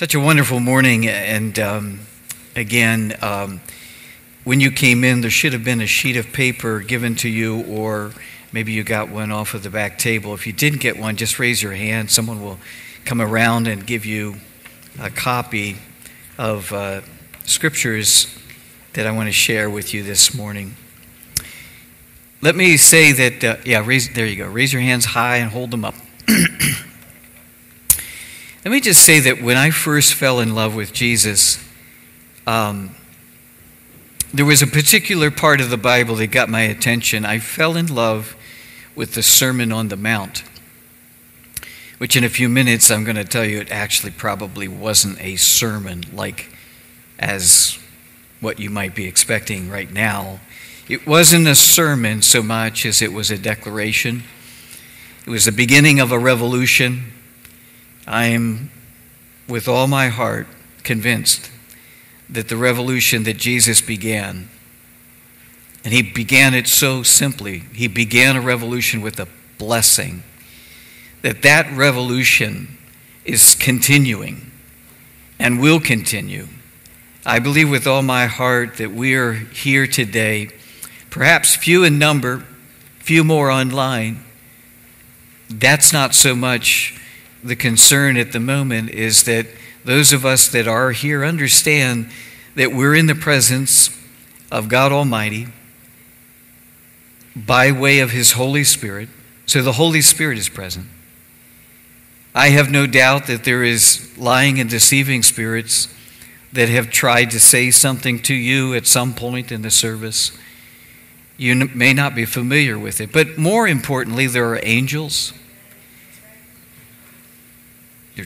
Such 0.00 0.14
a 0.14 0.18
wonderful 0.18 0.60
morning. 0.60 1.06
And 1.06 1.58
um, 1.58 2.00
again, 2.56 3.18
um, 3.20 3.60
when 4.44 4.58
you 4.58 4.70
came 4.70 5.04
in, 5.04 5.20
there 5.20 5.28
should 5.28 5.52
have 5.52 5.62
been 5.62 5.82
a 5.82 5.86
sheet 5.86 6.16
of 6.16 6.32
paper 6.32 6.80
given 6.80 7.16
to 7.16 7.28
you, 7.28 7.66
or 7.66 8.12
maybe 8.50 8.72
you 8.72 8.82
got 8.82 9.10
one 9.10 9.30
off 9.30 9.52
of 9.52 9.62
the 9.62 9.68
back 9.68 9.98
table. 9.98 10.32
If 10.32 10.46
you 10.46 10.54
didn't 10.54 10.80
get 10.80 10.98
one, 10.98 11.16
just 11.16 11.38
raise 11.38 11.62
your 11.62 11.74
hand. 11.74 12.10
Someone 12.10 12.42
will 12.42 12.58
come 13.04 13.20
around 13.20 13.66
and 13.66 13.86
give 13.86 14.06
you 14.06 14.36
a 14.98 15.10
copy 15.10 15.76
of 16.38 16.72
uh, 16.72 17.02
scriptures 17.44 18.34
that 18.94 19.06
I 19.06 19.10
want 19.10 19.28
to 19.28 19.34
share 19.34 19.68
with 19.68 19.92
you 19.92 20.02
this 20.02 20.34
morning. 20.34 20.76
Let 22.40 22.56
me 22.56 22.78
say 22.78 23.12
that, 23.12 23.44
uh, 23.44 23.56
yeah, 23.66 23.84
raise, 23.84 24.10
there 24.14 24.24
you 24.24 24.36
go. 24.36 24.48
Raise 24.48 24.72
your 24.72 24.80
hands 24.80 25.04
high 25.04 25.36
and 25.36 25.50
hold 25.50 25.70
them 25.70 25.84
up. 25.84 25.94
Let 28.62 28.72
me 28.72 28.80
just 28.82 29.06
say 29.06 29.20
that 29.20 29.40
when 29.40 29.56
I 29.56 29.70
first 29.70 30.12
fell 30.12 30.38
in 30.38 30.54
love 30.54 30.74
with 30.74 30.92
Jesus, 30.92 31.64
um, 32.46 32.94
there 34.34 34.44
was 34.44 34.60
a 34.60 34.66
particular 34.66 35.30
part 35.30 35.62
of 35.62 35.70
the 35.70 35.78
Bible 35.78 36.16
that 36.16 36.26
got 36.26 36.50
my 36.50 36.60
attention. 36.60 37.24
I 37.24 37.38
fell 37.38 37.74
in 37.74 37.86
love 37.86 38.36
with 38.94 39.14
the 39.14 39.22
Sermon 39.22 39.72
on 39.72 39.88
the 39.88 39.96
Mount, 39.96 40.44
which 41.96 42.16
in 42.16 42.22
a 42.22 42.28
few 42.28 42.50
minutes 42.50 42.90
I'm 42.90 43.02
going 43.02 43.16
to 43.16 43.24
tell 43.24 43.46
you 43.46 43.60
it 43.60 43.70
actually 43.70 44.12
probably 44.12 44.68
wasn't 44.68 45.18
a 45.22 45.36
sermon 45.36 46.04
like 46.12 46.52
as 47.18 47.78
what 48.42 48.60
you 48.60 48.68
might 48.68 48.94
be 48.94 49.06
expecting 49.06 49.70
right 49.70 49.90
now. 49.90 50.38
It 50.86 51.06
wasn't 51.06 51.48
a 51.48 51.54
sermon 51.54 52.20
so 52.20 52.42
much 52.42 52.84
as 52.84 53.00
it 53.00 53.14
was 53.14 53.30
a 53.30 53.38
declaration. 53.38 54.24
It 55.26 55.30
was 55.30 55.46
the 55.46 55.52
beginning 55.52 55.98
of 55.98 56.12
a 56.12 56.18
revolution 56.18 57.14
I 58.10 58.26
am, 58.26 58.72
with 59.48 59.68
all 59.68 59.86
my 59.86 60.08
heart, 60.08 60.48
convinced 60.82 61.48
that 62.28 62.48
the 62.48 62.56
revolution 62.56 63.22
that 63.22 63.36
Jesus 63.36 63.80
began, 63.80 64.48
and 65.84 65.94
he 65.94 66.02
began 66.02 66.52
it 66.52 66.66
so 66.66 67.04
simply, 67.04 67.60
he 67.72 67.86
began 67.86 68.34
a 68.34 68.40
revolution 68.40 69.00
with 69.00 69.20
a 69.20 69.28
blessing, 69.58 70.24
that 71.22 71.42
that 71.42 71.70
revolution 71.70 72.78
is 73.24 73.54
continuing 73.54 74.50
and 75.38 75.60
will 75.60 75.78
continue. 75.78 76.48
I 77.24 77.38
believe 77.38 77.70
with 77.70 77.86
all 77.86 78.02
my 78.02 78.26
heart 78.26 78.78
that 78.78 78.90
we 78.90 79.14
are 79.14 79.34
here 79.34 79.86
today, 79.86 80.48
perhaps 81.10 81.54
few 81.54 81.84
in 81.84 82.00
number, 82.00 82.44
few 82.98 83.22
more 83.22 83.52
online. 83.52 84.24
That's 85.48 85.92
not 85.92 86.12
so 86.16 86.34
much 86.34 86.96
the 87.42 87.56
concern 87.56 88.16
at 88.16 88.32
the 88.32 88.40
moment 88.40 88.90
is 88.90 89.24
that 89.24 89.46
those 89.84 90.12
of 90.12 90.26
us 90.26 90.48
that 90.48 90.68
are 90.68 90.92
here 90.92 91.24
understand 91.24 92.10
that 92.54 92.72
we're 92.72 92.94
in 92.94 93.06
the 93.06 93.14
presence 93.14 93.96
of 94.50 94.68
God 94.68 94.92
Almighty 94.92 95.46
by 97.34 97.72
way 97.72 98.00
of 98.00 98.10
His 98.10 98.32
Holy 98.32 98.64
Spirit. 98.64 99.08
So 99.46 99.62
the 99.62 99.72
Holy 99.72 100.00
Spirit 100.00 100.38
is 100.38 100.48
present. 100.48 100.86
I 102.34 102.50
have 102.50 102.70
no 102.70 102.86
doubt 102.86 103.26
that 103.26 103.44
there 103.44 103.64
is 103.64 104.16
lying 104.18 104.60
and 104.60 104.68
deceiving 104.68 105.22
spirits 105.22 105.92
that 106.52 106.68
have 106.68 106.90
tried 106.90 107.30
to 107.30 107.40
say 107.40 107.70
something 107.70 108.20
to 108.22 108.34
you 108.34 108.74
at 108.74 108.86
some 108.86 109.14
point 109.14 109.50
in 109.50 109.62
the 109.62 109.70
service. 109.70 110.36
You 111.36 111.54
may 111.74 111.92
not 111.94 112.14
be 112.14 112.24
familiar 112.24 112.78
with 112.78 113.00
it. 113.00 113.12
But 113.12 113.38
more 113.38 113.66
importantly, 113.66 114.26
there 114.26 114.48
are 114.52 114.60
angels 114.62 115.32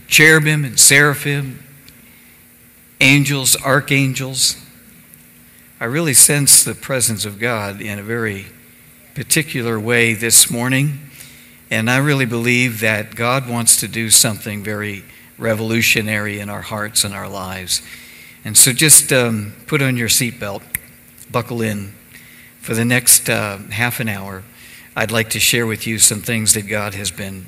cherubim 0.01 0.65
and 0.65 0.79
seraphim, 0.79 1.63
angels, 3.01 3.57
archangels. 3.57 4.57
I 5.81 5.87
really 5.87 6.15
sense 6.15 6.65
the 6.65 6.75
presence 6.75 7.25
of 7.25 7.39
God 7.39 7.81
in 7.81 7.99
a 7.99 8.03
very 8.03 8.47
particular 9.15 9.79
way 9.79 10.15
this 10.15 10.51
morning. 10.51 10.99
And 11.71 11.91
I 11.91 11.99
really 11.99 12.27
believe 12.27 12.81
that 12.81 13.15
God 13.15 13.49
wants 13.49 13.81
to 13.81 13.89
do 13.89 14.11
something 14.11 14.63
very 14.63 15.05
revolutionary 15.39 16.39
in 16.39 16.49
our 16.49 16.63
hearts 16.63 17.05
and 17.05 17.15
our 17.15 17.29
lives. 17.29 17.83
And 18.45 18.57
so 18.57 18.73
just 18.73 19.13
um, 19.13 19.55
put 19.67 19.83
on 19.83 19.97
your 19.97 20.09
seatbelt, 20.09 20.63
buckle 21.31 21.63
in. 21.63 21.95
For 22.61 22.75
the 22.75 22.85
next 22.85 23.29
uh, 23.29 23.59
half 23.71 24.01
an 24.01 24.09
hour, 24.09 24.43
I'd 24.97 25.11
like 25.11 25.31
to 25.31 25.41
share 25.41 25.67
with 25.67 25.87
you 25.87 25.99
some 25.99 26.21
things 26.21 26.55
that 26.55 26.63
God 26.63 26.95
has 26.95 27.11
been 27.11 27.47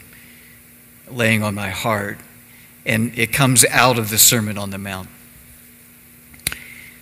laying 1.08 1.42
on 1.42 1.54
my 1.54 1.70
heart 1.70 2.18
and 2.86 3.16
it 3.18 3.32
comes 3.32 3.64
out 3.66 3.98
of 3.98 4.10
the 4.10 4.18
Sermon 4.18 4.56
on 4.56 4.70
the 4.70 4.78
Mount. 4.78 5.08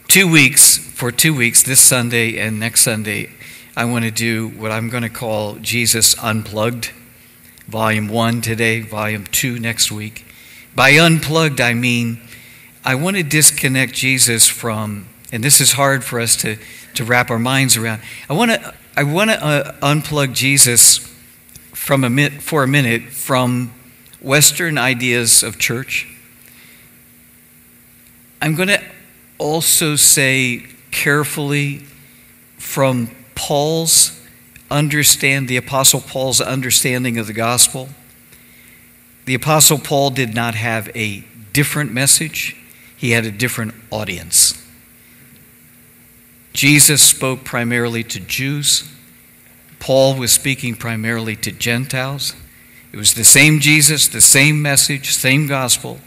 Two 0.08 0.30
weeks, 0.30 0.78
for 0.78 1.12
two 1.12 1.34
weeks, 1.34 1.62
this 1.62 1.80
Sunday 1.80 2.38
and 2.38 2.58
next 2.58 2.80
Sunday, 2.80 3.30
I 3.76 3.84
want 3.84 4.04
to 4.04 4.10
do 4.10 4.48
what 4.48 4.72
I'm 4.72 4.88
going 4.88 5.02
to 5.02 5.08
call 5.08 5.56
Jesus 5.56 6.16
Unplugged. 6.22 6.90
Volume 7.68 8.08
1 8.08 8.40
today, 8.40 8.80
Volume 8.80 9.26
2 9.26 9.58
next 9.58 9.90
week. 9.90 10.26
By 10.74 10.90
unplugged, 10.98 11.60
I 11.60 11.74
mean 11.74 12.20
I 12.84 12.94
want 12.94 13.16
to 13.16 13.22
disconnect 13.22 13.94
Jesus 13.94 14.46
from, 14.46 15.06
and 15.32 15.42
this 15.42 15.60
is 15.60 15.72
hard 15.72 16.04
for 16.04 16.20
us 16.20 16.36
to, 16.36 16.58
to 16.94 17.04
wrap 17.04 17.30
our 17.30 17.38
minds 17.38 17.76
around. 17.76 18.02
I 18.28 18.34
want 18.34 18.50
to, 18.50 18.74
I 18.96 19.04
want 19.04 19.30
to 19.30 19.42
uh, 19.42 19.72
unplug 19.80 20.34
Jesus 20.34 20.98
from 21.72 22.04
a, 22.04 22.30
for 22.30 22.62
a 22.62 22.68
minute 22.68 23.04
from 23.04 23.72
Western 24.24 24.78
ideas 24.78 25.42
of 25.42 25.58
church. 25.58 26.08
I'm 28.40 28.54
going 28.54 28.68
to 28.68 28.82
also 29.38 29.96
say 29.96 30.66
carefully 30.90 31.84
from 32.58 33.10
Paul's 33.34 34.20
understand 34.70 35.48
the 35.48 35.56
apostle 35.56 36.00
Paul's 36.00 36.40
understanding 36.40 37.18
of 37.18 37.26
the 37.26 37.32
gospel. 37.32 37.90
The 39.26 39.34
apostle 39.34 39.78
Paul 39.78 40.10
did 40.10 40.34
not 40.34 40.54
have 40.54 40.90
a 40.96 41.24
different 41.52 41.92
message. 41.92 42.56
He 42.96 43.10
had 43.10 43.24
a 43.24 43.30
different 43.30 43.74
audience. 43.90 44.60
Jesus 46.52 47.02
spoke 47.02 47.44
primarily 47.44 48.02
to 48.04 48.20
Jews. 48.20 48.90
Paul 49.80 50.16
was 50.16 50.32
speaking 50.32 50.74
primarily 50.74 51.36
to 51.36 51.52
Gentiles. 51.52 52.34
It 52.94 52.96
was 52.96 53.14
the 53.14 53.24
same 53.24 53.58
Jesus, 53.58 54.06
the 54.06 54.20
same 54.20 54.62
message, 54.62 55.14
same 55.14 55.48
gospel, 55.48 55.98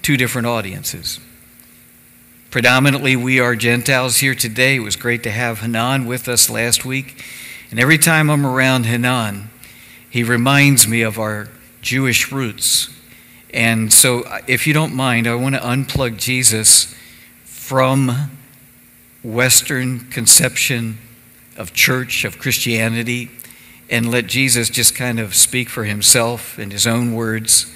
two 0.00 0.16
different 0.16 0.46
audiences. 0.46 1.20
Predominantly, 2.50 3.16
we 3.16 3.38
are 3.38 3.54
Gentiles 3.54 4.16
here 4.16 4.34
today. 4.34 4.76
It 4.76 4.80
was 4.80 4.96
great 4.96 5.22
to 5.24 5.30
have 5.30 5.60
Hanan 5.60 6.06
with 6.06 6.28
us 6.28 6.48
last 6.48 6.86
week. 6.86 7.22
And 7.70 7.78
every 7.78 7.98
time 7.98 8.30
I'm 8.30 8.46
around 8.46 8.86
Hanan, 8.86 9.50
he 10.08 10.22
reminds 10.22 10.88
me 10.88 11.02
of 11.02 11.18
our 11.18 11.50
Jewish 11.82 12.32
roots. 12.32 12.88
And 13.52 13.92
so, 13.92 14.24
if 14.46 14.66
you 14.66 14.72
don't 14.72 14.94
mind, 14.94 15.26
I 15.26 15.34
want 15.34 15.54
to 15.54 15.60
unplug 15.60 16.16
Jesus 16.16 16.94
from 17.44 18.30
Western 19.22 20.08
conception 20.08 20.96
of 21.58 21.74
church, 21.74 22.24
of 22.24 22.38
Christianity, 22.38 23.28
and 23.92 24.10
let 24.10 24.26
Jesus 24.26 24.70
just 24.70 24.94
kind 24.94 25.20
of 25.20 25.34
speak 25.34 25.68
for 25.68 25.84
himself 25.84 26.58
in 26.58 26.70
his 26.70 26.86
own 26.86 27.14
words. 27.14 27.70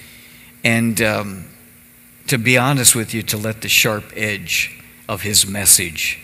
And 0.64 1.00
um, 1.02 1.44
to 2.28 2.38
be 2.38 2.56
honest 2.56 2.96
with 2.96 3.12
you, 3.12 3.22
to 3.24 3.36
let 3.36 3.60
the 3.60 3.68
sharp 3.68 4.14
edge 4.16 4.82
of 5.10 5.22
his 5.22 5.46
message 5.46 6.18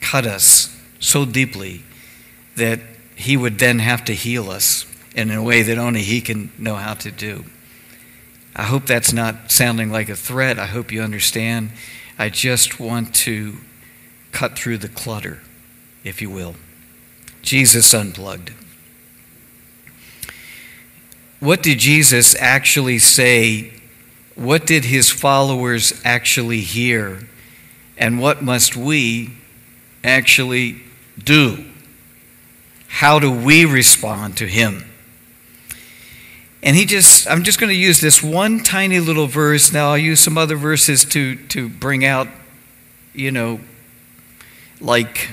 cut 0.00 0.26
us 0.26 0.74
so 0.98 1.26
deeply 1.26 1.82
that 2.56 2.80
he 3.16 3.36
would 3.36 3.58
then 3.58 3.80
have 3.80 4.02
to 4.06 4.14
heal 4.14 4.50
us 4.50 4.86
in 5.14 5.30
a 5.30 5.42
way 5.42 5.60
that 5.60 5.76
only 5.76 6.02
he 6.02 6.22
can 6.22 6.50
know 6.56 6.76
how 6.76 6.94
to 6.94 7.10
do. 7.10 7.44
I 8.56 8.62
hope 8.62 8.86
that's 8.86 9.12
not 9.12 9.52
sounding 9.52 9.92
like 9.92 10.08
a 10.08 10.16
threat. 10.16 10.58
I 10.58 10.66
hope 10.66 10.90
you 10.90 11.02
understand. 11.02 11.72
I 12.18 12.30
just 12.30 12.80
want 12.80 13.14
to 13.16 13.58
cut 14.32 14.58
through 14.58 14.78
the 14.78 14.88
clutter, 14.88 15.42
if 16.02 16.22
you 16.22 16.30
will. 16.30 16.54
Jesus 17.42 17.92
unplugged. 17.92 18.52
What 21.40 21.62
did 21.62 21.78
Jesus 21.78 22.34
actually 22.38 22.98
say? 22.98 23.72
What 24.34 24.66
did 24.66 24.84
his 24.84 25.10
followers 25.10 26.00
actually 26.04 26.60
hear? 26.60 27.28
And 27.96 28.20
what 28.20 28.42
must 28.42 28.76
we 28.76 29.34
actually 30.02 30.82
do? 31.22 31.64
How 32.88 33.18
do 33.18 33.30
we 33.30 33.64
respond 33.64 34.36
to 34.38 34.46
him? 34.46 34.84
And 36.62 36.74
he 36.74 36.86
just, 36.86 37.30
I'm 37.30 37.44
just 37.44 37.60
going 37.60 37.70
to 37.70 37.76
use 37.76 38.00
this 38.00 38.22
one 38.22 38.62
tiny 38.64 38.98
little 38.98 39.28
verse. 39.28 39.72
Now, 39.72 39.90
I'll 39.90 39.98
use 39.98 40.20
some 40.20 40.36
other 40.36 40.56
verses 40.56 41.04
to, 41.06 41.36
to 41.48 41.68
bring 41.68 42.04
out, 42.04 42.26
you 43.14 43.30
know, 43.30 43.60
like 44.80 45.30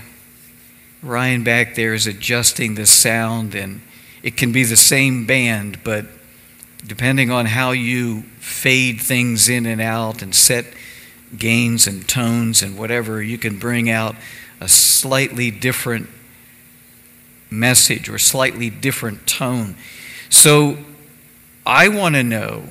Ryan 1.02 1.44
back 1.44 1.76
there 1.76 1.94
is 1.94 2.06
adjusting 2.06 2.76
the 2.76 2.86
sound 2.86 3.56
and 3.56 3.82
it 4.26 4.36
can 4.36 4.52
be 4.52 4.64
the 4.64 4.76
same 4.76 5.28
band, 5.28 5.84
but 5.84 6.08
depending 6.84 7.30
on 7.30 7.46
how 7.46 7.72
you 7.72 8.24
fade 8.40 9.00
things 9.00 9.48
in 9.48 9.68
and 9.68 9.80
out 9.80 10.24
and 10.24 10.34
set 10.34 10.66
gains 11.38 11.86
and 11.86 12.10
tones 12.10 12.64
and 12.64 12.76
whatever, 12.76 13.22
you 13.22 13.38
can 13.38 13.60
bring 13.60 13.88
out 13.88 14.16
a 14.60 14.68
slightly 14.68 15.52
different 15.52 16.10
message 17.52 18.10
or 18.10 18.18
slightly 18.18 18.68
different 18.68 19.28
tone. 19.28 19.76
So 20.32 20.80
I 21.64 21.88
want 21.88 22.16
to 22.16 22.24
know 22.24 22.64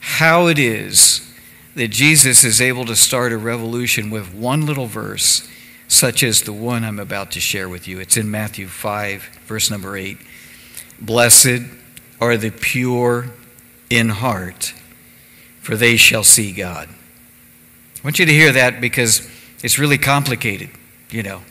how 0.00 0.46
it 0.46 0.58
is 0.58 1.30
that 1.74 1.88
Jesus 1.88 2.42
is 2.42 2.62
able 2.62 2.86
to 2.86 2.96
start 2.96 3.32
a 3.32 3.38
revolution 3.38 4.08
with 4.08 4.32
one 4.32 4.64
little 4.64 4.86
verse, 4.86 5.46
such 5.88 6.22
as 6.22 6.40
the 6.40 6.54
one 6.54 6.84
I'm 6.84 6.98
about 6.98 7.32
to 7.32 7.40
share 7.40 7.68
with 7.68 7.86
you. 7.86 8.00
It's 8.00 8.16
in 8.16 8.30
Matthew 8.30 8.66
5, 8.66 9.40
verse 9.44 9.70
number 9.70 9.98
8. 9.98 10.16
Blessed 11.00 11.62
are 12.20 12.36
the 12.36 12.50
pure 12.50 13.30
in 13.90 14.08
heart, 14.08 14.74
for 15.60 15.76
they 15.76 15.96
shall 15.96 16.24
see 16.24 16.52
God. 16.52 16.88
I 16.88 18.00
want 18.02 18.18
you 18.18 18.26
to 18.26 18.32
hear 18.32 18.52
that 18.52 18.80
because 18.80 19.28
it's 19.62 19.78
really 19.78 19.98
complicated, 19.98 20.70
you 21.10 21.22
know. 21.22 21.42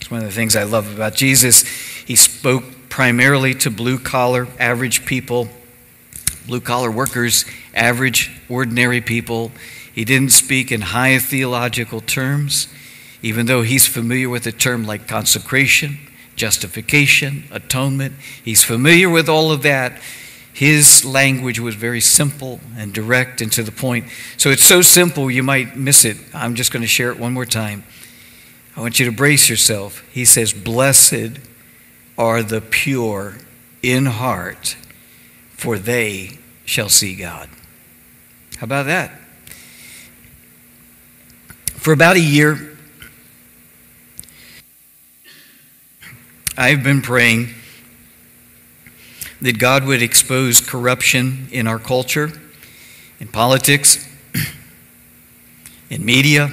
It's 0.00 0.10
one 0.10 0.20
of 0.20 0.26
the 0.26 0.32
things 0.32 0.56
I 0.56 0.64
love 0.64 0.92
about 0.94 1.14
Jesus. 1.14 1.62
He 2.06 2.16
spoke 2.16 2.64
primarily 2.88 3.54
to 3.54 3.70
blue 3.70 3.98
collar, 3.98 4.48
average 4.58 5.04
people, 5.04 5.48
blue 6.46 6.60
collar 6.60 6.90
workers, 6.90 7.44
average, 7.74 8.30
ordinary 8.48 9.00
people. 9.00 9.50
He 9.92 10.04
didn't 10.04 10.32
speak 10.32 10.70
in 10.70 10.80
high 10.80 11.18
theological 11.18 12.00
terms, 12.00 12.68
even 13.22 13.46
though 13.46 13.62
he's 13.62 13.86
familiar 13.86 14.28
with 14.28 14.46
a 14.46 14.52
term 14.52 14.84
like 14.84 15.08
consecration, 15.08 15.98
justification, 16.36 17.44
atonement. 17.50 18.14
He's 18.44 18.62
familiar 18.62 19.08
with 19.08 19.28
all 19.28 19.52
of 19.52 19.62
that. 19.62 20.00
His 20.52 21.04
language 21.04 21.58
was 21.58 21.74
very 21.74 22.00
simple 22.00 22.60
and 22.76 22.92
direct 22.92 23.40
and 23.40 23.50
to 23.52 23.62
the 23.62 23.72
point. 23.72 24.06
So 24.36 24.50
it's 24.50 24.64
so 24.64 24.82
simple 24.82 25.30
you 25.30 25.42
might 25.42 25.76
miss 25.76 26.04
it. 26.04 26.16
I'm 26.32 26.54
just 26.54 26.72
going 26.72 26.82
to 26.82 26.88
share 26.88 27.10
it 27.10 27.18
one 27.18 27.32
more 27.32 27.44
time. 27.44 27.84
I 28.76 28.80
want 28.80 28.98
you 29.00 29.06
to 29.06 29.12
brace 29.12 29.48
yourself. 29.48 30.04
He 30.12 30.24
says, 30.24 30.52
Blessed 30.52 31.38
are 32.16 32.42
the 32.42 32.60
pure 32.60 33.34
in 33.82 34.06
heart, 34.06 34.76
for 35.50 35.78
they 35.78 36.38
shall 36.64 36.88
see 36.88 37.16
God. 37.16 37.48
How 38.58 38.64
about 38.64 38.86
that? 38.86 39.10
For 41.76 41.92
about 41.92 42.16
a 42.16 42.20
year, 42.20 42.73
I've 46.56 46.84
been 46.84 47.02
praying 47.02 47.48
that 49.42 49.58
God 49.58 49.84
would 49.84 50.02
expose 50.02 50.60
corruption 50.60 51.48
in 51.50 51.66
our 51.66 51.80
culture, 51.80 52.30
in 53.18 53.26
politics, 53.26 54.08
in 55.90 56.04
media, 56.04 56.44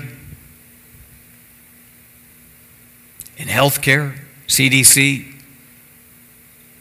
in 3.37 3.47
healthcare, 3.47 4.17
CDC, 4.47 5.31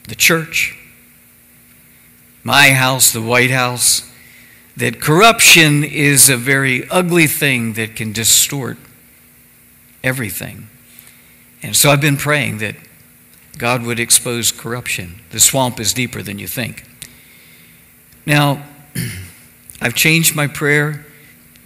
the 0.09 0.15
church, 0.15 0.79
my 2.43 2.71
house, 2.71 3.13
the 3.13 3.21
White 3.21 3.51
House, 3.51 4.11
that 4.79 4.99
corruption 4.99 5.85
is 5.85 6.31
a 6.31 6.39
very 6.39 6.89
ugly 6.89 7.27
thing 7.27 7.75
that 7.75 7.95
can 7.95 8.13
distort 8.13 8.79
everything. 10.03 10.69
And 11.63 11.77
so 11.77 11.91
I've 11.91 12.01
been 12.01 12.17
praying 12.17 12.59
that 12.59 12.77
God 13.61 13.83
would 13.83 14.01
expose 14.01 14.53
corruption. 14.53 15.21
The 15.33 15.39
swamp 15.39 15.79
is 15.81 15.93
deeper 15.93 16.23
than 16.23 16.39
you 16.39 16.47
think. 16.47 16.83
Now, 18.25 18.65
I've 19.83 19.95
changed 19.95 20.35
my 20.35 20.47
prayer 20.47 21.05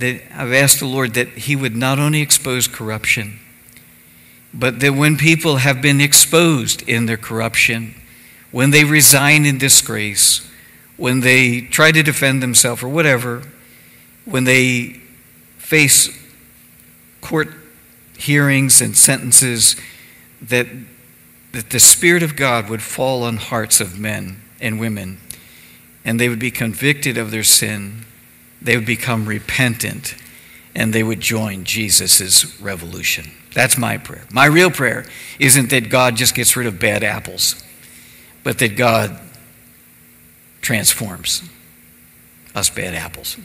that 0.01 0.21
I've 0.35 0.53
asked 0.53 0.81
the 0.81 0.87
Lord 0.87 1.15
that 1.15 1.29
He 1.29 1.55
would 1.55 1.77
not 1.77 2.01
only 2.01 2.21
expose 2.21 2.67
corruption, 2.67 3.39
but 4.53 4.81
that 4.81 4.95
when 4.95 5.17
people 5.17 5.59
have 5.59 5.81
been 5.81 6.01
exposed 6.01 6.83
in 6.89 7.07
their 7.07 7.17
corruption, 7.17 7.95
when 8.51 8.71
they 8.71 8.83
resign 8.83 9.47
in 9.47 9.57
disgrace, 9.57 10.51
when 10.97 11.21
they 11.21 11.61
try 11.61 11.93
to 11.93 12.03
defend 12.03 12.43
themselves 12.43 12.83
or 12.83 12.89
whatever, 12.89 13.45
when 14.25 14.43
they 14.43 15.01
face 15.59 16.11
court 17.21 17.51
hearings 18.19 18.81
and 18.81 18.97
sentences, 18.97 19.77
that, 20.43 20.67
that 21.55 21.71
the 21.71 21.81
Spirit 21.81 22.23
of 22.25 22.35
God 22.35 22.69
would 22.69 22.83
fall 22.83 23.23
on 23.23 23.37
hearts 23.37 23.81
of 23.81 23.99
men 23.99 24.43
and 24.61 24.81
women, 24.81 25.21
and 26.05 26.19
they 26.19 26.29
would 26.29 26.41
be 26.41 26.51
convicted 26.51 27.17
of 27.17 27.31
their 27.31 27.45
sin, 27.45 28.05
they 28.61 28.77
would 28.77 28.87
become 28.87 29.27
repentant, 29.27 30.17
and 30.75 30.93
they 30.93 31.05
would 31.05 31.21
join 31.21 31.63
Jesus' 31.63 32.61
revolution. 32.61 33.31
That's 33.55 33.79
my 33.79 33.99
prayer. 33.99 34.25
My 34.33 34.47
real 34.47 34.71
prayer 34.71 35.07
isn't 35.39 35.71
that 35.71 35.91
God 35.91 36.17
just 36.17 36.35
gets 36.35 36.57
rid 36.57 36.67
of 36.67 36.81
bad 36.81 37.05
apples, 37.05 37.63
but 38.43 38.59
that 38.59 38.77
God 38.77 39.21
transforms 40.61 41.49
us 42.55 42.69
bad 42.69 42.95
apples. 42.95 43.37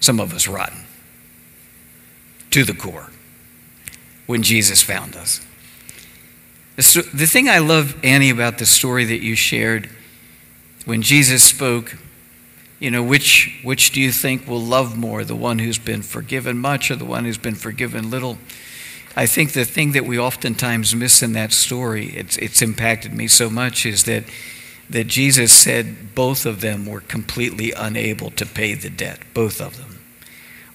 Some 0.00 0.18
of 0.18 0.34
us 0.34 0.48
rotten 0.48 0.80
to 2.50 2.64
the 2.64 2.74
core 2.74 3.10
when 4.26 4.42
Jesus 4.42 4.82
found 4.82 5.16
us. 5.16 5.40
The 6.76 7.26
thing 7.26 7.48
I 7.48 7.58
love, 7.58 7.96
Annie, 8.04 8.30
about 8.30 8.58
the 8.58 8.66
story 8.66 9.04
that 9.04 9.22
you 9.22 9.36
shared 9.36 9.88
when 10.84 11.02
Jesus 11.02 11.44
spoke, 11.44 11.96
you 12.80 12.90
know, 12.90 13.02
which, 13.02 13.60
which 13.62 13.92
do 13.92 14.00
you 14.00 14.10
think 14.10 14.46
will 14.46 14.60
love 14.60 14.96
more, 14.96 15.24
the 15.24 15.36
one 15.36 15.60
who's 15.60 15.78
been 15.78 16.02
forgiven 16.02 16.58
much 16.58 16.90
or 16.90 16.96
the 16.96 17.04
one 17.04 17.24
who's 17.24 17.38
been 17.38 17.54
forgiven 17.54 18.10
little? 18.10 18.38
I 19.16 19.26
think 19.26 19.52
the 19.52 19.64
thing 19.64 19.92
that 19.92 20.04
we 20.04 20.18
oftentimes 20.18 20.94
miss 20.94 21.22
in 21.22 21.32
that 21.34 21.52
story, 21.52 22.08
it's, 22.16 22.36
it's 22.38 22.60
impacted 22.60 23.12
me 23.12 23.28
so 23.28 23.48
much, 23.48 23.86
is 23.86 24.04
that, 24.04 24.24
that 24.90 25.06
Jesus 25.06 25.52
said 25.52 26.14
both 26.14 26.44
of 26.44 26.60
them 26.60 26.84
were 26.84 27.00
completely 27.00 27.72
unable 27.72 28.30
to 28.32 28.44
pay 28.44 28.74
the 28.74 28.90
debt, 28.90 29.20
both 29.32 29.60
of 29.60 29.76
them. 29.76 29.93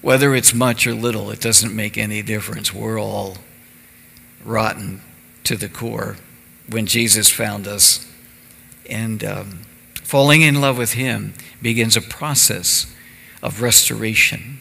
Whether 0.02 0.34
it's 0.34 0.54
much 0.54 0.86
or 0.86 0.94
little, 0.94 1.30
it 1.30 1.40
doesn't 1.40 1.74
make 1.74 1.98
any 1.98 2.22
difference. 2.22 2.72
We're 2.72 3.00
all 3.00 3.36
rotten 4.44 5.02
to 5.44 5.56
the 5.56 5.68
core 5.68 6.16
when 6.68 6.86
Jesus 6.86 7.28
found 7.28 7.66
us. 7.66 8.06
And 8.88 9.22
um, 9.22 9.60
falling 10.02 10.42
in 10.42 10.60
love 10.60 10.78
with 10.78 10.94
Him 10.94 11.34
begins 11.60 11.96
a 11.96 12.00
process 12.00 12.92
of 13.42 13.62
restoration. 13.62 14.60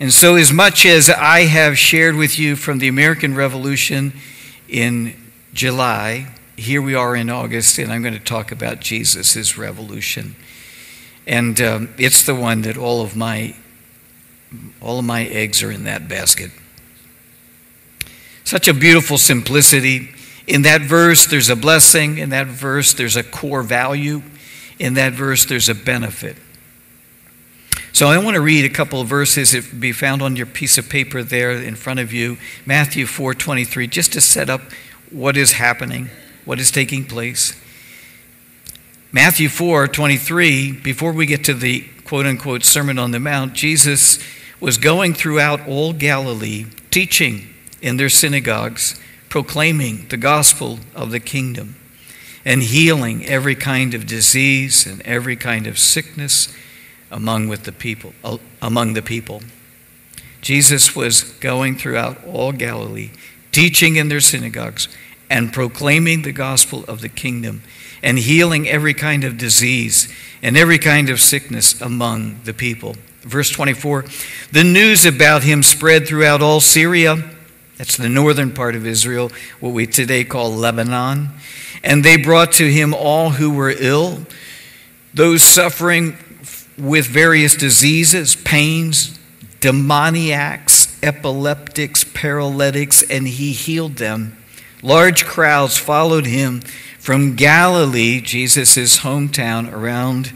And 0.00 0.12
so, 0.12 0.34
as 0.34 0.52
much 0.52 0.84
as 0.84 1.08
I 1.08 1.42
have 1.42 1.78
shared 1.78 2.16
with 2.16 2.38
you 2.38 2.56
from 2.56 2.78
the 2.78 2.88
American 2.88 3.34
Revolution 3.34 4.12
in 4.68 5.14
July, 5.52 6.34
here 6.56 6.82
we 6.82 6.94
are 6.94 7.14
in 7.14 7.30
August, 7.30 7.78
and 7.78 7.92
I'm 7.92 8.02
going 8.02 8.14
to 8.14 8.20
talk 8.20 8.50
about 8.50 8.80
Jesus' 8.80 9.56
revolution. 9.56 10.34
And 11.26 11.60
um, 11.60 11.94
it's 11.98 12.24
the 12.24 12.34
one 12.34 12.62
that 12.62 12.76
all 12.76 13.02
of 13.02 13.16
my 13.16 13.54
all 14.80 15.00
of 15.00 15.04
my 15.04 15.24
eggs 15.24 15.62
are 15.62 15.70
in 15.70 15.84
that 15.84 16.08
basket. 16.08 16.50
Such 18.44 18.68
a 18.68 18.74
beautiful 18.74 19.18
simplicity. 19.18 20.10
In 20.46 20.62
that 20.62 20.82
verse, 20.82 21.26
there's 21.26 21.48
a 21.48 21.56
blessing. 21.56 22.18
In 22.18 22.28
that 22.30 22.46
verse, 22.46 22.92
there's 22.92 23.16
a 23.16 23.24
core 23.24 23.62
value. 23.62 24.22
In 24.78 24.94
that 24.94 25.14
verse, 25.14 25.44
there's 25.44 25.68
a 25.68 25.74
benefit. 25.74 26.36
So 27.92 28.08
I 28.08 28.18
want 28.18 28.34
to 28.34 28.40
read 28.40 28.64
a 28.64 28.74
couple 28.74 29.00
of 29.00 29.06
verses. 29.06 29.54
It 29.54 29.80
be 29.80 29.92
found 29.92 30.20
on 30.20 30.36
your 30.36 30.46
piece 30.46 30.78
of 30.78 30.88
paper 30.88 31.22
there 31.22 31.52
in 31.52 31.76
front 31.76 32.00
of 32.00 32.12
you, 32.12 32.38
Matthew 32.66 33.06
4:23, 33.06 33.86
just 33.86 34.12
to 34.12 34.20
set 34.20 34.50
up 34.50 34.60
what 35.10 35.36
is 35.36 35.52
happening, 35.52 36.10
what 36.44 36.58
is 36.58 36.70
taking 36.70 37.04
place. 37.04 37.54
Matthew 39.14 39.48
4:23, 39.48 40.72
before 40.72 41.12
we 41.12 41.26
get 41.26 41.44
to 41.44 41.54
the 41.54 41.84
quote 42.02 42.26
unquote 42.26 42.64
Sermon 42.64 42.98
on 42.98 43.12
the 43.12 43.20
Mount, 43.20 43.54
Jesus 43.54 44.18
was 44.58 44.76
going 44.76 45.14
throughout 45.14 45.68
all 45.68 45.92
Galilee, 45.92 46.66
teaching 46.90 47.54
in 47.80 47.96
their 47.96 48.08
synagogues, 48.08 49.00
proclaiming 49.28 50.06
the 50.08 50.16
gospel 50.16 50.80
of 50.96 51.12
the 51.12 51.20
kingdom, 51.20 51.76
and 52.44 52.60
healing 52.60 53.24
every 53.26 53.54
kind 53.54 53.94
of 53.94 54.04
disease 54.04 54.84
and 54.84 55.00
every 55.02 55.36
kind 55.36 55.68
of 55.68 55.78
sickness 55.78 56.52
among 57.08 57.46
with 57.46 57.62
the 57.62 57.72
people 57.72 58.14
uh, 58.24 58.38
among 58.60 58.94
the 58.94 59.02
people. 59.02 59.42
Jesus 60.40 60.96
was 60.96 61.22
going 61.38 61.76
throughout 61.76 62.18
all 62.24 62.50
Galilee, 62.50 63.12
teaching 63.52 63.94
in 63.94 64.08
their 64.08 64.18
synagogues 64.18 64.88
and 65.30 65.52
proclaiming 65.52 66.22
the 66.22 66.32
gospel 66.32 66.84
of 66.88 67.00
the 67.00 67.08
kingdom 67.08 67.62
and 68.04 68.18
healing 68.18 68.68
every 68.68 68.94
kind 68.94 69.24
of 69.24 69.38
disease 69.38 70.12
and 70.42 70.58
every 70.58 70.78
kind 70.78 71.08
of 71.08 71.18
sickness 71.18 71.80
among 71.80 72.38
the 72.44 72.52
people. 72.52 72.94
Verse 73.22 73.50
24 73.50 74.04
The 74.52 74.62
news 74.62 75.06
about 75.06 75.42
him 75.42 75.62
spread 75.62 76.06
throughout 76.06 76.42
all 76.42 76.60
Syria, 76.60 77.16
That's 77.78 77.96
the 77.96 78.10
northern 78.10 78.52
part 78.52 78.76
of 78.76 78.86
Israel, 78.86 79.32
what 79.58 79.70
we 79.70 79.86
today 79.86 80.22
call 80.22 80.52
Lebanon. 80.52 81.30
And 81.82 82.04
they 82.04 82.16
brought 82.16 82.52
to 82.52 82.70
him 82.70 82.94
all 82.94 83.30
who 83.30 83.50
were 83.50 83.74
ill, 83.76 84.26
those 85.14 85.42
suffering 85.42 86.18
with 86.76 87.06
various 87.06 87.56
diseases, 87.56 88.36
pains, 88.36 89.18
demoniacs, 89.60 90.98
epileptics, 91.02 92.04
paralytics, 92.04 93.02
and 93.02 93.26
he 93.26 93.52
healed 93.52 93.96
them. 93.96 94.36
Large 94.84 95.24
crowds 95.24 95.78
followed 95.78 96.26
him 96.26 96.60
from 96.98 97.36
Galilee, 97.36 98.20
Jesus' 98.20 98.98
hometown, 98.98 99.72
around 99.72 100.34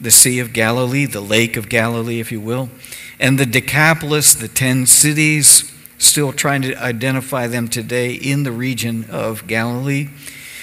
the 0.00 0.10
Sea 0.10 0.40
of 0.40 0.52
Galilee, 0.52 1.06
the 1.06 1.20
Lake 1.20 1.56
of 1.56 1.68
Galilee, 1.68 2.18
if 2.18 2.32
you 2.32 2.40
will, 2.40 2.70
and 3.20 3.38
the 3.38 3.46
Decapolis, 3.46 4.34
the 4.34 4.48
ten 4.48 4.86
cities, 4.86 5.72
still 5.96 6.32
trying 6.32 6.62
to 6.62 6.74
identify 6.74 7.46
them 7.46 7.68
today 7.68 8.12
in 8.14 8.42
the 8.42 8.50
region 8.50 9.08
of 9.10 9.46
Galilee. 9.46 10.08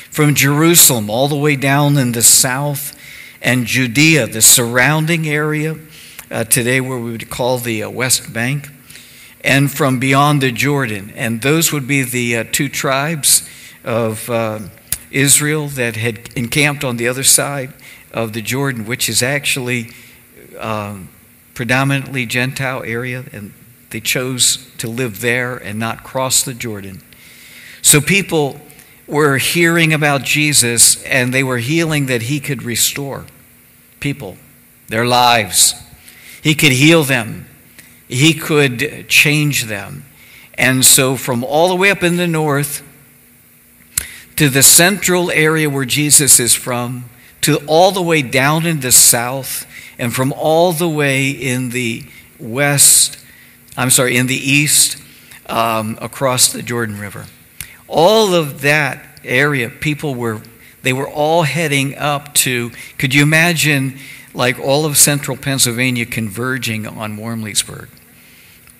From 0.09 0.35
Jerusalem 0.35 1.09
all 1.09 1.29
the 1.29 1.38
way 1.38 1.55
down 1.55 1.97
in 1.97 2.11
the 2.11 2.23
south, 2.23 3.00
and 3.41 3.65
Judea, 3.65 4.27
the 4.27 4.41
surrounding 4.41 5.25
area, 5.25 5.77
uh, 6.29 6.43
today 6.43 6.81
where 6.81 7.00
we 7.00 7.11
would 7.11 7.29
call 7.29 7.59
the 7.59 7.81
uh, 7.83 7.89
West 7.89 8.33
Bank, 8.33 8.67
and 9.43 9.71
from 9.71 10.00
beyond 10.00 10.41
the 10.41 10.51
Jordan. 10.51 11.12
And 11.15 11.41
those 11.41 11.71
would 11.71 11.88
be 11.88 12.03
the 12.03 12.38
uh, 12.38 12.43
two 12.51 12.69
tribes 12.69 13.48
of 13.83 14.29
uh, 14.29 14.60
Israel 15.12 15.67
that 15.69 15.95
had 15.95 16.29
encamped 16.36 16.83
on 16.83 16.98
the 16.98 17.07
other 17.07 17.24
side 17.24 17.74
of 18.13 18.33
the 18.33 18.41
Jordan, 18.41 18.86
which 18.86 19.10
is 19.10 19.24
actually 19.24 19.89
um, 20.60 21.10
predominantly 21.53 22.25
Gentile 22.25 22.83
area, 22.83 23.25
and 23.31 23.53
they 23.89 24.00
chose 24.00 24.69
to 24.77 24.88
live 24.88 25.21
there 25.21 25.57
and 25.57 25.77
not 25.77 26.03
cross 26.03 26.43
the 26.43 26.53
Jordan. 26.53 27.01
So 27.81 28.00
people 28.00 28.60
were 29.07 29.38
hearing 29.38 29.93
about 29.93 30.24
Jesus 30.24 31.03
and 31.03 31.33
they 31.33 31.43
were 31.43 31.57
healing 31.57 32.05
that 32.05 32.24
he 32.24 32.39
could 32.39 32.63
restore 32.63 33.25
people, 34.00 34.38
their 34.88 35.05
lives. 35.05 35.75
He 36.41 36.55
could 36.55 36.71
heal 36.71 37.03
them, 37.03 37.48
he 38.12 38.34
could 38.34 39.06
change 39.08 39.65
them. 39.65 40.03
And 40.56 40.84
so, 40.84 41.15
from 41.15 41.44
all 41.44 41.70
the 41.70 41.75
way 41.75 41.89
up 41.89 42.03
in 42.03 42.18
the 42.18 42.27
north 42.27 42.84
to 44.36 44.50
the 44.50 44.62
central 44.62 45.32
area 45.32 45.70
where 45.70 45.86
Jesus 45.86 46.39
is 46.39 46.53
from, 46.53 47.06
to 47.41 47.58
all 47.68 47.91
the 47.91 48.01
way 48.01 48.22
down 48.22 48.65
in 48.65 48.82
the 48.82 48.91
south, 48.91 49.65
and 49.98 50.13
from 50.13 50.34
all 50.34 50.74
the 50.74 50.89
way 50.89 51.30
in 51.30 51.70
the 51.70 52.03
west, 52.38 53.18
I'm 53.77 53.89
sorry, 53.89 54.18
in 54.18 54.27
the 54.27 54.36
east, 54.36 55.01
um, 55.48 55.98
across 56.01 56.51
the 56.51 56.62
Jordan 56.62 57.00
River. 57.00 57.25
All 57.88 58.34
of 58.34 58.62
that 58.62 59.20
area, 59.24 59.70
people 59.70 60.15
were, 60.15 60.41
they 60.84 60.94
were 60.94 61.10
all 61.10 61.44
heading 61.44 61.98
up 61.98 62.34
to, 62.36 62.72
could 62.98 63.13
you 63.13 63.24
imagine 63.24 63.98
like 64.34 64.60
all 64.60 64.86
of 64.86 64.98
central 64.98 65.38
Pennsylvania 65.38 66.06
converging 66.06 66.86
on 66.86 67.18
Wormleysburg? 67.18 67.88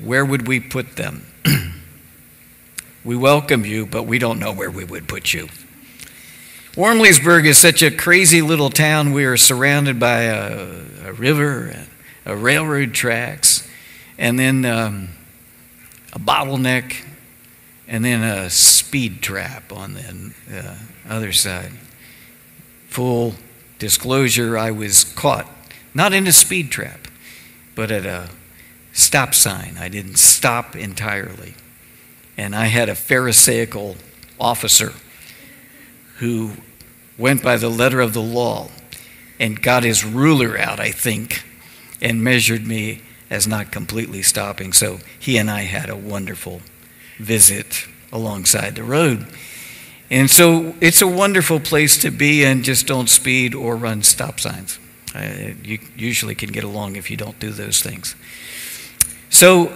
Where 0.04 0.26
would 0.26 0.48
we 0.48 0.60
put 0.60 0.96
them? 0.96 1.26
we 3.04 3.16
welcome 3.16 3.66
you, 3.66 3.86
but 3.86 4.04
we 4.04 4.18
don't 4.18 4.40
know 4.40 4.52
where 4.52 4.72
we 4.72 4.84
would 4.84 5.08
put 5.08 5.34
you. 5.34 5.48
Wormleysburg 6.74 7.46
is 7.46 7.58
such 7.58 7.84
a 7.84 7.92
crazy 7.92 8.42
little 8.42 8.70
town. 8.70 9.12
We 9.12 9.26
are 9.26 9.38
surrounded 9.38 10.00
by 10.00 10.22
a, 10.24 10.84
a 11.06 11.14
river, 11.14 11.86
a, 12.26 12.36
railroad 12.36 12.94
tracks, 12.94 13.68
and 14.18 14.40
then 14.40 14.66
um, 14.66 15.10
a 16.14 16.20
bottleneck, 16.20 17.06
and 17.88 18.04
then 18.04 18.24
a 18.24 18.50
speed 18.50 19.22
trap 19.22 19.72
on 19.72 19.94
the 19.94 20.34
uh, 20.52 20.76
other 21.08 21.32
side. 21.32 21.74
Full 22.88 23.36
disclosure, 23.78 24.58
I 24.58 24.72
was 24.72 25.04
caught, 25.04 25.48
not 25.94 26.14
in 26.14 26.26
a 26.26 26.32
speed 26.32 26.72
trap, 26.72 27.08
but 27.76 27.92
at 27.92 28.06
a 28.06 28.30
stop 28.94 29.34
sign. 29.34 29.78
I 29.80 29.90
didn't 29.90 30.18
stop 30.18 30.76
entirely. 30.76 31.56
And 32.38 32.56
I 32.56 32.66
had 32.66 32.90
a 32.90 32.96
Pharisaical 32.96 33.96
officer 34.40 34.94
who 36.18 36.54
went 37.18 37.44
by 37.44 37.58
the 37.58 37.70
letter 37.70 38.00
of 38.00 38.14
the 38.14 38.22
law 38.22 38.70
and 39.40 39.62
got 39.62 39.84
his 39.84 40.06
ruler 40.06 40.58
out, 40.58 40.80
I 40.80 40.92
think, 40.92 41.44
and 42.02 42.24
measured 42.24 42.66
me 42.66 43.02
as 43.30 43.48
not 43.48 43.72
completely 43.72 44.22
stopping. 44.22 44.74
So 44.74 45.00
he 45.20 45.38
and 45.38 45.50
I 45.50 45.62
had 45.62 45.90
a 45.90 45.96
wonderful 45.96 46.62
visit 47.18 47.88
alongside 48.12 48.76
the 48.76 48.84
road. 48.84 49.26
And 50.10 50.30
so 50.30 50.76
it's 50.82 51.02
a 51.02 51.08
wonderful 51.08 51.60
place 51.60 51.98
to 52.02 52.12
be, 52.12 52.44
and 52.44 52.64
just 52.64 52.86
don't 52.86 53.10
speed 53.10 53.56
or 53.56 53.78
run 53.78 54.04
stop 54.04 54.40
signs. 54.42 54.78
Uh, 55.16 55.54
you 55.64 55.80
usually 55.96 56.36
can 56.36 56.52
get 56.52 56.66
along 56.66 56.98
if 56.98 57.10
you 57.10 57.16
don't 57.16 57.40
do 57.40 57.52
those 57.52 57.82
things. 57.82 58.16
So 59.32 59.76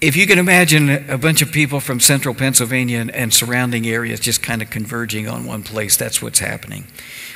if 0.00 0.14
you 0.16 0.28
can 0.28 0.38
imagine 0.38 1.10
a 1.10 1.18
bunch 1.18 1.42
of 1.42 1.50
people 1.50 1.80
from 1.80 1.98
central 1.98 2.34
Pennsylvania 2.34 3.04
and, 3.12 3.34
surrounding 3.34 3.86
areas 3.86 4.20
just 4.20 4.42
kind 4.42 4.62
of 4.62 4.70
converging 4.70 5.28
on 5.28 5.44
one 5.44 5.64
place, 5.64 5.96
that's 5.96 6.22
what's 6.22 6.38
happening. 6.38 6.86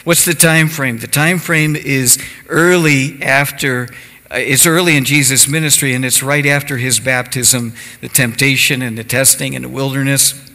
What's 0.05 0.25
the 0.25 0.33
time 0.33 0.69
frame? 0.69 0.99
The 0.99 1.09
time 1.09 1.39
frame 1.39 1.75
is 1.75 2.25
early 2.49 3.21
after 3.21 3.89
uh, 4.31 4.37
it's 4.37 4.65
early 4.65 4.97
in 4.97 5.05
Jesus' 5.05 5.49
ministry 5.49 5.93
and 5.93 6.05
it's 6.05 6.23
right 6.23 6.47
after 6.47 6.77
his 6.77 7.01
baptism, 7.01 7.75
the 8.01 8.09
temptation 8.09 8.81
and 8.81 8.97
the 8.97 9.03
testing 9.03 9.55
in 9.55 9.63
the 9.63 9.69
wilderness. 9.69 10.49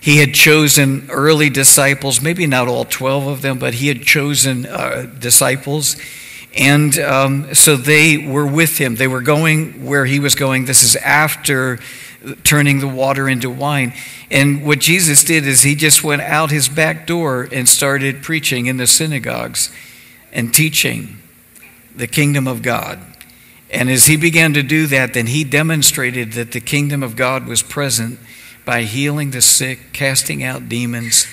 He 0.00 0.16
had 0.16 0.32
chosen 0.32 1.06
early 1.10 1.50
disciples, 1.50 2.22
maybe 2.22 2.46
not 2.46 2.66
all 2.66 2.86
12 2.86 3.26
of 3.26 3.42
them, 3.42 3.58
but 3.58 3.74
he 3.74 3.88
had 3.88 4.04
chosen 4.04 4.64
uh, 4.64 5.02
disciples 5.18 5.96
and 6.56 6.98
um, 7.00 7.54
so 7.54 7.76
they 7.76 8.16
were 8.16 8.46
with 8.46 8.78
him. 8.78 8.94
They 8.94 9.08
were 9.08 9.20
going 9.20 9.84
where 9.84 10.04
he 10.04 10.20
was 10.20 10.34
going. 10.34 10.66
This 10.66 10.82
is 10.82 10.94
after 10.96 11.80
turning 12.44 12.78
the 12.78 12.88
water 12.88 13.28
into 13.28 13.50
wine. 13.50 13.92
And 14.30 14.64
what 14.64 14.78
Jesus 14.78 15.24
did 15.24 15.46
is 15.46 15.62
he 15.62 15.74
just 15.74 16.02
went 16.02 16.22
out 16.22 16.50
his 16.50 16.68
back 16.68 17.06
door 17.06 17.48
and 17.50 17.68
started 17.68 18.22
preaching 18.22 18.66
in 18.66 18.76
the 18.76 18.86
synagogues 18.86 19.72
and 20.32 20.54
teaching 20.54 21.18
the 21.94 22.06
kingdom 22.06 22.46
of 22.46 22.62
God. 22.62 23.00
And 23.70 23.90
as 23.90 24.06
he 24.06 24.16
began 24.16 24.54
to 24.54 24.62
do 24.62 24.86
that, 24.86 25.14
then 25.14 25.26
he 25.26 25.42
demonstrated 25.42 26.32
that 26.32 26.52
the 26.52 26.60
kingdom 26.60 27.02
of 27.02 27.16
God 27.16 27.46
was 27.46 27.62
present 27.62 28.18
by 28.64 28.82
healing 28.82 29.32
the 29.32 29.42
sick, 29.42 29.92
casting 29.92 30.42
out 30.42 30.68
demons, 30.68 31.26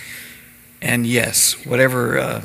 and 0.82 1.06
yes, 1.06 1.66
whatever 1.66 2.18
uh, 2.18 2.42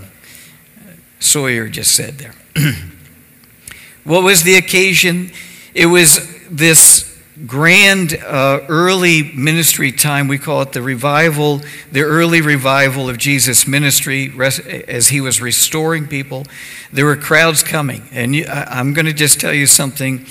Sawyer 1.18 1.68
just 1.68 1.92
said 1.92 2.18
there. 2.18 2.35
what 4.04 4.22
was 4.22 4.42
the 4.42 4.56
occasion? 4.56 5.30
It 5.75 5.86
was 5.86 6.20
this 6.48 7.06
grand 7.46 8.14
uh, 8.14 8.60
early 8.68 9.30
ministry 9.34 9.92
time. 9.92 10.28
We 10.28 10.38
call 10.38 10.62
it 10.62 10.72
the 10.72 10.80
revival, 10.80 11.60
the 11.92 12.02
early 12.02 12.40
revival 12.40 13.10
of 13.10 13.18
Jesus' 13.18 13.66
ministry 13.66 14.32
as 14.40 15.08
he 15.08 15.20
was 15.20 15.40
restoring 15.40 16.06
people. 16.08 16.46
There 16.92 17.04
were 17.04 17.16
crowds 17.16 17.62
coming. 17.62 18.08
And 18.10 18.34
I'm 18.46 18.94
going 18.94 19.06
to 19.06 19.12
just 19.12 19.40
tell 19.40 19.52
you 19.52 19.66
something. 19.66 20.26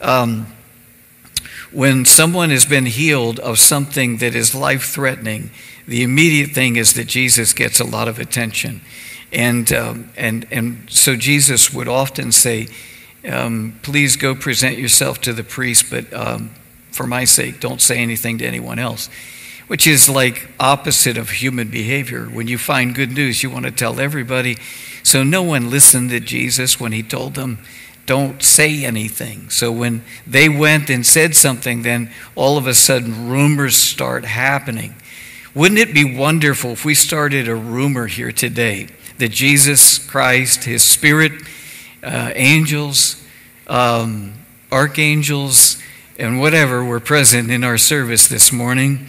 Um, 0.00 0.46
when 1.72 2.04
someone 2.04 2.50
has 2.50 2.64
been 2.64 2.86
healed 2.86 3.40
of 3.40 3.58
something 3.58 4.18
that 4.18 4.36
is 4.36 4.54
life 4.54 4.84
threatening, 4.84 5.50
the 5.88 6.04
immediate 6.04 6.50
thing 6.50 6.76
is 6.76 6.94
that 6.94 7.08
Jesus 7.08 7.52
gets 7.52 7.80
a 7.80 7.84
lot 7.84 8.06
of 8.06 8.20
attention. 8.20 8.80
And, 9.34 9.72
um, 9.72 10.10
and, 10.16 10.46
and 10.52 10.88
so 10.88 11.16
Jesus 11.16 11.72
would 11.74 11.88
often 11.88 12.30
say, 12.30 12.68
um, 13.28 13.78
Please 13.82 14.16
go 14.16 14.34
present 14.34 14.78
yourself 14.78 15.20
to 15.22 15.32
the 15.32 15.42
priest, 15.42 15.90
but 15.90 16.12
um, 16.12 16.50
for 16.92 17.06
my 17.06 17.24
sake, 17.24 17.58
don't 17.58 17.80
say 17.80 17.98
anything 17.98 18.38
to 18.38 18.46
anyone 18.46 18.78
else. 18.78 19.10
Which 19.66 19.86
is 19.86 20.08
like 20.08 20.48
opposite 20.60 21.16
of 21.16 21.30
human 21.30 21.68
behavior. 21.68 22.26
When 22.26 22.46
you 22.46 22.58
find 22.58 22.94
good 22.94 23.10
news, 23.10 23.42
you 23.42 23.50
want 23.50 23.64
to 23.64 23.70
tell 23.70 23.98
everybody. 23.98 24.56
So 25.02 25.24
no 25.24 25.42
one 25.42 25.70
listened 25.70 26.10
to 26.10 26.20
Jesus 26.20 26.78
when 26.78 26.92
he 26.92 27.02
told 27.02 27.34
them, 27.34 27.58
don't 28.06 28.42
say 28.42 28.84
anything. 28.84 29.48
So 29.48 29.72
when 29.72 30.04
they 30.26 30.50
went 30.50 30.90
and 30.90 31.04
said 31.04 31.34
something, 31.34 31.82
then 31.82 32.10
all 32.34 32.58
of 32.58 32.66
a 32.66 32.74
sudden 32.74 33.30
rumors 33.30 33.76
start 33.76 34.26
happening. 34.26 34.94
Wouldn't 35.54 35.80
it 35.80 35.94
be 35.94 36.16
wonderful 36.16 36.72
if 36.72 36.84
we 36.84 36.94
started 36.94 37.48
a 37.48 37.54
rumor 37.54 38.06
here 38.06 38.32
today 38.32 38.88
that 39.18 39.30
Jesus 39.30 39.98
Christ, 39.98 40.64
His 40.64 40.82
Spirit, 40.82 41.32
uh, 42.02 42.32
angels, 42.34 43.22
um, 43.66 44.34
archangels, 44.70 45.80
and 46.18 46.38
whatever 46.40 46.84
were 46.84 47.00
present 47.00 47.50
in 47.50 47.64
our 47.64 47.78
service 47.78 48.28
this 48.28 48.52
morning. 48.52 49.08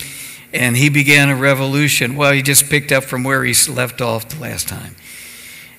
And 0.54 0.78
he 0.78 0.90
began 0.90 1.30
a 1.30 1.36
revolution. 1.36 2.16
Well, 2.16 2.32
he 2.32 2.42
just 2.42 2.70
picked 2.70 2.92
up 2.92 3.04
from 3.04 3.24
where 3.24 3.44
he 3.44 3.54
left 3.70 4.02
off 4.02 4.30
the 4.30 4.40
last 4.40 4.68
time. 4.68 4.96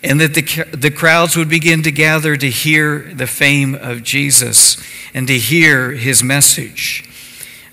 And 0.02 0.20
that 0.20 0.34
the, 0.34 0.76
the 0.76 0.90
crowds 0.90 1.36
would 1.36 1.48
begin 1.48 1.82
to 1.82 1.90
gather 1.90 2.36
to 2.36 2.50
hear 2.50 3.10
the 3.14 3.26
fame 3.26 3.74
of 3.74 4.02
Jesus 4.02 4.76
and 5.14 5.26
to 5.28 5.38
hear 5.38 5.92
his 5.92 6.22
message. 6.22 7.08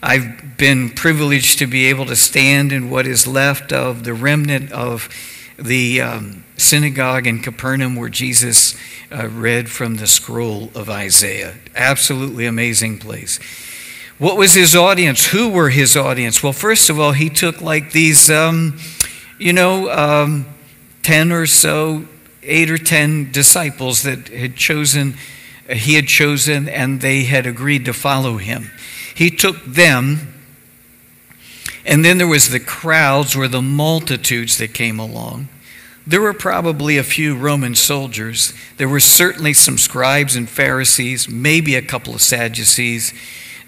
I've 0.01 0.57
been 0.57 0.89
privileged 0.89 1.59
to 1.59 1.67
be 1.67 1.87
able 1.87 2.05
to 2.05 2.15
stand 2.15 2.71
in 2.71 2.89
what 2.89 3.05
is 3.05 3.27
left 3.27 3.71
of 3.71 4.03
the 4.03 4.13
remnant 4.13 4.71
of 4.71 5.09
the 5.57 6.01
um, 6.01 6.42
synagogue 6.57 7.27
in 7.27 7.39
Capernaum 7.39 7.95
where 7.95 8.09
Jesus 8.09 8.75
uh, 9.11 9.27
read 9.27 9.69
from 9.69 9.95
the 9.95 10.07
scroll 10.07 10.71
of 10.75 10.89
Isaiah. 10.89 11.55
Absolutely 11.75 12.45
amazing 12.45 12.99
place. 12.99 13.39
What 14.19 14.37
was 14.37 14.53
his 14.53 14.75
audience? 14.75 15.27
Who 15.27 15.49
were 15.49 15.69
his 15.69 15.97
audience? 15.97 16.41
Well, 16.41 16.53
first 16.53 16.89
of 16.89 16.99
all, 16.99 17.11
he 17.11 17.29
took 17.29 17.61
like 17.61 17.91
these, 17.91 18.29
um, 18.29 18.79
you 19.39 19.53
know, 19.53 19.89
um, 19.89 20.45
10 21.01 21.31
or 21.31 21.45
so, 21.45 22.05
eight 22.43 22.69
or 22.69 22.77
10 22.77 23.31
disciples 23.31 24.03
that 24.03 24.27
had 24.29 24.55
chosen, 24.55 25.15
he 25.69 25.95
had 25.95 26.07
chosen, 26.07 26.69
and 26.69 27.01
they 27.01 27.23
had 27.23 27.45
agreed 27.45 27.85
to 27.85 27.93
follow 27.93 28.37
him. 28.37 28.71
He 29.15 29.29
took 29.29 29.63
them 29.65 30.33
and 31.85 32.03
then 32.03 32.17
there 32.17 32.27
was 32.27 32.49
the 32.49 32.59
crowds 32.59 33.35
or 33.35 33.47
the 33.47 33.61
multitudes 33.61 34.57
that 34.57 34.73
came 34.73 34.99
along. 34.99 35.49
There 36.05 36.21
were 36.21 36.33
probably 36.33 36.97
a 36.97 37.03
few 37.03 37.35
Roman 37.35 37.75
soldiers. 37.75 38.53
There 38.77 38.89
were 38.89 38.99
certainly 38.99 39.53
some 39.53 39.77
scribes 39.77 40.35
and 40.35 40.49
Pharisees, 40.49 41.29
maybe 41.29 41.75
a 41.75 41.81
couple 41.81 42.13
of 42.13 42.21
Sadducees 42.21 43.13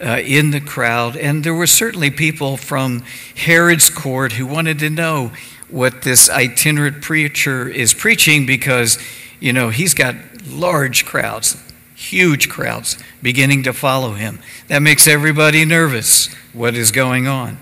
uh, 0.01 0.19
in 0.23 0.51
the 0.51 0.59
crowd. 0.59 1.15
And 1.15 1.45
there 1.45 1.53
were 1.53 1.67
certainly 1.67 2.11
people 2.11 2.57
from 2.57 3.03
Herod's 3.35 3.89
court 3.89 4.33
who 4.33 4.45
wanted 4.45 4.79
to 4.79 4.89
know 4.89 5.31
what 5.69 6.01
this 6.01 6.29
itinerant 6.29 7.01
preacher 7.01 7.69
is 7.69 7.93
preaching 7.93 8.45
because, 8.45 8.97
you 9.39 9.53
know, 9.53 9.69
he's 9.69 9.93
got 9.93 10.15
large 10.45 11.05
crowds, 11.05 11.57
huge 11.95 12.49
crowds 12.49 12.97
beginning 13.21 13.63
to 13.63 13.71
follow 13.71 14.13
him. 14.13 14.39
That 14.67 14.79
makes 14.79 15.07
everybody 15.07 15.63
nervous. 15.63 16.33
What 16.51 16.75
is 16.75 16.91
going 16.91 17.27
on? 17.27 17.57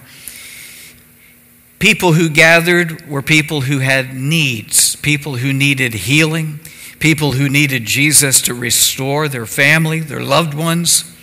People 1.83 2.13
who 2.13 2.29
gathered 2.29 3.09
were 3.09 3.21
people 3.21 3.59
who 3.59 3.79
had 3.79 4.15
needs, 4.15 4.95
people 4.95 5.35
who 5.35 5.51
needed 5.51 5.93
healing, 5.93 6.61
people 6.99 7.33
who 7.33 7.49
needed 7.49 7.83
Jesus 7.83 8.41
to 8.43 8.53
restore 8.53 9.27
their 9.27 9.45
family, 9.45 9.99
their 9.99 10.23
loved 10.23 10.53
ones. 10.53 11.13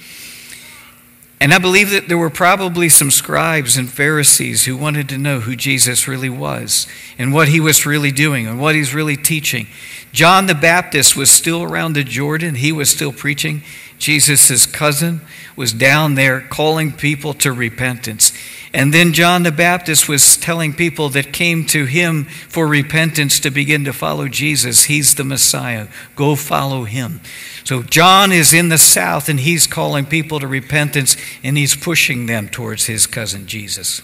And 1.41 1.55
I 1.55 1.59
believe 1.59 1.89
that 1.93 2.09
there 2.09 2.19
were 2.19 2.29
probably 2.29 2.91
some 2.91 3.11
scribes 3.11 3.79
and 3.79 3.89
Pharisees 3.89 4.67
who 4.67 4.77
wanted 4.77 5.09
to 5.09 5.17
know 5.17 5.41
who 5.41 5.57
Jesus 5.57 6.07
really 6.07 6.29
was 6.29 6.87
and 7.17 7.33
what 7.33 7.49
he 7.49 7.59
was 7.59 7.87
really 7.87 8.13
doing 8.13 8.47
and 8.47 8.61
what 8.61 8.75
he's 8.75 8.93
really 8.93 9.17
teaching. 9.17 9.67
John 10.13 10.45
the 10.45 10.55
Baptist 10.55 11.17
was 11.17 11.31
still 11.31 11.63
around 11.63 11.95
the 11.95 12.05
Jordan, 12.05 12.57
he 12.57 12.71
was 12.71 12.91
still 12.91 13.15
preaching. 13.15 13.63
Jesus' 13.97 14.67
cousin 14.67 15.23
was 15.57 15.73
down 15.73 16.17
there 16.17 16.43
calling 16.43 16.93
people 16.93 17.33
to 17.33 17.51
repentance. 17.51 18.35
And 18.73 18.95
then 18.95 19.13
John 19.13 19.43
the 19.43 19.51
Baptist 19.51 20.09
was 20.09 20.37
telling 20.37 20.73
people 20.73 21.09
that 21.11 21.33
came 21.33 21.67
to 21.67 21.87
him 21.87 22.25
for 22.25 22.69
repentance 22.69 23.41
to 23.41 23.51
begin 23.51 23.85
to 23.85 23.93
follow 23.93 24.29
Jesus. 24.29 24.85
He's 24.85 25.15
the 25.15 25.25
Messiah. 25.25 25.89
Go 26.15 26.37
follow 26.37 26.85
him. 26.85 27.21
So 27.65 27.83
John 27.83 28.31
is 28.31 28.55
in 28.55 28.69
the 28.69 28.79
south 28.79 29.29
and 29.29 29.41
he's 29.41 29.67
calling 29.67 30.07
people 30.07 30.39
to 30.39 30.47
repentance 30.47 31.17
and 31.43 31.59
he's 31.59 31.75
pushing 31.75 32.27
them 32.27 32.49
towards 32.49 32.87
his 32.87 33.07
cousin 33.07 33.47
Jesus. 33.47 34.03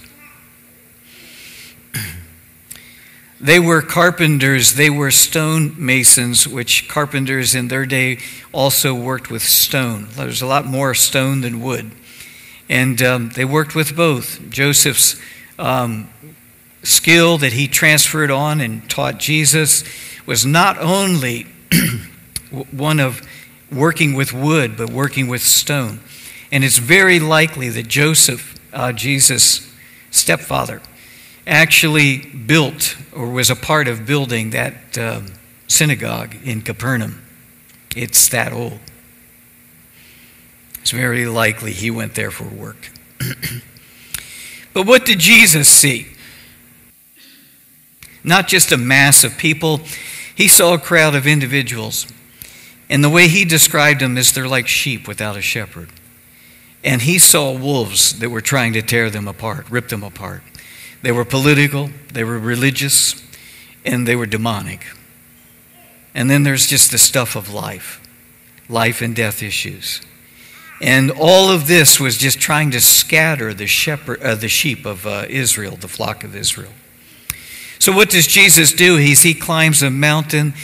They 3.39 3.61
were 3.61 3.83
carpenters, 3.83 4.77
they 4.77 4.89
were 4.89 5.11
stone 5.11 5.75
masons, 5.77 6.49
which 6.49 6.89
carpenters 6.89 7.55
in 7.55 7.69
their 7.69 7.85
day 7.85 8.19
also 8.51 8.95
worked 8.95 9.31
with 9.31 9.43
stone. 9.43 10.09
There's 10.13 10.41
a 10.41 10.47
lot 10.47 10.65
more 10.65 10.95
stone 10.95 11.43
than 11.43 11.61
wood. 11.61 11.91
And 12.69 13.01
um, 13.03 13.31
they 13.31 13.45
worked 13.45 13.75
with 13.75 13.97
both. 13.97 14.51
Joseph's 14.51 15.21
um, 15.59 16.11
skill 16.83 17.39
that 17.39 17.53
he 17.53 17.69
transferred 17.69 18.31
on 18.31 18.61
and 18.61 18.89
taught 18.89 19.19
Jesus 19.19 19.85
was 20.27 20.45
not 20.45 20.79
only 20.79 21.47
one 22.71 23.01
of 23.01 23.23
working 23.71 24.15
with 24.15 24.33
wood, 24.33 24.77
but 24.77 24.91
working 24.91 25.29
with 25.29 25.43
stone. 25.43 26.01
And 26.53 26.65
it's 26.65 26.79
very 26.79 27.19
likely 27.21 27.69
that 27.71 27.89
Joseph, 27.89 28.55
uh, 28.73 28.93
Jesus' 28.93 29.73
stepfather, 30.11 30.81
actually 31.47 32.19
built 32.19 32.97
or 33.13 33.31
was 33.31 33.51
a 33.51 33.57
part 33.57 33.89
of 33.89 34.07
building 34.07 34.51
that 34.51 34.99
um, 34.99 35.27
synagogue 35.69 36.35
in 36.45 36.63
Capernaum. 36.63 37.23
It's 37.95 38.29
that 38.29 38.53
old. 38.53 38.79
It's 40.87 40.93
very 40.93 41.27
likely 41.27 41.73
he 41.73 41.91
went 41.91 42.15
there 42.15 42.31
for 42.31 42.45
work. 42.45 42.93
but 44.73 44.87
what 44.87 45.05
did 45.05 45.19
Jesus 45.19 45.69
see? 45.69 46.07
Not 48.23 48.47
just 48.47 48.71
a 48.71 48.77
mass 48.77 49.25
of 49.25 49.37
people, 49.37 49.81
he 50.33 50.47
saw 50.47 50.75
a 50.75 50.79
crowd 50.79 51.17
of 51.17 51.27
individuals. 51.27 52.07
And 52.89 53.03
the 53.03 53.11
way 53.11 53.27
he 53.27 53.45
described 53.45 54.01
them 54.01 54.17
is 54.17 54.33
they're 54.33 54.47
like 54.47 54.69
sheep 54.69 55.09
without 55.09 55.37
a 55.37 55.43
shepherd. 55.43 55.89
And 56.85 57.03
he 57.03 57.19
saw 57.19 57.51
wolves 57.51 58.21
that 58.21 58.31
were 58.31 58.41
trying 58.41 58.73
to 58.75 58.81
tear 58.81 59.11
them 59.11 59.27
apart, 59.27 59.69
rip 59.69 59.89
them 59.89 60.05
apart. 60.05 60.43
They 61.03 61.11
were 61.11 61.25
political, 61.25 61.91
they 62.13 62.23
were 62.23 62.39
religious, 62.39 63.21
and 63.85 64.07
they 64.07 64.15
were 64.15 64.27
demonic. 64.27 64.87
And 66.15 66.31
then 66.31 66.45
there's 66.45 66.69
just 66.69 66.93
the 66.93 66.99
stuff 66.99 67.35
of 67.35 67.53
life 67.53 68.01
life 68.69 69.03
and 69.03 69.17
death 69.17 69.43
issues. 69.43 70.01
And 70.81 71.11
all 71.11 71.51
of 71.51 71.67
this 71.67 71.99
was 71.99 72.19
just 72.19 72.39
trying 72.39 72.71
to 72.73 72.81
scatter 72.81 73.55
the, 73.55 73.67
shepherd, 73.67 74.23
uh, 74.23 74.35
the 74.35 74.49
sheep 74.49 74.85
of 74.85 75.07
uh, 75.07 75.25
Israel, 75.29 75.77
the 75.77 75.89
flock 75.89 76.23
of 76.23 76.37
Israel. 76.37 76.73
So, 77.79 77.93
what 77.93 78.11
does 78.11 78.27
Jesus 78.27 78.73
do? 78.73 78.97
He's, 78.97 79.23
he 79.23 79.33
climbs 79.33 79.83
a 79.83 79.91
mountain. 79.91 80.55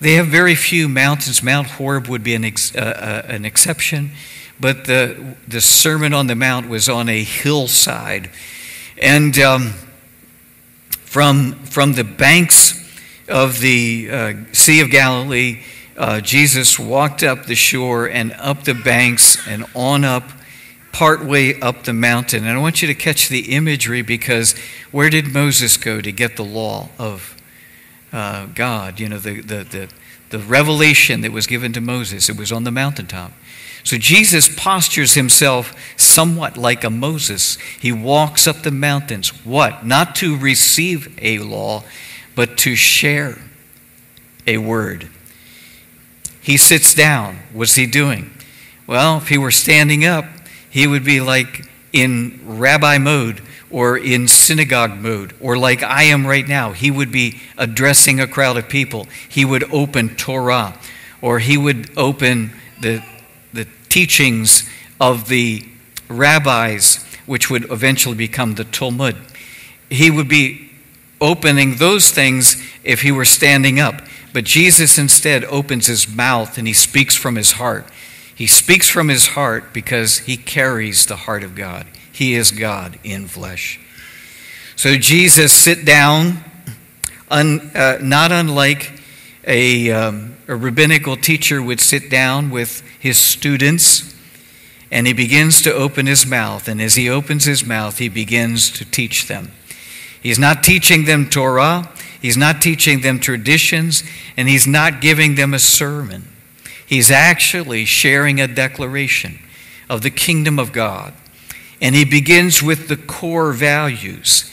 They 0.00 0.14
have 0.14 0.26
very 0.26 0.54
few 0.54 0.88
mountains. 0.88 1.42
Mount 1.42 1.68
Horeb 1.68 2.08
would 2.08 2.24
be 2.24 2.34
an, 2.34 2.44
ex, 2.44 2.74
uh, 2.74 3.22
uh, 3.26 3.32
an 3.32 3.44
exception, 3.44 4.10
but 4.58 4.84
the, 4.84 5.36
the 5.46 5.60
Sermon 5.60 6.12
on 6.12 6.26
the 6.26 6.34
Mount 6.34 6.68
was 6.68 6.88
on 6.88 7.08
a 7.08 7.22
hillside. 7.22 8.30
And 9.00 9.38
um, 9.38 9.74
from, 11.04 11.52
from 11.64 11.92
the 11.92 12.04
banks 12.04 12.78
of 13.28 13.60
the 13.60 14.08
uh, 14.10 14.32
Sea 14.52 14.80
of 14.80 14.90
Galilee, 14.90 15.62
uh, 16.02 16.20
Jesus 16.20 16.80
walked 16.80 17.22
up 17.22 17.46
the 17.46 17.54
shore 17.54 18.08
and 18.08 18.32
up 18.32 18.64
the 18.64 18.74
banks 18.74 19.38
and 19.46 19.64
on 19.72 20.04
up, 20.04 20.24
partway 20.90 21.60
up 21.60 21.84
the 21.84 21.92
mountain. 21.92 22.44
And 22.44 22.58
I 22.58 22.60
want 22.60 22.82
you 22.82 22.88
to 22.88 22.94
catch 22.94 23.28
the 23.28 23.54
imagery 23.54 24.02
because 24.02 24.58
where 24.90 25.10
did 25.10 25.32
Moses 25.32 25.76
go 25.76 26.00
to 26.00 26.10
get 26.10 26.36
the 26.36 26.44
law 26.44 26.88
of 26.98 27.36
uh, 28.12 28.46
God? 28.46 28.98
You 28.98 29.10
know, 29.10 29.18
the, 29.18 29.42
the, 29.42 29.62
the, 29.62 29.88
the 30.30 30.40
revelation 30.40 31.20
that 31.20 31.30
was 31.30 31.46
given 31.46 31.72
to 31.74 31.80
Moses, 31.80 32.28
it 32.28 32.36
was 32.36 32.50
on 32.50 32.64
the 32.64 32.72
mountaintop. 32.72 33.30
So 33.84 33.96
Jesus 33.96 34.52
postures 34.52 35.14
himself 35.14 35.72
somewhat 35.96 36.56
like 36.56 36.82
a 36.82 36.90
Moses. 36.90 37.58
He 37.78 37.92
walks 37.92 38.48
up 38.48 38.62
the 38.62 38.72
mountains. 38.72 39.28
What? 39.44 39.86
Not 39.86 40.16
to 40.16 40.36
receive 40.36 41.16
a 41.22 41.38
law, 41.38 41.84
but 42.34 42.58
to 42.58 42.74
share 42.74 43.38
a 44.48 44.58
word. 44.58 45.08
He 46.42 46.56
sits 46.56 46.92
down. 46.92 47.38
What's 47.52 47.76
he 47.76 47.86
doing? 47.86 48.32
Well, 48.86 49.18
if 49.18 49.28
he 49.28 49.38
were 49.38 49.52
standing 49.52 50.04
up, 50.04 50.24
he 50.68 50.86
would 50.86 51.04
be 51.04 51.20
like 51.20 51.66
in 51.92 52.40
rabbi 52.44 52.98
mode 52.98 53.40
or 53.70 53.96
in 53.96 54.26
synagogue 54.26 54.96
mode 54.98 55.34
or 55.40 55.56
like 55.56 55.82
I 55.82 56.04
am 56.04 56.26
right 56.26 56.46
now. 56.46 56.72
He 56.72 56.90
would 56.90 57.12
be 57.12 57.40
addressing 57.56 58.20
a 58.20 58.26
crowd 58.26 58.56
of 58.56 58.68
people. 58.68 59.06
He 59.28 59.44
would 59.44 59.72
open 59.72 60.16
Torah 60.16 60.78
or 61.20 61.38
he 61.38 61.56
would 61.56 61.90
open 61.96 62.52
the, 62.80 63.04
the 63.52 63.66
teachings 63.88 64.68
of 65.00 65.28
the 65.28 65.64
rabbis, 66.08 67.04
which 67.24 67.50
would 67.50 67.70
eventually 67.70 68.16
become 68.16 68.56
the 68.56 68.64
Talmud. 68.64 69.16
He 69.88 70.10
would 70.10 70.28
be 70.28 70.70
opening 71.20 71.76
those 71.76 72.10
things 72.10 72.62
if 72.82 73.02
he 73.02 73.12
were 73.12 73.24
standing 73.24 73.78
up. 73.78 74.02
But 74.32 74.44
Jesus 74.44 74.98
instead 74.98 75.44
opens 75.44 75.86
his 75.86 76.08
mouth 76.08 76.56
and 76.58 76.66
he 76.66 76.72
speaks 76.72 77.16
from 77.16 77.36
his 77.36 77.52
heart. 77.52 77.86
He 78.34 78.46
speaks 78.46 78.88
from 78.88 79.08
his 79.08 79.28
heart 79.28 79.72
because 79.72 80.18
he 80.18 80.36
carries 80.36 81.06
the 81.06 81.16
heart 81.16 81.44
of 81.44 81.54
God. 81.54 81.86
He 82.10 82.34
is 82.34 82.50
God 82.50 82.98
in 83.04 83.26
flesh. 83.26 83.78
So 84.76 84.96
Jesus 84.96 85.52
sit 85.52 85.84
down, 85.84 86.42
un, 87.30 87.70
uh, 87.74 87.98
not 88.00 88.32
unlike 88.32 89.00
a, 89.46 89.90
um, 89.90 90.36
a 90.48 90.56
rabbinical 90.56 91.16
teacher 91.16 91.62
would 91.62 91.80
sit 91.80 92.10
down 92.10 92.50
with 92.50 92.82
his 92.98 93.18
students, 93.18 94.14
and 94.90 95.06
he 95.06 95.12
begins 95.12 95.62
to 95.62 95.72
open 95.72 96.06
his 96.06 96.26
mouth. 96.26 96.68
And 96.68 96.80
as 96.80 96.94
he 96.94 97.08
opens 97.08 97.44
his 97.44 97.64
mouth, 97.64 97.98
he 97.98 98.08
begins 98.08 98.70
to 98.72 98.84
teach 98.84 99.26
them. 99.26 99.52
He's 100.22 100.38
not 100.38 100.62
teaching 100.62 101.04
them 101.04 101.28
Torah. 101.28 101.90
He's 102.22 102.36
not 102.36 102.62
teaching 102.62 103.00
them 103.00 103.18
traditions, 103.18 104.04
and 104.36 104.48
he's 104.48 104.66
not 104.66 105.00
giving 105.00 105.34
them 105.34 105.52
a 105.52 105.58
sermon. 105.58 106.28
He's 106.86 107.10
actually 107.10 107.84
sharing 107.84 108.40
a 108.40 108.46
declaration 108.46 109.40
of 109.90 110.02
the 110.02 110.10
kingdom 110.10 110.60
of 110.60 110.72
God. 110.72 111.14
And 111.80 111.96
he 111.96 112.04
begins 112.04 112.62
with 112.62 112.86
the 112.86 112.96
core 112.96 113.52
values. 113.52 114.48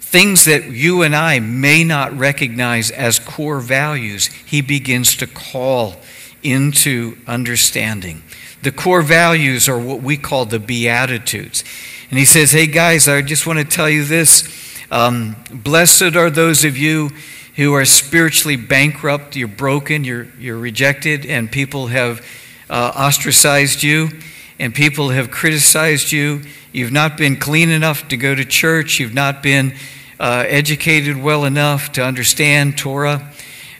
Things 0.00 0.46
that 0.46 0.64
you 0.64 1.02
and 1.02 1.14
I 1.14 1.38
may 1.38 1.84
not 1.84 2.12
recognize 2.12 2.90
as 2.90 3.20
core 3.20 3.60
values, 3.60 4.26
he 4.26 4.60
begins 4.60 5.14
to 5.18 5.28
call 5.28 5.94
into 6.42 7.16
understanding. 7.28 8.24
The 8.62 8.72
core 8.72 9.02
values 9.02 9.68
are 9.68 9.78
what 9.78 10.02
we 10.02 10.16
call 10.16 10.44
the 10.44 10.58
Beatitudes. 10.58 11.62
And 12.10 12.18
he 12.18 12.24
says, 12.24 12.50
Hey 12.50 12.66
guys, 12.66 13.06
I 13.06 13.22
just 13.22 13.46
want 13.46 13.60
to 13.60 13.64
tell 13.64 13.88
you 13.88 14.04
this. 14.04 14.42
Um, 14.92 15.36
blessed 15.50 16.16
are 16.16 16.28
those 16.28 16.66
of 16.66 16.76
you 16.76 17.08
who 17.56 17.72
are 17.72 17.86
spiritually 17.86 18.56
bankrupt, 18.56 19.36
you're 19.36 19.48
broken, 19.48 20.04
you're, 20.04 20.26
you're 20.38 20.58
rejected, 20.58 21.24
and 21.24 21.50
people 21.50 21.86
have 21.86 22.22
uh, 22.68 22.92
ostracized 22.94 23.82
you, 23.82 24.10
and 24.58 24.74
people 24.74 25.08
have 25.08 25.30
criticized 25.30 26.12
you. 26.12 26.42
You've 26.72 26.92
not 26.92 27.16
been 27.16 27.36
clean 27.36 27.70
enough 27.70 28.06
to 28.08 28.18
go 28.18 28.34
to 28.34 28.44
church, 28.44 29.00
you've 29.00 29.14
not 29.14 29.42
been 29.42 29.74
uh, 30.20 30.44
educated 30.46 31.16
well 31.16 31.46
enough 31.46 31.92
to 31.92 32.04
understand 32.04 32.76
Torah. 32.76 33.32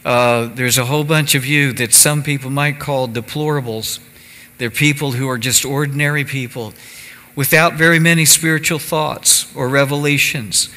Uh, 0.07 0.47
there's 0.47 0.79
a 0.79 0.87
whole 0.87 1.05
bunch 1.05 1.35
of 1.35 1.45
you 1.45 1.75
that 1.75 1.93
some 1.93 2.23
people 2.23 2.49
might 2.49 2.81
call 2.81 3.07
deplorables. 3.07 4.01
They're 4.57 4.71
people 4.71 5.13
who 5.13 5.29
are 5.29 5.39
just 5.39 5.67
ordinary 5.67 6.25
people 6.25 6.73
without 7.37 7.75
very 7.75 7.99
many 7.99 8.25
spiritual 8.25 8.79
thoughts 8.79 9.55
or 9.55 9.69
revelations 9.69 10.71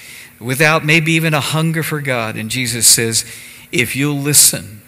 without 0.45 0.85
maybe 0.85 1.11
even 1.13 1.33
a 1.33 1.39
hunger 1.39 1.83
for 1.83 1.99
God. 1.99 2.37
And 2.37 2.49
Jesus 2.49 2.87
says, 2.87 3.25
if 3.71 3.95
you'll 3.95 4.19
listen, 4.19 4.81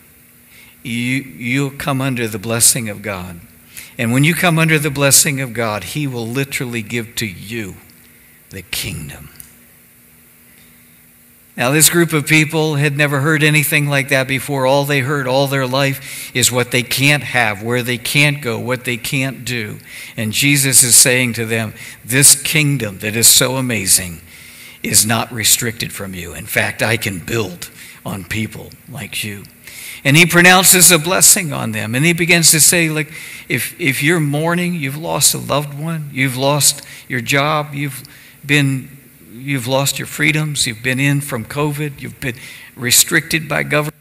you, 0.84 0.94
you'll 0.94 1.72
come 1.72 2.00
under 2.00 2.28
the 2.28 2.40
blessing 2.40 2.88
of 2.88 3.02
God. 3.02 3.40
And 3.98 4.14
when 4.14 4.24
you 4.24 4.36
come 4.36 4.60
under 4.60 4.78
the 4.78 4.92
blessing 4.92 5.42
of 5.42 5.54
God, 5.54 5.84
He 5.84 6.06
will 6.06 6.28
literally 6.28 6.84
give 6.84 7.16
to 7.16 7.26
you 7.26 7.76
the 8.52 8.62
kingdom. 8.62 9.30
Now, 11.58 11.72
this 11.72 11.90
group 11.90 12.14
of 12.14 12.28
people 12.28 12.76
had 12.76 12.96
never 12.96 13.22
heard 13.22 13.42
anything 13.42 13.90
like 13.90 14.10
that 14.10 14.28
before. 14.28 14.68
All 14.68 14.86
they 14.86 15.00
heard 15.00 15.26
all 15.28 15.48
their 15.48 15.66
life 15.66 16.32
is 16.36 16.52
what 16.52 16.70
they 16.70 16.84
can't 16.84 17.24
have, 17.24 17.64
where 17.64 17.82
they 17.82 17.98
can't 17.98 18.44
go, 18.44 18.60
what 18.60 18.86
they 18.86 18.98
can't 18.98 19.44
do. 19.44 19.80
And 20.16 20.32
Jesus 20.32 20.84
is 20.84 20.96
saying 20.96 21.34
to 21.34 21.48
them, 21.48 21.74
This 22.06 22.40
kingdom 22.40 23.00
that 23.00 23.16
is 23.16 23.28
so 23.28 23.56
amazing 23.56 24.22
is 24.84 25.06
not 25.06 25.32
restricted 25.32 25.92
from 25.92 26.14
you. 26.14 26.34
In 26.34 26.46
fact, 26.46 26.82
I 26.82 26.98
can 26.98 27.20
build 27.20 27.70
on 28.06 28.24
people 28.24 28.72
like 28.90 29.24
you. 29.24 29.44
And 30.04 30.16
he 30.16 30.26
pronounces 30.26 30.92
a 30.92 31.00
blessing 31.00 31.52
on 31.52 31.72
them. 31.72 31.96
And 31.96 32.06
he 32.06 32.14
begins 32.14 32.52
to 32.52 32.60
say, 32.60 32.90
like, 32.90 33.12
if, 33.50 33.80
if 33.80 34.04
you're 34.04 34.20
mourning, 34.20 34.76
you've 34.76 34.98
lost 34.98 35.34
a 35.34 35.38
loved 35.38 35.78
one, 35.78 36.10
you've 36.14 36.38
lost 36.38 36.86
your 37.08 37.22
job, 37.22 37.74
you've 37.74 38.04
been 38.46 38.90
you've 39.32 39.68
lost 39.68 40.00
your 40.00 40.08
freedoms, 40.08 40.66
you've 40.68 40.84
been 40.84 41.00
in 41.00 41.22
from 41.22 41.46
COVID, 41.46 42.02
you've 42.02 42.20
been 42.20 42.36
restricted 42.76 43.48
by 43.48 43.64
government 43.64 43.97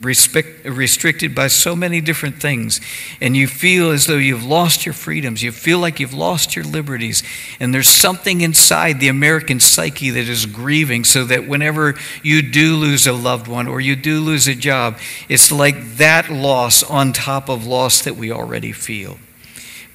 respect, 0.00 0.66
restricted 0.66 1.34
by 1.34 1.46
so 1.46 1.74
many 1.74 2.02
different 2.02 2.40
things, 2.40 2.80
and 3.20 3.34
you 3.36 3.46
feel 3.46 3.90
as 3.90 4.06
though 4.06 4.16
you've 4.16 4.44
lost 4.44 4.84
your 4.84 4.92
freedoms, 4.92 5.42
you 5.42 5.50
feel 5.50 5.78
like 5.78 5.98
you've 5.98 6.12
lost 6.12 6.54
your 6.54 6.66
liberties, 6.66 7.22
and 7.58 7.72
there's 7.72 7.88
something 7.88 8.42
inside 8.42 9.00
the 9.00 9.08
American 9.08 9.58
psyche 9.58 10.10
that 10.10 10.28
is 10.28 10.44
grieving, 10.44 11.02
so 11.02 11.24
that 11.24 11.48
whenever 11.48 11.94
you 12.22 12.42
do 12.42 12.76
lose 12.76 13.06
a 13.06 13.12
loved 13.12 13.48
one 13.48 13.66
or 13.66 13.80
you 13.80 13.96
do 13.96 14.20
lose 14.20 14.46
a 14.46 14.54
job, 14.54 14.98
it's 15.28 15.50
like 15.50 15.96
that 15.96 16.30
loss 16.30 16.82
on 16.82 17.12
top 17.12 17.48
of 17.48 17.66
loss 17.66 18.02
that 18.02 18.16
we 18.16 18.30
already 18.30 18.72
feel. 18.72 19.18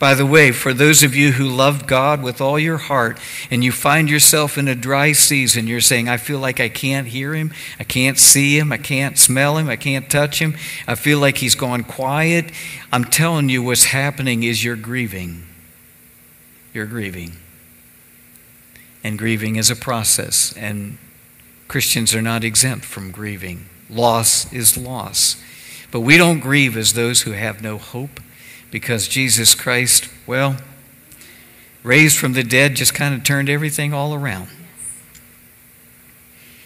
By 0.02 0.16
the 0.16 0.26
way, 0.26 0.52
for 0.52 0.74
those 0.74 1.04
of 1.04 1.16
you 1.16 1.34
who 1.34 1.48
love 1.48 1.86
God 1.86 2.24
with 2.24 2.42
all 2.42 2.58
your 2.58 2.80
heart 2.80 3.20
and 3.52 3.64
you 3.64 3.72
find 3.72 4.10
yourself 4.10 4.58
in 4.58 4.68
a 4.68 4.74
dry 4.74 5.12
season, 5.12 5.68
you're 5.68 5.80
saying, 5.80 6.10
I 6.10 6.18
feel 6.18 6.40
like 6.40 6.60
I 6.60 6.70
can't 6.70 7.06
hear 7.06 7.36
him, 7.36 7.54
I 7.80 7.84
can't 7.84 8.18
see 8.18 8.58
him, 8.58 8.72
I 8.72 8.78
can't 8.78 9.16
smell 9.16 9.60
him, 9.60 9.70
I 9.70 9.76
can't 9.76 10.10
touch 10.10 10.40
him, 10.40 10.58
I 10.88 10.96
feel 10.96 11.20
like 11.20 11.38
he's 11.38 11.54
gone 11.54 11.84
quiet. 11.84 12.52
I'm 12.92 13.06
telling 13.06 13.50
you, 13.50 13.62
what's 13.62 13.84
happening 13.84 14.42
is 14.42 14.64
you're 14.64 14.76
grieving. 14.76 15.46
You're 16.74 16.88
grieving. 16.88 17.34
And 19.04 19.20
grieving 19.20 19.56
is 19.58 19.70
a 19.70 19.76
process, 19.76 20.52
and 20.58 20.98
Christians 21.68 22.16
are 22.16 22.24
not 22.24 22.44
exempt 22.44 22.86
from 22.86 23.12
grieving. 23.12 23.68
Loss 23.88 24.52
is 24.52 24.76
loss. 24.76 25.40
But 25.92 26.00
we 26.00 26.18
don't 26.18 26.40
grieve 26.40 26.76
as 26.76 26.94
those 26.94 27.22
who 27.22 27.34
have 27.34 27.62
no 27.62 27.78
hope 27.78 28.20
because 28.72 29.08
Jesus 29.08 29.54
Christ, 29.54 30.10
well, 30.26 30.58
raised 31.84 32.18
from 32.18 32.34
the 32.34 32.44
dead 32.44 32.76
just 32.76 32.94
kind 32.94 33.14
of 33.14 33.24
turned 33.24 33.50
everything 33.50 33.94
all 33.94 34.14
around. 34.14 34.48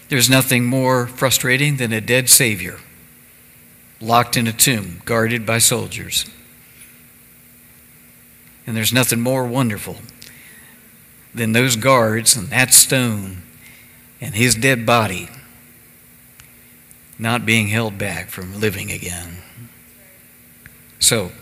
There's 0.08 0.30
nothing 0.30 0.64
more 0.64 1.06
frustrating 1.06 1.76
than 1.76 1.92
a 1.92 2.00
dead 2.00 2.28
Savior 2.28 2.78
locked 4.00 4.36
in 4.36 4.46
a 4.46 4.52
tomb, 4.52 5.00
guarded 5.04 5.44
by 5.44 5.58
soldiers. 5.58 6.26
And 8.66 8.76
there's 8.76 8.92
nothing 8.92 9.20
more 9.20 9.46
wonderful 9.46 9.96
than 11.34 11.52
those 11.52 11.76
guards 11.76 12.36
and 12.36 12.48
that 12.48 12.72
stone 12.72 13.42
and 14.20 14.34
his 14.34 14.54
dead 14.54 14.86
body 14.86 15.28
not 17.18 17.46
being 17.46 17.68
held 17.68 17.96
back 17.98 18.28
from 18.28 18.60
living 18.60 18.90
again. 18.90 19.38
So, 20.98 21.32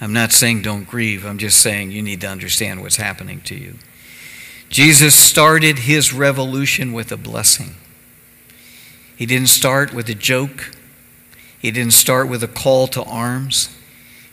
I'm 0.00 0.12
not 0.12 0.32
saying 0.32 0.62
don't 0.62 0.84
grieve. 0.84 1.24
I'm 1.24 1.38
just 1.38 1.58
saying 1.58 1.90
you 1.90 2.02
need 2.02 2.20
to 2.20 2.28
understand 2.28 2.82
what's 2.82 2.96
happening 2.96 3.40
to 3.42 3.54
you. 3.54 3.74
Jesus 4.68 5.14
started 5.14 5.80
his 5.80 6.12
revolution 6.12 6.92
with 6.92 7.10
a 7.10 7.16
blessing. 7.16 7.74
He 9.16 9.26
didn't 9.26 9.48
start 9.48 9.92
with 9.92 10.08
a 10.08 10.14
joke. 10.14 10.72
He 11.58 11.70
didn't 11.70 11.94
start 11.94 12.28
with 12.28 12.42
a 12.42 12.48
call 12.48 12.86
to 12.88 13.02
arms. 13.02 13.74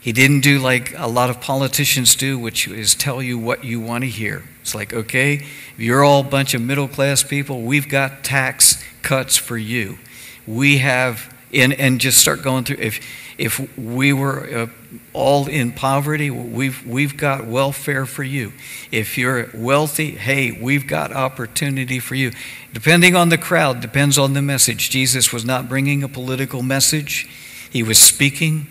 He 0.00 0.12
didn't 0.12 0.42
do 0.42 0.60
like 0.60 0.94
a 0.96 1.08
lot 1.08 1.30
of 1.30 1.40
politicians 1.40 2.14
do, 2.14 2.38
which 2.38 2.68
is 2.68 2.94
tell 2.94 3.20
you 3.20 3.36
what 3.36 3.64
you 3.64 3.80
want 3.80 4.04
to 4.04 4.10
hear. 4.10 4.44
It's 4.60 4.72
like, 4.72 4.94
okay, 4.94 5.44
you're 5.76 6.04
all 6.04 6.20
a 6.20 6.24
bunch 6.24 6.54
of 6.54 6.62
middle 6.62 6.86
class 6.86 7.24
people. 7.24 7.62
We've 7.62 7.88
got 7.88 8.22
tax 8.22 8.84
cuts 9.02 9.36
for 9.36 9.58
you. 9.58 9.98
We 10.46 10.78
have, 10.78 11.34
and, 11.56 11.72
and 11.72 12.00
just 12.00 12.18
start 12.18 12.42
going 12.42 12.64
through. 12.64 12.78
If, 12.78 13.00
if 13.38 13.76
we 13.78 14.12
were 14.12 14.46
uh, 14.46 14.66
all 15.12 15.46
in 15.46 15.72
poverty, 15.72 16.30
we've, 16.30 16.86
we've 16.86 17.16
got 17.16 17.46
welfare 17.46 18.06
for 18.06 18.22
you. 18.22 18.52
If 18.90 19.18
you're 19.18 19.50
wealthy, 19.54 20.12
hey, 20.12 20.52
we've 20.52 20.86
got 20.86 21.12
opportunity 21.12 21.98
for 21.98 22.14
you. 22.14 22.32
Depending 22.72 23.14
on 23.16 23.28
the 23.28 23.38
crowd, 23.38 23.80
depends 23.80 24.18
on 24.18 24.32
the 24.32 24.42
message. 24.42 24.90
Jesus 24.90 25.32
was 25.32 25.44
not 25.44 25.68
bringing 25.68 26.02
a 26.02 26.08
political 26.08 26.62
message, 26.62 27.28
he 27.70 27.82
was 27.82 27.98
speaking 27.98 28.68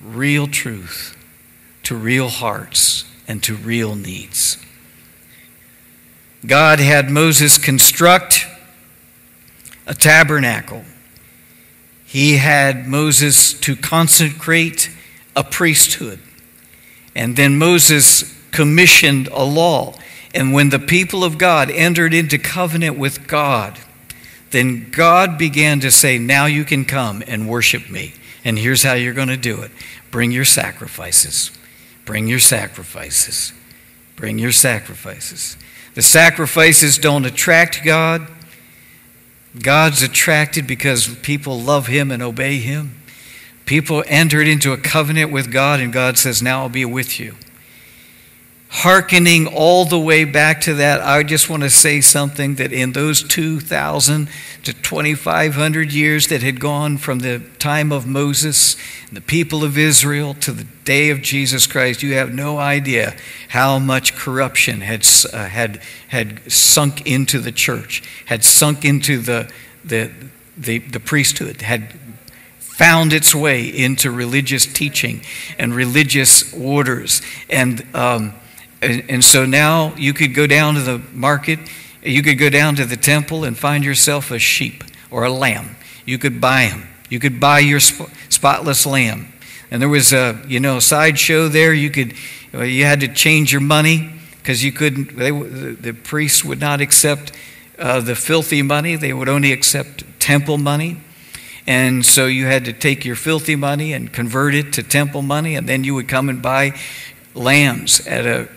real 0.00 0.46
truth 0.46 1.16
to 1.82 1.96
real 1.96 2.28
hearts 2.28 3.04
and 3.26 3.42
to 3.42 3.54
real 3.54 3.94
needs. 3.94 4.56
God 6.46 6.78
had 6.78 7.10
Moses 7.10 7.58
construct 7.58 8.46
a 9.86 9.94
tabernacle 9.94 10.84
he 12.08 12.38
had 12.38 12.88
Moses 12.88 13.52
to 13.52 13.76
consecrate 13.76 14.88
a 15.36 15.44
priesthood. 15.44 16.18
And 17.14 17.36
then 17.36 17.58
Moses 17.58 18.34
commissioned 18.50 19.28
a 19.28 19.44
law. 19.44 19.92
And 20.34 20.54
when 20.54 20.70
the 20.70 20.78
people 20.78 21.22
of 21.22 21.36
God 21.36 21.70
entered 21.70 22.14
into 22.14 22.38
covenant 22.38 22.96
with 22.96 23.28
God, 23.28 23.78
then 24.52 24.88
God 24.90 25.36
began 25.36 25.80
to 25.80 25.90
say, 25.90 26.16
Now 26.16 26.46
you 26.46 26.64
can 26.64 26.86
come 26.86 27.22
and 27.26 27.46
worship 27.46 27.90
me. 27.90 28.14
And 28.42 28.58
here's 28.58 28.82
how 28.82 28.94
you're 28.94 29.12
going 29.12 29.28
to 29.28 29.36
do 29.36 29.60
it 29.60 29.70
bring 30.10 30.32
your 30.32 30.46
sacrifices. 30.46 31.50
Bring 32.06 32.26
your 32.26 32.38
sacrifices. 32.38 33.52
Bring 34.16 34.38
your 34.38 34.52
sacrifices. 34.52 35.58
The 35.92 36.00
sacrifices 36.00 36.96
don't 36.96 37.26
attract 37.26 37.84
God, 37.84 38.26
God's 39.62 40.02
attracted 40.02 40.66
because 40.66 41.14
people 41.16 41.60
love 41.60 41.86
Him 41.86 42.10
and 42.10 42.22
obey 42.22 42.58
Him. 42.58 42.96
People 43.66 44.02
entered 44.06 44.48
into 44.48 44.72
a 44.72 44.78
covenant 44.78 45.30
with 45.30 45.52
God, 45.52 45.80
and 45.80 45.92
God 45.92 46.16
says, 46.16 46.42
Now 46.42 46.62
I'll 46.62 46.68
be 46.68 46.84
with 46.84 47.20
you. 47.20 47.34
Hearkening 48.70 49.46
all 49.46 49.86
the 49.86 49.98
way 49.98 50.24
back 50.24 50.60
to 50.62 50.74
that, 50.74 51.00
I 51.00 51.22
just 51.22 51.48
want 51.48 51.62
to 51.62 51.70
say 51.70 52.02
something 52.02 52.56
that 52.56 52.70
in 52.70 52.92
those 52.92 53.22
2,000 53.22 54.28
to 54.64 54.72
2,500 54.74 55.90
years 55.90 56.26
that 56.26 56.42
had 56.42 56.60
gone 56.60 56.98
from 56.98 57.20
the 57.20 57.40
time 57.58 57.90
of 57.90 58.06
Moses 58.06 58.76
and 59.08 59.16
the 59.16 59.22
people 59.22 59.64
of 59.64 59.78
Israel 59.78 60.34
to 60.34 60.52
the 60.52 60.64
day 60.84 61.08
of 61.08 61.22
Jesus 61.22 61.66
Christ, 61.66 62.02
you 62.02 62.12
have 62.14 62.34
no 62.34 62.58
idea 62.58 63.16
how 63.48 63.78
much 63.78 64.14
corruption 64.14 64.82
had, 64.82 65.06
uh, 65.32 65.46
had, 65.46 65.80
had 66.08 66.52
sunk 66.52 67.06
into 67.06 67.38
the 67.38 67.52
church, 67.52 68.02
had 68.26 68.44
sunk 68.44 68.84
into 68.84 69.18
the, 69.18 69.50
the, 69.82 70.10
the, 70.58 70.78
the 70.80 71.00
priesthood, 71.00 71.62
had 71.62 71.98
found 72.58 73.14
its 73.14 73.34
way 73.34 73.64
into 73.64 74.10
religious 74.10 74.66
teaching 74.66 75.22
and 75.58 75.74
religious 75.74 76.52
orders. 76.52 77.22
And, 77.48 77.86
um, 77.94 78.34
and, 78.80 79.10
and 79.10 79.24
so 79.24 79.44
now 79.44 79.94
you 79.96 80.12
could 80.12 80.34
go 80.34 80.46
down 80.46 80.74
to 80.74 80.80
the 80.80 80.98
market, 81.12 81.58
you 82.02 82.22
could 82.22 82.38
go 82.38 82.48
down 82.48 82.76
to 82.76 82.84
the 82.84 82.96
temple 82.96 83.44
and 83.44 83.56
find 83.56 83.84
yourself 83.84 84.30
a 84.30 84.38
sheep 84.38 84.84
or 85.10 85.24
a 85.24 85.30
lamb. 85.30 85.76
You 86.04 86.18
could 86.18 86.40
buy 86.40 86.66
them. 86.66 86.88
You 87.10 87.18
could 87.18 87.40
buy 87.40 87.60
your 87.60 87.80
sp- 87.80 88.10
spotless 88.28 88.86
lamb. 88.86 89.32
And 89.70 89.82
there 89.82 89.88
was 89.88 90.12
a, 90.12 90.42
you 90.46 90.60
know, 90.60 90.78
sideshow 90.78 91.48
there. 91.48 91.74
You 91.74 91.90
could, 91.90 92.14
you 92.52 92.84
had 92.84 93.00
to 93.00 93.08
change 93.08 93.52
your 93.52 93.60
money 93.60 94.10
because 94.38 94.64
you 94.64 94.72
couldn't, 94.72 95.16
they, 95.16 95.30
the, 95.30 95.76
the 95.78 95.92
priests 95.92 96.44
would 96.44 96.60
not 96.60 96.80
accept 96.80 97.32
uh, 97.78 98.00
the 98.00 98.14
filthy 98.14 98.62
money. 98.62 98.96
They 98.96 99.12
would 99.12 99.28
only 99.28 99.52
accept 99.52 100.04
temple 100.18 100.58
money. 100.58 100.98
And 101.66 102.04
so 102.06 102.26
you 102.26 102.46
had 102.46 102.64
to 102.64 102.72
take 102.72 103.04
your 103.04 103.16
filthy 103.16 103.54
money 103.54 103.92
and 103.92 104.10
convert 104.10 104.54
it 104.54 104.72
to 104.74 104.82
temple 104.82 105.20
money, 105.20 105.54
and 105.54 105.68
then 105.68 105.84
you 105.84 105.94
would 105.94 106.08
come 106.08 106.30
and 106.30 106.40
buy 106.40 106.72
lambs 107.34 108.06
at 108.06 108.24
a 108.24 108.48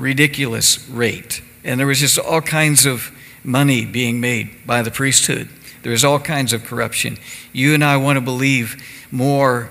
ridiculous 0.00 0.88
rate. 0.88 1.42
And 1.62 1.78
there 1.78 1.86
was 1.86 2.00
just 2.00 2.18
all 2.18 2.40
kinds 2.40 2.86
of 2.86 3.12
money 3.44 3.84
being 3.84 4.20
made 4.20 4.66
by 4.66 4.82
the 4.82 4.90
priesthood. 4.90 5.48
There 5.82 5.92
was 5.92 6.04
all 6.04 6.18
kinds 6.18 6.52
of 6.52 6.64
corruption. 6.64 7.18
You 7.52 7.74
and 7.74 7.84
I 7.84 7.96
want 7.96 8.16
to 8.16 8.20
believe 8.20 8.82
more 9.10 9.70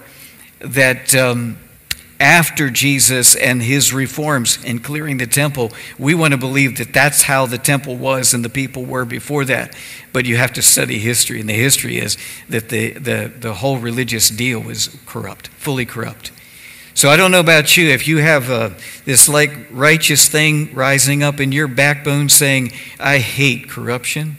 that 0.60 1.16
um, 1.16 1.58
after 2.20 2.70
Jesus 2.70 3.36
and 3.36 3.62
his 3.62 3.94
reforms 3.94 4.64
in 4.64 4.80
clearing 4.80 5.18
the 5.18 5.28
temple, 5.28 5.72
we 5.98 6.14
want 6.14 6.32
to 6.34 6.38
believe 6.38 6.78
that 6.78 6.94
that's 6.94 7.24
how 7.24 7.46
the 7.46 7.58
temple 7.58 7.96
was 7.96 8.34
and 8.34 8.44
the 8.44 8.50
people 8.50 8.84
were 8.84 9.06
before 9.06 9.46
that. 9.46 9.76
But 10.12 10.26
you 10.26 10.36
have 10.38 10.54
to 10.54 10.62
study 10.62 11.00
history, 11.00 11.40
and 11.40 11.48
the 11.48 11.54
history 11.54 11.98
is 11.98 12.18
that 12.50 12.70
the, 12.70 12.94
the, 12.94 13.32
the 13.40 13.54
whole 13.54 13.78
religious 13.78 14.30
deal 14.30 14.60
was 14.60 14.98
corrupt, 15.06 15.48
fully 15.50 15.86
corrupt. 15.86 16.32
So 16.94 17.10
I 17.10 17.16
don't 17.16 17.32
know 17.32 17.40
about 17.40 17.78
you, 17.78 17.90
if 17.90 18.08
you 18.08 18.18
have 18.18 18.50
uh, 18.50 18.72
this 19.06 19.30
like 19.30 19.52
righteous 19.72 20.28
thing 20.28 20.74
rising 20.74 21.24
up 21.24 21.40
in 21.40 21.52
your 21.52 21.68
backbone 21.68 22.30
saying, 22.30 22.72
I 23.00 23.20
hate 23.20 23.70
corruption 23.70 24.38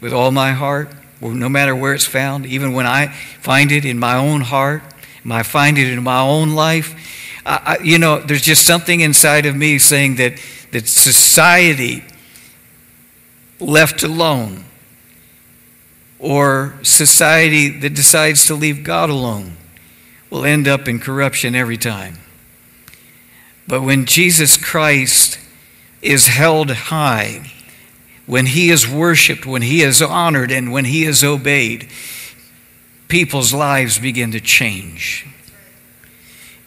with 0.00 0.12
all 0.12 0.30
my 0.30 0.52
heart, 0.52 0.90
no 1.20 1.48
matter 1.48 1.76
where 1.76 1.94
it's 1.94 2.06
found, 2.06 2.46
even 2.46 2.72
when 2.72 2.86
I 2.86 3.08
find 3.08 3.70
it 3.70 3.84
in 3.84 3.98
my 3.98 4.16
own 4.16 4.40
heart, 4.40 4.82
I 5.30 5.42
find 5.42 5.78
it 5.78 5.92
in 5.92 6.02
my 6.02 6.20
own 6.20 6.54
life, 6.54 6.94
I, 7.44 7.78
you 7.82 7.98
know, 7.98 8.20
there's 8.20 8.42
just 8.42 8.66
something 8.66 9.00
inside 9.00 9.46
of 9.46 9.56
me 9.56 9.78
saying 9.78 10.16
that, 10.16 10.34
that 10.72 10.86
society 10.86 12.04
left 13.58 14.02
alone 14.02 14.64
or 16.18 16.78
society 16.82 17.68
that 17.80 17.94
decides 17.94 18.46
to 18.46 18.54
leave 18.54 18.84
God 18.84 19.10
alone 19.10 19.56
will 20.30 20.44
end 20.44 20.68
up 20.68 20.88
in 20.88 21.00
corruption 21.00 21.54
every 21.54 21.76
time. 21.76 22.18
But 23.66 23.82
when 23.82 24.06
Jesus 24.06 24.56
Christ 24.56 25.38
is 26.00 26.28
held 26.28 26.70
high, 26.70 27.52
when 28.26 28.46
he 28.46 28.70
is 28.70 28.88
worshiped, 28.88 29.44
when 29.44 29.62
he 29.62 29.82
is 29.82 30.00
honored, 30.00 30.50
and 30.50 30.72
when 30.72 30.84
he 30.84 31.04
is 31.04 31.22
obeyed, 31.22 31.88
people's 33.08 33.52
lives 33.52 33.98
begin 33.98 34.30
to 34.30 34.40
change. 34.40 35.26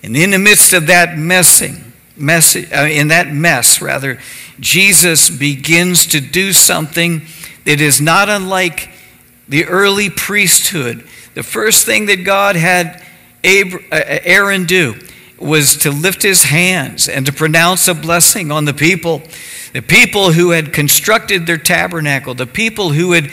And 0.04 0.16
in 0.16 0.32
the 0.32 0.40
midst 0.40 0.74
of 0.74 0.88
that 0.88 1.18
messing, 1.18 1.94
mess, 2.18 2.56
uh, 2.56 2.88
in 2.92 3.08
that 3.08 3.32
mess, 3.32 3.82
rather, 3.82 4.20
Jesus 4.60 5.30
begins 5.30 6.06
to 6.08 6.20
do 6.20 6.52
something 6.52 7.22
that 7.66 7.80
is 7.80 8.02
not 8.02 8.30
unlike 8.30 8.90
the 9.48 9.66
early 9.66 10.10
priesthood. 10.10 11.08
The 11.34 11.44
first 11.44 11.86
thing 11.86 12.08
that 12.08 12.26
God 12.26 12.56
had 12.56 13.02
Uh, 13.44 13.78
uh, 13.92 14.20
Aaron 14.24 14.66
do 14.66 14.96
was 15.38 15.78
to 15.78 15.92
lift 15.92 16.24
his 16.24 16.44
hands 16.44 17.10
and 17.10 17.26
to 17.26 17.34
pronounce 17.34 17.88
a 17.88 17.94
blessing 17.94 18.52
on 18.52 18.66
the 18.66 18.74
people. 18.74 19.22
The 19.74 19.82
people 19.82 20.32
who 20.32 20.52
had 20.52 20.72
constructed 20.72 21.46
their 21.46 21.58
tabernacle, 21.58 22.36
the 22.36 22.48
people 22.48 22.92
who 22.92 23.12
had 23.12 23.30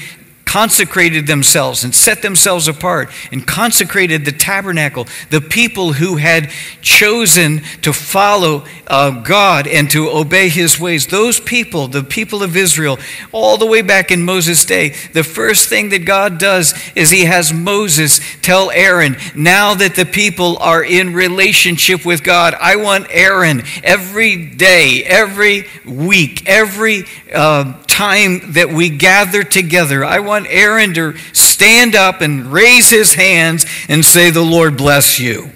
consecrated 0.50 1.28
themselves 1.28 1.84
and 1.84 1.94
set 1.94 2.22
themselves 2.22 2.66
apart 2.66 3.08
and 3.30 3.46
consecrated 3.46 4.24
the 4.24 4.32
tabernacle, 4.32 5.06
the 5.30 5.40
people 5.40 5.92
who 5.92 6.16
had 6.16 6.50
chosen 6.82 7.62
to 7.82 7.92
follow 7.92 8.64
uh, 8.88 9.10
God 9.10 9.68
and 9.68 9.88
to 9.92 10.10
obey 10.10 10.48
his 10.48 10.80
ways, 10.80 11.06
those 11.06 11.38
people, 11.38 11.86
the 11.86 12.02
people 12.02 12.42
of 12.42 12.56
Israel, 12.56 12.98
all 13.30 13.58
the 13.58 13.66
way 13.66 13.80
back 13.80 14.10
in 14.10 14.24
Moses' 14.24 14.64
day, 14.64 14.88
the 15.12 15.22
first 15.22 15.68
thing 15.68 15.90
that 15.90 16.04
God 16.04 16.38
does 16.38 16.74
is 16.96 17.10
he 17.10 17.26
has 17.26 17.52
Moses 17.52 18.18
tell 18.42 18.72
Aaron, 18.72 19.16
now 19.36 19.74
that 19.74 19.94
the 19.94 20.04
people 20.04 20.58
are 20.58 20.82
in 20.82 21.14
relationship 21.14 22.04
with 22.04 22.24
God, 22.24 22.54
I 22.60 22.74
want 22.74 23.06
Aaron 23.10 23.62
every 23.84 24.46
day, 24.46 25.04
every 25.04 25.66
week, 25.86 26.42
every 26.48 27.04
uh, 27.32 27.74
time 27.86 28.52
that 28.52 28.70
we 28.70 28.88
gather 28.88 29.44
together, 29.44 30.02
I 30.02 30.20
want 30.20 30.39
Aaron 30.48 30.94
to 30.94 31.16
stand 31.32 31.94
up 31.94 32.20
and 32.20 32.52
raise 32.52 32.90
his 32.90 33.14
hands 33.14 33.66
and 33.88 34.04
say, 34.04 34.30
The 34.30 34.42
Lord 34.42 34.76
bless 34.76 35.18
you. 35.18 35.50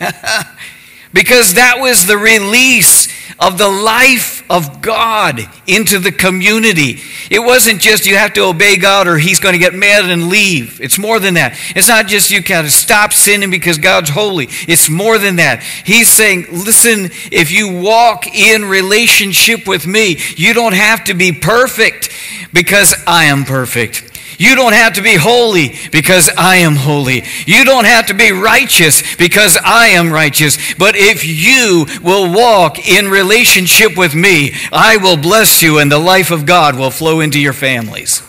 because 1.12 1.54
that 1.54 1.78
was 1.80 2.06
the 2.06 2.18
release 2.18 3.08
of 3.38 3.58
the 3.58 3.68
life 3.68 4.37
of 4.50 4.80
God 4.80 5.40
into 5.66 5.98
the 5.98 6.12
community. 6.12 7.00
It 7.30 7.40
wasn't 7.40 7.80
just 7.80 8.06
you 8.06 8.16
have 8.16 8.32
to 8.34 8.44
obey 8.44 8.76
God 8.76 9.06
or 9.06 9.18
he's 9.18 9.40
going 9.40 9.52
to 9.52 9.58
get 9.58 9.74
mad 9.74 10.08
and 10.08 10.28
leave. 10.28 10.80
It's 10.80 10.98
more 10.98 11.18
than 11.20 11.34
that. 11.34 11.58
It's 11.76 11.88
not 11.88 12.06
just 12.06 12.30
you 12.30 12.40
got 12.40 12.62
to 12.62 12.70
stop 12.70 13.12
sinning 13.12 13.50
because 13.50 13.78
God's 13.78 14.10
holy. 14.10 14.48
It's 14.66 14.88
more 14.88 15.18
than 15.18 15.36
that. 15.36 15.62
He's 15.62 16.08
saying, 16.10 16.46
listen, 16.50 17.10
if 17.30 17.50
you 17.50 17.80
walk 17.80 18.26
in 18.26 18.64
relationship 18.64 19.66
with 19.66 19.86
me, 19.86 20.18
you 20.36 20.54
don't 20.54 20.74
have 20.74 21.04
to 21.04 21.14
be 21.14 21.32
perfect 21.32 22.10
because 22.52 22.94
I 23.06 23.24
am 23.24 23.44
perfect. 23.44 24.07
You 24.38 24.54
don't 24.54 24.72
have 24.72 24.94
to 24.94 25.02
be 25.02 25.16
holy 25.16 25.74
because 25.90 26.30
I 26.38 26.56
am 26.58 26.76
holy. 26.76 27.24
You 27.44 27.64
don't 27.64 27.86
have 27.86 28.06
to 28.06 28.14
be 28.14 28.30
righteous 28.30 29.16
because 29.16 29.58
I 29.62 29.88
am 29.88 30.12
righteous. 30.12 30.74
But 30.74 30.94
if 30.96 31.24
you 31.24 31.86
will 32.02 32.32
walk 32.32 32.78
in 32.88 33.08
relationship 33.08 33.96
with 33.96 34.14
me, 34.14 34.54
I 34.72 34.96
will 34.96 35.16
bless 35.16 35.60
you 35.60 35.78
and 35.78 35.90
the 35.90 35.98
life 35.98 36.30
of 36.30 36.46
God 36.46 36.76
will 36.76 36.92
flow 36.92 37.18
into 37.18 37.40
your 37.40 37.52
families. 37.52 38.22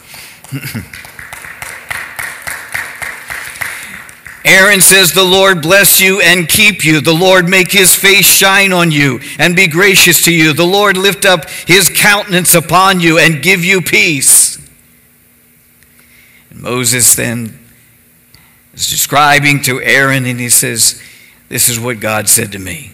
Aaron 4.45 4.81
says, 4.81 5.13
The 5.13 5.23
Lord 5.23 5.61
bless 5.61 6.01
you 6.01 6.21
and 6.21 6.49
keep 6.49 6.83
you. 6.83 7.01
The 7.01 7.13
Lord 7.13 7.47
make 7.47 7.71
his 7.71 7.93
face 7.93 8.25
shine 8.25 8.73
on 8.73 8.89
you 8.89 9.19
and 9.37 9.55
be 9.55 9.67
gracious 9.67 10.23
to 10.23 10.33
you. 10.33 10.53
The 10.53 10.65
Lord 10.65 10.97
lift 10.97 11.23
up 11.25 11.47
his 11.49 11.91
countenance 11.93 12.55
upon 12.55 12.99
you 12.99 13.19
and 13.19 13.43
give 13.43 13.63
you 13.63 13.81
peace. 13.81 14.57
Moses 16.59 17.15
then 17.15 17.57
is 18.73 18.89
describing 18.89 19.61
to 19.63 19.81
Aaron, 19.81 20.25
and 20.25 20.39
he 20.39 20.49
says, 20.49 21.01
This 21.47 21.69
is 21.69 21.79
what 21.79 22.01
God 22.01 22.27
said 22.27 22.51
to 22.51 22.59
me. 22.59 22.91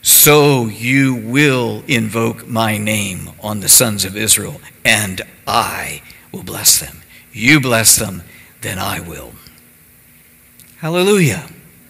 So 0.00 0.66
you 0.66 1.14
will 1.14 1.84
invoke 1.86 2.46
my 2.46 2.78
name 2.78 3.30
on 3.40 3.60
the 3.60 3.68
sons 3.68 4.04
of 4.04 4.16
Israel, 4.16 4.60
and 4.84 5.20
I 5.46 6.00
will 6.32 6.42
bless 6.42 6.78
them. 6.78 7.02
You 7.32 7.60
bless 7.60 7.96
them, 7.96 8.22
then 8.62 8.78
I 8.78 9.00
will. 9.00 9.32
Hallelujah. 10.78 11.48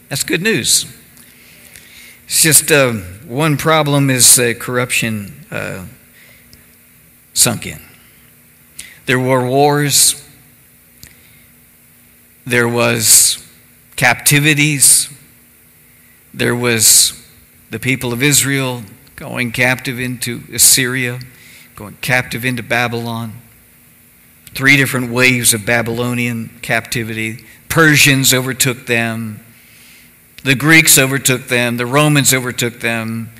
That's 0.08 0.24
good 0.24 0.42
news. 0.42 0.86
It's 2.24 2.42
just 2.42 2.72
uh, 2.72 2.94
one 3.28 3.56
problem 3.56 4.10
is 4.10 4.38
uh, 4.38 4.54
corruption 4.58 5.46
uh, 5.52 5.86
sunk 7.32 7.66
in. 7.66 7.80
There 9.04 9.20
were 9.20 9.46
wars 9.46 10.25
there 12.46 12.68
was 12.68 13.44
captivities. 13.96 15.12
There 16.32 16.54
was 16.54 17.20
the 17.70 17.80
people 17.80 18.12
of 18.12 18.22
Israel 18.22 18.82
going 19.16 19.50
captive 19.50 19.98
into 19.98 20.42
Assyria, 20.52 21.18
going 21.74 21.96
captive 22.00 22.44
into 22.44 22.62
Babylon. 22.62 23.32
Three 24.54 24.76
different 24.76 25.10
waves 25.10 25.52
of 25.52 25.66
Babylonian 25.66 26.50
captivity. 26.62 27.44
Persians 27.68 28.32
overtook 28.32 28.86
them. 28.86 29.40
The 30.44 30.54
Greeks 30.54 30.98
overtook 30.98 31.48
them. 31.48 31.76
The 31.76 31.86
Romans 31.86 32.32
overtook 32.32 32.80
them. 32.80 33.30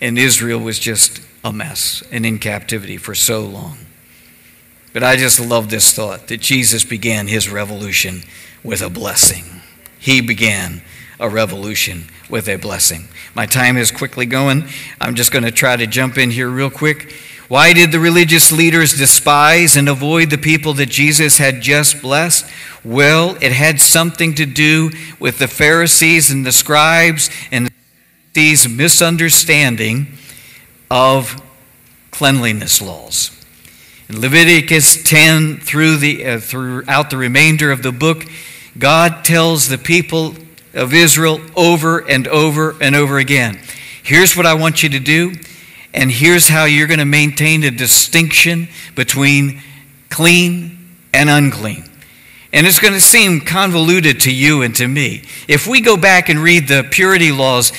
And 0.00 0.18
Israel 0.18 0.60
was 0.60 0.78
just 0.78 1.20
a 1.44 1.52
mess 1.52 2.02
and 2.10 2.24
in 2.24 2.38
captivity 2.38 2.96
for 2.96 3.14
so 3.14 3.40
long. 3.40 3.78
But 4.98 5.06
I 5.06 5.14
just 5.14 5.38
love 5.38 5.70
this 5.70 5.92
thought 5.92 6.26
that 6.26 6.40
Jesus 6.40 6.82
began 6.82 7.28
his 7.28 7.48
revolution 7.48 8.24
with 8.64 8.82
a 8.82 8.90
blessing. 8.90 9.44
He 9.96 10.20
began 10.20 10.82
a 11.20 11.28
revolution 11.28 12.06
with 12.28 12.48
a 12.48 12.56
blessing. 12.56 13.06
My 13.32 13.46
time 13.46 13.76
is 13.76 13.92
quickly 13.92 14.26
going. 14.26 14.64
I'm 15.00 15.14
just 15.14 15.30
going 15.30 15.44
to 15.44 15.52
try 15.52 15.76
to 15.76 15.86
jump 15.86 16.18
in 16.18 16.32
here 16.32 16.48
real 16.48 16.68
quick. 16.68 17.14
Why 17.46 17.72
did 17.74 17.92
the 17.92 18.00
religious 18.00 18.50
leaders 18.50 18.98
despise 18.98 19.76
and 19.76 19.88
avoid 19.88 20.30
the 20.30 20.36
people 20.36 20.72
that 20.72 20.88
Jesus 20.88 21.38
had 21.38 21.60
just 21.60 22.02
blessed? 22.02 22.50
Well, 22.84 23.38
it 23.40 23.52
had 23.52 23.80
something 23.80 24.34
to 24.34 24.46
do 24.46 24.90
with 25.20 25.38
the 25.38 25.46
Pharisees 25.46 26.32
and 26.32 26.44
the 26.44 26.50
scribes 26.50 27.30
and 27.52 27.70
these 28.32 28.68
misunderstanding 28.68 30.08
of 30.90 31.40
cleanliness 32.10 32.82
laws. 32.82 33.37
In 34.08 34.20
Leviticus 34.20 35.02
10 35.02 35.58
through 35.58 35.98
the, 35.98 36.24
uh, 36.24 36.40
throughout 36.40 37.10
the 37.10 37.16
remainder 37.16 37.70
of 37.70 37.82
the 37.82 37.92
book, 37.92 38.24
God 38.78 39.24
tells 39.24 39.68
the 39.68 39.78
people 39.78 40.34
of 40.74 40.94
Israel 40.94 41.40
over 41.56 41.98
and 41.98 42.26
over 42.28 42.74
and 42.80 42.94
over 42.94 43.18
again 43.18 43.58
here's 44.08 44.34
what 44.34 44.46
I 44.46 44.54
want 44.54 44.82
you 44.82 44.88
to 44.88 44.98
do 44.98 45.34
and 45.92 46.10
here's 46.10 46.48
how 46.48 46.64
you're 46.64 46.86
going 46.86 46.98
to 46.98 47.04
maintain 47.04 47.62
a 47.62 47.70
distinction 47.70 48.68
between 48.94 49.60
clean 50.08 50.78
and 51.12 51.28
unclean. 51.28 51.84
And 52.52 52.66
it's 52.66 52.78
going 52.78 52.94
to 52.94 53.00
seem 53.00 53.40
convoluted 53.40 54.20
to 54.20 54.34
you 54.34 54.62
and 54.62 54.74
to 54.76 54.88
me. 54.88 55.24
If 55.46 55.66
we 55.66 55.82
go 55.82 55.96
back 55.98 56.30
and 56.30 56.38
read 56.42 56.68
the 56.68 56.86
purity 56.90 57.32
laws, 57.32 57.72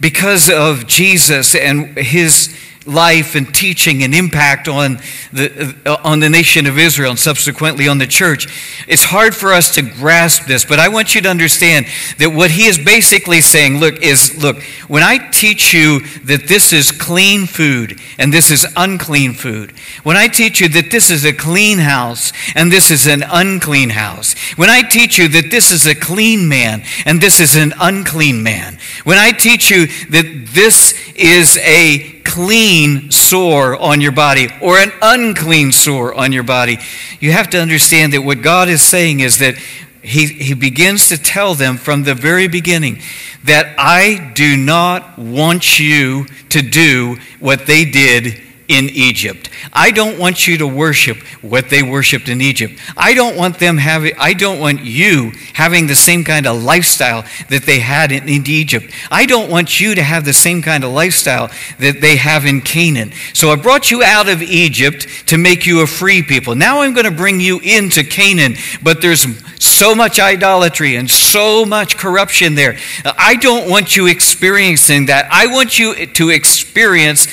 because 0.00 0.50
of 0.50 0.86
Jesus 0.86 1.54
and 1.54 1.96
his 1.96 2.56
life 2.86 3.34
and 3.34 3.52
teaching 3.54 4.02
and 4.02 4.14
impact 4.14 4.68
on 4.68 4.98
the, 5.32 5.74
uh, 5.84 5.96
on 6.04 6.20
the 6.20 6.28
nation 6.28 6.66
of 6.66 6.78
Israel 6.78 7.10
and 7.10 7.18
subsequently 7.18 7.88
on 7.88 7.98
the 7.98 8.06
church. 8.06 8.46
It's 8.86 9.04
hard 9.04 9.34
for 9.34 9.52
us 9.52 9.74
to 9.74 9.82
grasp 9.82 10.46
this, 10.46 10.64
but 10.64 10.78
I 10.78 10.88
want 10.88 11.14
you 11.14 11.20
to 11.22 11.28
understand 11.28 11.86
that 12.18 12.30
what 12.30 12.50
he 12.50 12.66
is 12.66 12.78
basically 12.78 13.40
saying, 13.40 13.78
look, 13.78 14.02
is 14.02 14.40
look, 14.42 14.62
when 14.88 15.02
I 15.02 15.18
teach 15.30 15.74
you 15.74 16.00
that 16.24 16.46
this 16.48 16.72
is 16.72 16.92
clean 16.92 17.46
food 17.46 18.00
and 18.18 18.32
this 18.32 18.50
is 18.50 18.66
unclean 18.76 19.34
food, 19.34 19.72
when 20.02 20.16
I 20.16 20.28
teach 20.28 20.60
you 20.60 20.68
that 20.68 20.90
this 20.90 21.10
is 21.10 21.24
a 21.24 21.32
clean 21.32 21.78
house 21.78 22.32
and 22.54 22.70
this 22.70 22.90
is 22.90 23.06
an 23.06 23.24
unclean 23.28 23.90
house, 23.90 24.34
when 24.56 24.70
I 24.70 24.82
teach 24.82 25.18
you 25.18 25.28
that 25.28 25.50
this 25.50 25.72
is 25.72 25.86
a 25.86 25.94
clean 25.94 26.48
man 26.48 26.82
and 27.04 27.20
this 27.20 27.40
is 27.40 27.56
an 27.56 27.74
unclean 27.80 28.42
man, 28.42 28.78
when 29.04 29.18
I 29.18 29.32
teach 29.32 29.70
you 29.70 29.86
that 29.86 30.46
this 30.52 30.94
is 31.16 31.58
a 31.58 32.15
clean 32.26 33.10
sore 33.10 33.76
on 33.76 34.00
your 34.00 34.12
body 34.12 34.48
or 34.60 34.78
an 34.78 34.92
unclean 35.00 35.72
sore 35.72 36.12
on 36.14 36.32
your 36.32 36.42
body. 36.42 36.78
You 37.20 37.32
have 37.32 37.48
to 37.50 37.58
understand 37.58 38.12
that 38.12 38.22
what 38.22 38.42
God 38.42 38.68
is 38.68 38.82
saying 38.82 39.20
is 39.20 39.38
that 39.38 39.56
he, 40.02 40.26
he 40.26 40.54
begins 40.54 41.08
to 41.08 41.18
tell 41.18 41.54
them 41.54 41.76
from 41.76 42.02
the 42.02 42.14
very 42.14 42.48
beginning 42.48 43.00
that 43.44 43.74
I 43.78 44.32
do 44.34 44.56
not 44.56 45.18
want 45.18 45.78
you 45.78 46.26
to 46.50 46.62
do 46.62 47.16
what 47.40 47.66
they 47.66 47.84
did 47.84 48.40
in 48.68 48.88
Egypt. 48.90 49.50
I 49.72 49.90
don't 49.90 50.18
want 50.18 50.46
you 50.46 50.58
to 50.58 50.66
worship 50.66 51.18
what 51.42 51.70
they 51.70 51.82
worshiped 51.82 52.28
in 52.28 52.40
Egypt. 52.40 52.74
I 52.96 53.14
don't 53.14 53.36
want 53.36 53.58
them 53.58 53.78
having 53.78 54.12
I 54.18 54.32
don't 54.32 54.60
want 54.60 54.80
you 54.80 55.32
having 55.54 55.86
the 55.86 55.94
same 55.94 56.24
kind 56.24 56.46
of 56.46 56.62
lifestyle 56.62 57.24
that 57.48 57.62
they 57.64 57.78
had 57.78 58.12
in, 58.12 58.28
in, 58.28 58.46
Egypt. 58.46 58.92
I 59.10 59.26
don't 59.26 59.50
want 59.50 59.80
you 59.80 59.94
to 59.94 60.02
have 60.02 60.24
the 60.24 60.32
same 60.32 60.62
kind 60.62 60.84
of 60.84 60.92
lifestyle 60.92 61.50
that 61.78 62.00
they 62.00 62.16
have 62.16 62.46
in 62.46 62.60
Canaan. 62.60 63.12
So 63.32 63.50
I 63.50 63.56
brought 63.56 63.90
you 63.90 64.02
out 64.02 64.28
of 64.28 64.42
Egypt 64.42 65.06
to 65.26 65.38
make 65.38 65.66
you 65.66 65.82
a 65.82 65.86
free 65.86 66.22
people. 66.22 66.54
Now 66.54 66.82
I'm 66.82 66.94
going 66.94 67.06
to 67.06 67.10
bring 67.10 67.40
you 67.40 67.58
into 67.60 68.04
Canaan, 68.04 68.54
but 68.82 69.02
there's 69.02 69.26
so 69.58 69.94
much 69.94 70.20
idolatry 70.20 70.96
and 70.96 71.10
so 71.10 71.64
much 71.64 71.96
corruption 71.96 72.54
there. 72.54 72.76
I 73.04 73.34
don't 73.34 73.68
want 73.68 73.96
you 73.96 74.06
experiencing 74.06 75.06
that. 75.06 75.28
I 75.30 75.46
want 75.46 75.78
you 75.78 76.06
to 76.06 76.30
experience 76.30 77.26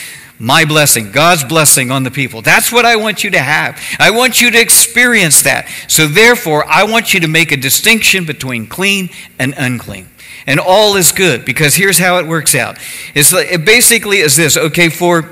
my 0.43 0.65
blessing, 0.65 1.09
God's 1.11 1.45
blessing 1.45 1.89
on 1.89 2.03
the 2.03 2.11
people. 2.11 2.41
That's 2.41 2.69
what 2.69 2.85
I 2.85 2.97
want 2.97 3.23
you 3.23 3.29
to 3.31 3.39
have. 3.39 3.81
I 3.97 4.11
want 4.11 4.41
you 4.41 4.51
to 4.51 4.59
experience 4.59 5.43
that. 5.43 5.69
So, 5.87 6.05
therefore, 6.05 6.65
I 6.67 6.83
want 6.83 7.13
you 7.13 7.21
to 7.21 7.29
make 7.29 7.53
a 7.53 7.57
distinction 7.57 8.25
between 8.25 8.67
clean 8.67 9.09
and 9.39 9.53
unclean. 9.57 10.09
And 10.45 10.59
all 10.59 10.97
is 10.97 11.13
good 11.13 11.45
because 11.45 11.75
here's 11.75 11.97
how 11.97 12.17
it 12.17 12.27
works 12.27 12.55
out. 12.55 12.77
It's 13.15 13.31
like, 13.31 13.53
it 13.53 13.63
basically 13.63 14.17
is 14.17 14.35
this 14.35 14.57
okay, 14.57 14.89
for, 14.89 15.23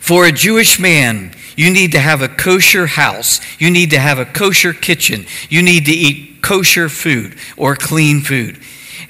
for 0.00 0.26
a 0.26 0.32
Jewish 0.32 0.80
man, 0.80 1.30
you 1.56 1.70
need 1.70 1.92
to 1.92 2.00
have 2.00 2.20
a 2.20 2.28
kosher 2.28 2.88
house. 2.88 3.40
You 3.60 3.70
need 3.70 3.90
to 3.90 4.00
have 4.00 4.18
a 4.18 4.24
kosher 4.24 4.72
kitchen. 4.72 5.26
You 5.48 5.62
need 5.62 5.86
to 5.86 5.92
eat 5.92 6.42
kosher 6.42 6.88
food 6.88 7.36
or 7.56 7.76
clean 7.76 8.22
food. 8.22 8.58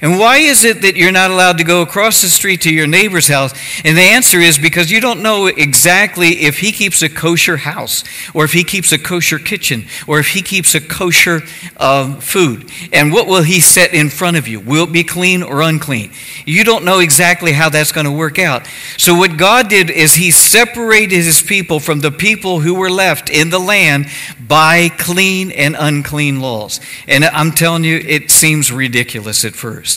And 0.01 0.17
why 0.17 0.37
is 0.37 0.63
it 0.63 0.81
that 0.83 0.95
you're 0.95 1.11
not 1.11 1.29
allowed 1.29 1.57
to 1.57 1.65
go 1.65 1.81
across 1.81 2.21
the 2.21 2.29
street 2.29 2.61
to 2.61 2.73
your 2.73 2.87
neighbor's 2.87 3.27
house? 3.27 3.53
And 3.83 3.97
the 3.97 4.01
answer 4.01 4.39
is 4.39 4.57
because 4.57 4.89
you 4.89 5.01
don't 5.01 5.21
know 5.21 5.47
exactly 5.47 6.43
if 6.43 6.59
he 6.59 6.71
keeps 6.71 7.01
a 7.01 7.09
kosher 7.09 7.57
house, 7.57 8.05
or 8.33 8.45
if 8.45 8.53
he 8.53 8.63
keeps 8.63 8.93
a 8.93 8.97
kosher 8.97 9.39
kitchen, 9.39 9.87
or 10.07 10.19
if 10.19 10.29
he 10.29 10.41
keeps 10.41 10.73
a 10.73 10.79
kosher 10.79 11.41
uh, 11.75 12.15
food. 12.15 12.71
And 12.93 13.11
what 13.11 13.27
will 13.27 13.43
he 13.43 13.59
set 13.59 13.93
in 13.93 14.09
front 14.09 14.37
of 14.37 14.47
you? 14.47 14.61
Will 14.61 14.85
it 14.85 14.93
be 14.93 15.03
clean 15.03 15.43
or 15.43 15.61
unclean? 15.61 16.11
You 16.45 16.63
don't 16.63 16.85
know 16.85 16.99
exactly 16.99 17.51
how 17.51 17.67
that's 17.67 17.91
going 17.91 18.05
to 18.05 18.11
work 18.11 18.39
out. 18.39 18.67
So, 18.97 19.17
what 19.17 19.35
God 19.35 19.67
did 19.67 19.89
is 19.89 20.15
he 20.15 20.31
separated 20.31 21.23
his 21.23 21.41
people 21.41 21.81
from 21.81 21.99
the 21.99 22.11
people 22.11 22.61
who 22.61 22.75
were 22.75 22.89
left 22.89 23.29
in 23.29 23.49
the 23.49 23.59
land 23.59 24.07
by 24.39 24.89
clean 24.97 25.51
and 25.51 25.75
unclean 25.77 26.39
laws. 26.39 26.79
And 27.05 27.25
I'm 27.25 27.51
telling 27.51 27.83
you, 27.83 27.97
it 27.97 28.31
seems 28.31 28.71
ridiculous 28.71 29.43
at 29.43 29.55
first 29.55 29.88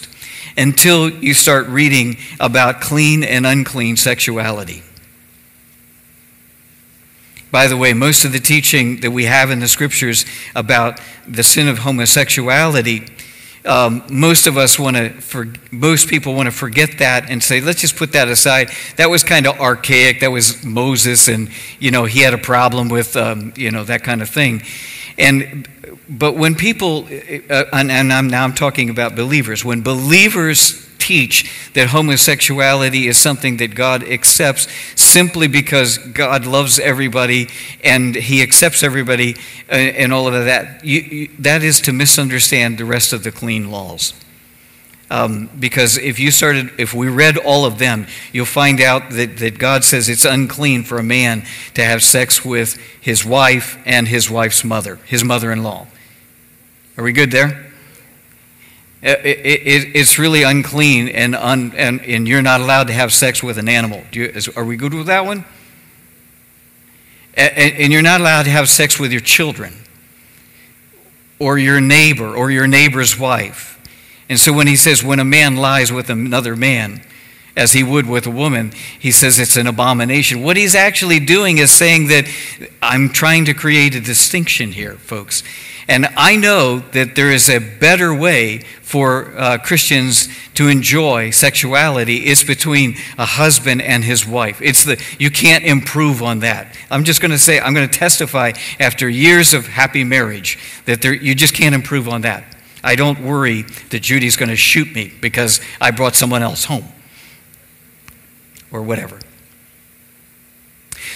until 0.57 1.11
you 1.11 1.35
start 1.35 1.67
reading 1.69 2.17
about 2.41 2.81
clean 2.81 3.25
and 3.25 3.47
unclean 3.47 3.97
sexuality. 3.97 4.83
By 7.51 7.67
the 7.67 7.77
way, 7.77 7.93
most 7.93 8.25
of 8.25 8.33
the 8.33 8.41
teaching 8.41 9.01
that 9.01 9.11
we 9.11 9.27
have 9.27 9.51
in 9.51 9.61
the 9.61 9.69
scriptures 9.69 10.25
about 10.55 10.99
the 11.29 11.43
sin 11.43 11.69
of 11.69 11.79
homosexuality, 11.79 13.07
um, 13.65 14.03
most 14.11 14.47
of 14.47 14.57
us 14.57 14.79
want 14.79 14.97
to, 14.97 15.53
most 15.71 16.09
people 16.09 16.35
want 16.35 16.47
to 16.47 16.51
forget 16.51 16.99
that 16.99 17.31
and 17.31 17.43
say, 17.43 17.61
let's 17.61 17.81
just 17.81 17.97
put 17.97 18.13
that 18.13 18.29
aside. 18.29 18.71
That 18.97 19.11
was 19.11 19.23
kind 19.23 19.47
of 19.47 19.61
archaic. 19.61 20.21
That 20.21 20.33
was 20.33 20.65
Moses, 20.65 21.29
and 21.29 21.51
you 21.79 21.91
know 21.91 22.07
he 22.07 22.21
had 22.21 22.35
a 22.35 22.39
problem 22.39 22.89
with, 22.89 23.17
um, 23.17 23.53
you 23.57 23.71
know, 23.71 23.85
that 23.85 24.03
kind 24.03 24.23
of 24.23 24.31
thing. 24.31 24.63
And 25.19 25.69
but 26.09 26.37
when 26.37 26.55
people, 26.55 27.05
uh, 27.05 27.65
and, 27.73 27.91
and 27.91 28.13
I'm, 28.13 28.29
now 28.29 28.45
I'm 28.45 28.55
talking 28.55 28.91
about 28.91 29.15
believers, 29.15 29.65
when 29.65 29.83
believers 29.83 30.89
teach 30.99 31.51
that 31.75 31.89
homosexuality 31.89 33.09
is 33.09 33.19
something 33.19 33.57
that 33.57 33.75
God 33.75 34.05
accepts 34.05 34.69
simply 34.95 35.49
because 35.49 35.99
God 35.99 36.47
loves 36.47 36.79
everybody 36.79 37.49
and 37.83 38.15
He 38.15 38.43
accepts 38.43 38.83
everybody 38.83 39.35
uh, 39.69 39.75
and 39.75 40.13
all 40.13 40.29
of 40.29 40.45
that, 40.45 40.85
you, 40.85 41.01
you, 41.01 41.29
that 41.41 41.63
is 41.63 41.81
to 41.83 41.93
misunderstand 41.93 42.79
the 42.79 42.85
rest 42.85 43.13
of 43.13 43.25
the 43.25 43.33
clean 43.33 43.71
laws. 43.71 44.15
Um, 45.13 45.51
because 45.61 45.99
if 45.99 46.19
you 46.19 46.31
started, 46.31 46.71
if 46.79 46.95
we 46.95 47.07
read 47.07 47.37
all 47.37 47.67
of 47.67 47.79
them, 47.79 48.07
you'll 48.33 48.47
find 48.47 48.81
out 48.81 49.11
that, 49.11 49.37
that 49.37 49.59
God 49.59 49.85
says 49.85 50.09
it's 50.09 50.25
unclean 50.25 50.85
for 50.85 50.97
a 50.97 51.03
man 51.03 51.45
to 51.75 51.85
have 51.85 52.03
sex 52.03 52.47
with 52.47 52.79
his 52.99 53.23
wife 53.23 53.77
and 53.85 54.09
his 54.09 54.31
wife's 54.31 54.65
mother, 54.65 54.97
his 55.05 55.23
mother 55.23 55.53
in 55.53 55.63
law. 55.63 55.87
Are 56.97 57.05
we 57.05 57.13
good 57.13 57.31
there? 57.31 57.71
It, 59.03 59.19
it, 59.27 59.97
it's 59.97 60.19
really 60.19 60.45
unclean, 60.45 61.09
and, 61.11 61.37
un, 61.37 61.75
and, 61.77 62.01
and 62.01 62.27
you're 62.27 62.41
not 62.41 62.63
allowed 62.63 62.87
to 62.87 62.95
have 62.95 63.13
sex 63.13 63.43
with 63.43 63.59
an 63.59 63.69
animal. 63.69 64.03
You, 64.13 64.25
is, 64.25 64.49
are 64.49 64.65
we 64.65 64.77
good 64.77 64.95
with 64.95 65.09
that 65.09 65.27
one? 65.27 65.45
And, 67.35 67.75
and 67.75 67.93
you're 67.93 68.01
not 68.01 68.23
allowed 68.23 68.45
to 68.45 68.51
have 68.51 68.71
sex 68.71 68.99
with 68.99 69.13
your 69.13 69.21
children, 69.21 69.75
or 71.39 71.59
your 71.59 71.83
neighbor, 71.83 72.35
or 72.35 72.51
your 72.51 72.67
neighbor's 72.67 73.19
wife. 73.19 73.69
And 74.33 74.41
so 74.41 74.51
when 74.51 74.67
he 74.67 74.77
says, 74.77 75.05
when 75.05 75.19
a 75.19 75.27
man 75.27 75.57
lies 75.57 75.93
with 75.93 76.09
another 76.09 76.57
man, 76.57 77.03
as 77.55 77.73
he 77.73 77.83
would 77.83 78.09
with 78.09 78.27
a 78.27 78.31
woman, 78.31 78.73
he 78.99 79.11
says 79.11 79.39
it's 79.39 79.59
an 79.59 79.67
abomination. 79.67 80.43
What 80.43 80.57
he's 80.57 80.75
actually 80.75 81.21
doing 81.21 81.59
is 81.59 81.71
saying 81.71 82.07
that 82.07 82.27
I'm 82.81 83.11
trying 83.11 83.45
to 83.45 83.53
create 83.53 83.95
a 83.95 84.01
distinction 84.01 84.73
here, 84.73 84.95
folks. 84.95 85.43
And 85.87 86.07
I 86.17 86.37
know 86.37 86.79
that 86.79 87.15
there 87.15 87.31
is 87.31 87.51
a 87.51 87.59
better 87.59 88.15
way 88.15 88.61
for 88.81 89.37
uh, 89.37 89.59
Christians 89.59 90.31
to 90.55 90.69
enjoy 90.69 91.29
sexuality. 91.29 92.25
It's 92.25 92.43
between 92.43 92.95
a 93.19 93.27
husband 93.27 93.83
and 93.83 94.03
his 94.03 94.27
wife. 94.27 94.63
It's 94.63 94.85
the 94.85 94.99
you 95.19 95.31
can't 95.31 95.63
improve 95.65 96.23
on 96.23 96.39
that. 96.39 96.75
I'm 96.91 97.05
just 97.05 97.21
going 97.21 97.33
to 97.33 97.39
say 97.39 97.61
I'm 97.61 97.75
going 97.75 97.87
to 97.87 97.99
testify 97.99 98.53
after 98.81 99.11
years 99.11 99.53
of 99.53 99.67
happy 99.67 100.05
marriage 100.05 100.59
that 100.87 101.03
there, 101.03 101.13
you 101.13 101.35
just 101.35 101.53
can't 101.53 101.75
improve 101.75 102.09
on 102.09 102.23
that. 102.23 102.62
I 102.83 102.97
don't 102.97 103.21
worry 103.21 103.63
that 103.91 104.03
Judy's 104.03 104.37
going 104.37 104.49
to 104.49 104.57
shoot 104.57 104.93
me 104.95 105.13
because 105.21 105.61
I 105.81 105.91
brought 105.91 106.15
someone 106.15 106.43
else 106.43 106.65
home 106.65 106.85
or 108.73 108.83
whatever. 108.83 109.19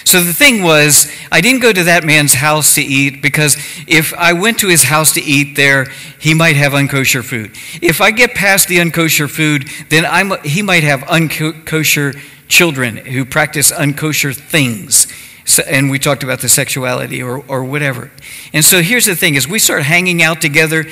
So 0.03 0.21
the 0.21 0.33
thing 0.33 0.63
was, 0.63 1.11
I 1.33 1.41
didn't 1.41 1.61
go 1.61 1.73
to 1.73 1.83
that 1.83 2.05
man's 2.05 2.33
house 2.35 2.75
to 2.75 2.81
eat 2.81 3.21
because 3.21 3.57
if 3.87 4.13
I 4.13 4.31
went 4.31 4.59
to 4.59 4.69
his 4.69 4.83
house 4.83 5.13
to 5.15 5.21
eat 5.21 5.57
there, 5.57 5.87
he 6.17 6.33
might 6.33 6.55
have 6.55 6.71
unkosher 6.71 7.23
food. 7.23 7.51
If 7.81 7.99
I 7.99 8.11
get 8.11 8.33
past 8.33 8.69
the 8.69 8.77
unkosher 8.77 9.29
food, 9.29 9.67
then 9.89 10.05
I'm, 10.05 10.41
he 10.43 10.61
might 10.61 10.83
have 10.83 11.01
unkosher 11.01 12.17
children 12.47 12.95
who 12.97 13.25
practice 13.25 13.69
unkosher 13.69 14.33
things. 14.33 15.07
So, 15.43 15.63
and 15.63 15.89
we 15.89 15.99
talked 15.99 16.23
about 16.23 16.39
the 16.39 16.49
sexuality 16.49 17.21
or, 17.21 17.43
or 17.47 17.63
whatever. 17.63 18.11
And 18.53 18.63
so 18.63 18.81
here's 18.81 19.05
the 19.05 19.15
thing 19.15 19.35
as 19.35 19.47
we 19.47 19.59
start 19.59 19.83
hanging 19.83 20.21
out 20.21 20.41
together, 20.41 20.85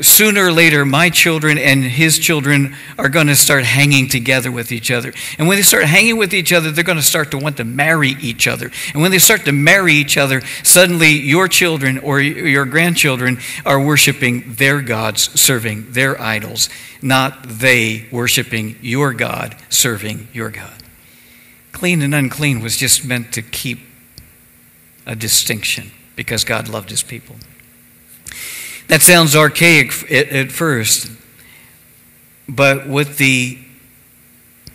sooner 0.00 0.46
or 0.46 0.52
later, 0.52 0.84
my 0.84 1.08
children 1.08 1.56
and 1.56 1.84
his 1.84 2.18
children 2.18 2.74
are 2.98 3.08
going 3.08 3.28
to 3.28 3.36
start 3.36 3.64
hanging 3.64 4.08
together 4.08 4.50
with 4.50 4.72
each 4.72 4.90
other. 4.90 5.12
And 5.38 5.46
when 5.46 5.56
they 5.56 5.62
start 5.62 5.84
hanging 5.84 6.16
with 6.16 6.34
each 6.34 6.52
other, 6.52 6.70
they're 6.70 6.84
going 6.84 6.98
to 6.98 7.02
start 7.02 7.30
to 7.30 7.38
want 7.38 7.58
to 7.58 7.64
marry 7.64 8.10
each 8.20 8.48
other. 8.48 8.70
And 8.92 9.02
when 9.02 9.10
they 9.10 9.18
start 9.18 9.44
to 9.44 9.52
marry 9.52 9.94
each 9.94 10.16
other, 10.16 10.40
suddenly 10.62 11.10
your 11.10 11.46
children 11.46 11.98
or 11.98 12.20
your 12.20 12.64
grandchildren 12.64 13.38
are 13.64 13.80
worshiping 13.80 14.54
their 14.54 14.80
gods, 14.80 15.40
serving 15.40 15.92
their 15.92 16.20
idols, 16.20 16.68
not 17.00 17.48
they 17.48 18.06
worshiping 18.10 18.76
your 18.80 19.12
God, 19.12 19.56
serving 19.68 20.28
your 20.32 20.50
God. 20.50 20.82
Clean 21.72 22.02
and 22.02 22.14
unclean 22.14 22.60
was 22.60 22.76
just 22.76 23.04
meant 23.04 23.32
to 23.34 23.42
keep 23.42 23.80
a 25.06 25.14
distinction 25.14 25.90
because 26.16 26.44
God 26.44 26.68
loved 26.68 26.90
his 26.90 27.02
people. 27.02 27.36
That 28.88 29.00
sounds 29.02 29.34
archaic 29.34 30.10
at, 30.10 30.52
first, 30.52 31.10
but 32.48 32.86
what 32.86 33.16
the 33.16 33.58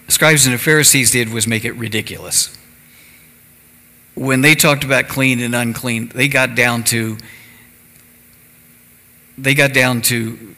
scribes 0.07 0.45
and 0.45 0.53
the 0.53 0.59
Pharisees 0.59 1.11
did 1.11 1.31
was 1.31 1.45
make 1.47 1.63
it 1.63 1.73
ridiculous. 1.73 2.57
When 4.15 4.41
they 4.41 4.55
talked 4.55 4.83
about 4.83 5.07
clean 5.07 5.39
and 5.39 5.55
unclean, 5.55 6.09
they 6.09 6.27
got 6.27 6.55
down 6.55 6.83
to 6.85 7.17
they 9.37 9.53
got 9.53 9.73
down 9.73 10.01
to 10.01 10.55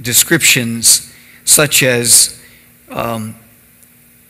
descriptions 0.00 1.10
such 1.44 1.82
as 1.82 2.38
um, 2.90 3.34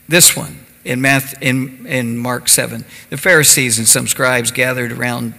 this 0.07 0.35
one 0.35 0.65
in, 0.85 1.05
in, 1.41 1.85
in 1.85 2.17
Mark 2.17 2.47
7. 2.47 2.85
The 3.09 3.17
Pharisees 3.17 3.77
and 3.77 3.87
some 3.87 4.07
scribes 4.07 4.51
gathered 4.51 4.91
around 4.91 5.33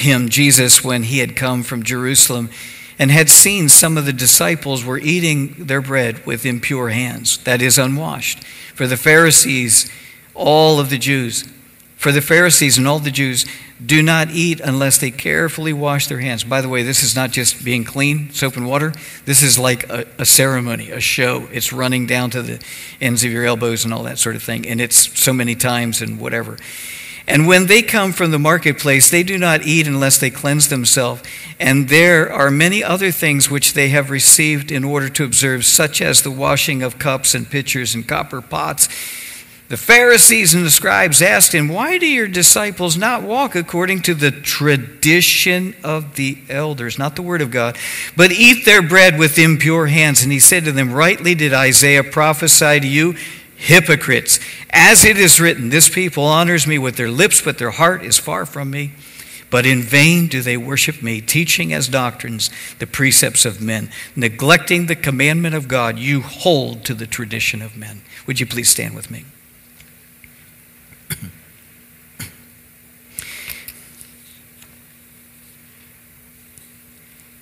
him, 0.00 0.28
Jesus, 0.28 0.84
when 0.84 1.04
he 1.04 1.18
had 1.18 1.36
come 1.36 1.62
from 1.62 1.82
Jerusalem 1.82 2.50
and 2.98 3.10
had 3.10 3.30
seen 3.30 3.68
some 3.68 3.96
of 3.96 4.04
the 4.04 4.12
disciples 4.12 4.84
were 4.84 4.98
eating 4.98 5.54
their 5.66 5.80
bread 5.80 6.24
with 6.26 6.44
impure 6.44 6.90
hands, 6.90 7.38
that 7.44 7.62
is, 7.62 7.78
unwashed. 7.78 8.44
For 8.74 8.86
the 8.86 8.96
Pharisees, 8.96 9.90
all 10.34 10.78
of 10.78 10.90
the 10.90 10.98
Jews, 10.98 11.48
for 11.96 12.12
the 12.12 12.22
Pharisees 12.22 12.78
and 12.78 12.88
all 12.88 12.98
the 12.98 13.10
Jews 13.10 13.44
do 13.84 14.02
not 14.02 14.30
eat 14.30 14.60
unless 14.60 14.98
they 14.98 15.10
carefully 15.10 15.72
wash 15.72 16.06
their 16.06 16.20
hands. 16.20 16.44
By 16.44 16.60
the 16.60 16.68
way, 16.68 16.82
this 16.82 17.02
is 17.02 17.16
not 17.16 17.30
just 17.30 17.64
being 17.64 17.84
clean, 17.84 18.30
soap 18.32 18.56
and 18.56 18.66
water. 18.66 18.92
This 19.24 19.42
is 19.42 19.58
like 19.58 19.88
a, 19.88 20.06
a, 20.18 20.26
ceremony, 20.26 20.90
a 20.90 21.00
show. 21.00 21.46
It's 21.52 21.72
running 21.72 22.06
down 22.06 22.30
to 22.30 22.42
the 22.42 22.64
ends 23.00 23.24
of 23.24 23.30
your 23.32 23.44
elbows 23.44 23.84
and 23.84 23.94
all 23.94 24.02
that 24.04 24.18
sort 24.18 24.36
of 24.36 24.42
thing. 24.42 24.66
And 24.66 24.80
it's 24.80 25.18
so 25.18 25.32
many 25.32 25.54
times 25.54 26.02
and 26.02 26.18
whatever. 26.18 26.56
And 27.30 27.46
when 27.46 27.66
they 27.66 27.82
come 27.82 28.12
from 28.12 28.32
the 28.32 28.40
marketplace, 28.40 29.08
they 29.08 29.22
do 29.22 29.38
not 29.38 29.62
eat 29.62 29.86
unless 29.86 30.18
they 30.18 30.30
cleanse 30.30 30.68
themselves. 30.68 31.22
And 31.60 31.88
there 31.88 32.30
are 32.32 32.50
many 32.50 32.82
other 32.82 33.12
things 33.12 33.48
which 33.48 33.74
they 33.74 33.90
have 33.90 34.10
received 34.10 34.72
in 34.72 34.82
order 34.82 35.08
to 35.10 35.24
observe, 35.24 35.64
such 35.64 36.02
as 36.02 36.22
the 36.22 36.30
washing 36.32 36.82
of 36.82 36.98
cups 36.98 37.32
and 37.32 37.48
pitchers 37.48 37.94
and 37.94 38.06
copper 38.06 38.40
pots. 38.40 38.88
The 39.68 39.76
Pharisees 39.76 40.54
and 40.54 40.66
the 40.66 40.72
scribes 40.72 41.22
asked 41.22 41.54
him, 41.54 41.68
Why 41.68 41.98
do 41.98 42.06
your 42.06 42.26
disciples 42.26 42.96
not 42.96 43.22
walk 43.22 43.54
according 43.54 44.02
to 44.02 44.14
the 44.14 44.32
tradition 44.32 45.76
of 45.84 46.16
the 46.16 46.36
elders, 46.48 46.98
not 46.98 47.14
the 47.14 47.22
word 47.22 47.42
of 47.42 47.52
God, 47.52 47.78
but 48.16 48.32
eat 48.32 48.64
their 48.64 48.82
bread 48.82 49.16
with 49.16 49.38
impure 49.38 49.86
hands? 49.86 50.24
And 50.24 50.32
he 50.32 50.40
said 50.40 50.64
to 50.64 50.72
them, 50.72 50.92
Rightly 50.92 51.36
did 51.36 51.54
Isaiah 51.54 52.02
prophesy 52.02 52.80
to 52.80 52.88
you 52.88 53.14
hypocrites. 53.60 54.40
As 54.70 55.04
it 55.04 55.18
is 55.18 55.38
written, 55.38 55.68
This 55.68 55.88
people 55.88 56.24
honors 56.24 56.66
me 56.66 56.78
with 56.78 56.96
their 56.96 57.10
lips, 57.10 57.40
but 57.40 57.58
their 57.58 57.70
heart 57.70 58.02
is 58.02 58.18
far 58.18 58.46
from 58.46 58.70
me. 58.70 58.92
But 59.50 59.66
in 59.66 59.82
vain 59.82 60.28
do 60.28 60.40
they 60.42 60.56
worship 60.56 61.02
me, 61.02 61.20
teaching 61.20 61.72
as 61.72 61.88
doctrines 61.88 62.50
the 62.78 62.86
precepts 62.86 63.44
of 63.44 63.60
men. 63.60 63.90
Neglecting 64.16 64.86
the 64.86 64.96
commandment 64.96 65.54
of 65.56 65.68
God, 65.68 65.98
you 65.98 66.22
hold 66.22 66.84
to 66.84 66.94
the 66.94 67.06
tradition 67.06 67.60
of 67.60 67.76
men. 67.76 68.02
Would 68.26 68.40
you 68.40 68.46
please 68.46 68.70
stand 68.70 68.94
with 68.94 69.10
me? 69.10 69.24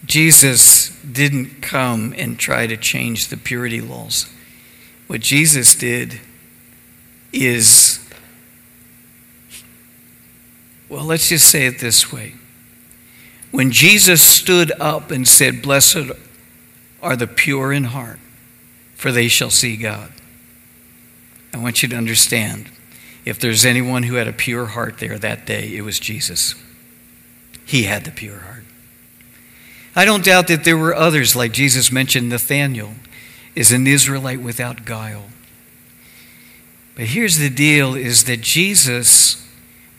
Jesus 0.06 0.98
didn't 1.00 1.60
come 1.60 2.14
and 2.16 2.38
try 2.38 2.66
to 2.66 2.76
change 2.78 3.28
the 3.28 3.36
purity 3.36 3.82
laws. 3.82 4.32
What 5.09 5.22
Jesus 5.22 5.74
did 5.74 6.20
is, 7.32 8.06
well, 10.88 11.04
let's 11.04 11.30
just 11.30 11.50
say 11.50 11.66
it 11.66 11.80
this 11.80 12.12
way. 12.12 12.34
When 13.50 13.70
Jesus 13.70 14.22
stood 14.22 14.70
up 14.78 15.11
and 15.11 15.26
said, 15.26 15.62
Blessed 15.62 16.11
are 17.02 17.16
the 17.16 17.26
pure 17.26 17.72
in 17.72 17.84
heart, 17.84 18.18
for 18.94 19.11
they 19.11 19.28
shall 19.28 19.50
see 19.50 19.78
God. 19.78 20.12
I 21.54 21.59
want 21.59 21.82
you 21.82 21.88
to 21.88 21.96
understand 21.96 22.68
if 23.24 23.40
there's 23.40 23.64
anyone 23.64 24.02
who 24.02 24.16
had 24.16 24.28
a 24.28 24.32
pure 24.32 24.66
heart 24.66 24.98
there 24.98 25.18
that 25.18 25.46
day, 25.46 25.74
it 25.74 25.82
was 25.82 25.98
Jesus. 25.98 26.54
He 27.64 27.84
had 27.84 28.04
the 28.04 28.11
pure 28.11 28.40
heart. 28.40 28.64
I 29.96 30.04
don't 30.04 30.24
doubt 30.24 30.48
that 30.48 30.64
there 30.64 30.76
were 30.76 30.94
others, 30.94 31.34
like 31.34 31.52
Jesus 31.52 31.90
mentioned 31.90 32.28
Nathanael 32.28 32.92
is 33.59 33.72
an 33.72 33.88
Israelite 33.88 34.40
without 34.40 34.84
guile. 34.84 35.24
But 36.94 37.06
here's 37.06 37.38
the 37.38 37.50
deal 37.50 37.96
is 37.96 38.22
that 38.24 38.40
Jesus 38.40 39.44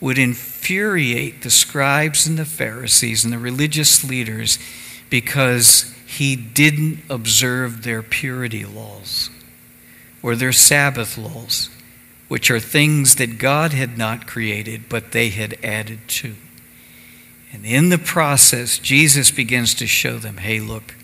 would 0.00 0.16
infuriate 0.16 1.42
the 1.42 1.50
scribes 1.50 2.26
and 2.26 2.38
the 2.38 2.46
Pharisees 2.46 3.22
and 3.22 3.30
the 3.30 3.38
religious 3.38 4.02
leaders 4.02 4.58
because 5.10 5.94
he 6.06 6.36
didn't 6.36 7.00
observe 7.10 7.82
their 7.82 8.02
purity 8.02 8.64
laws 8.64 9.28
or 10.22 10.34
their 10.34 10.52
Sabbath 10.52 11.18
laws, 11.18 11.68
which 12.28 12.50
are 12.50 12.60
things 12.60 13.16
that 13.16 13.38
God 13.38 13.74
had 13.74 13.98
not 13.98 14.26
created, 14.26 14.88
but 14.88 15.12
they 15.12 15.28
had 15.28 15.58
added 15.62 15.98
to. 16.08 16.34
And 17.52 17.66
in 17.66 17.90
the 17.90 17.98
process, 17.98 18.78
Jesus 18.78 19.30
begins 19.30 19.74
to 19.74 19.86
show 19.86 20.16
them 20.16 20.38
hey, 20.38 20.60
look, 20.60 20.94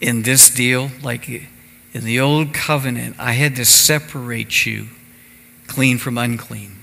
in 0.00 0.22
this 0.22 0.48
deal, 0.50 0.90
like 1.02 1.28
in 1.28 2.04
the 2.04 2.20
old 2.20 2.54
covenant, 2.54 3.16
I 3.18 3.32
had 3.32 3.56
to 3.56 3.64
separate 3.64 4.64
you 4.64 4.88
clean 5.66 5.98
from 5.98 6.18
unclean 6.18 6.76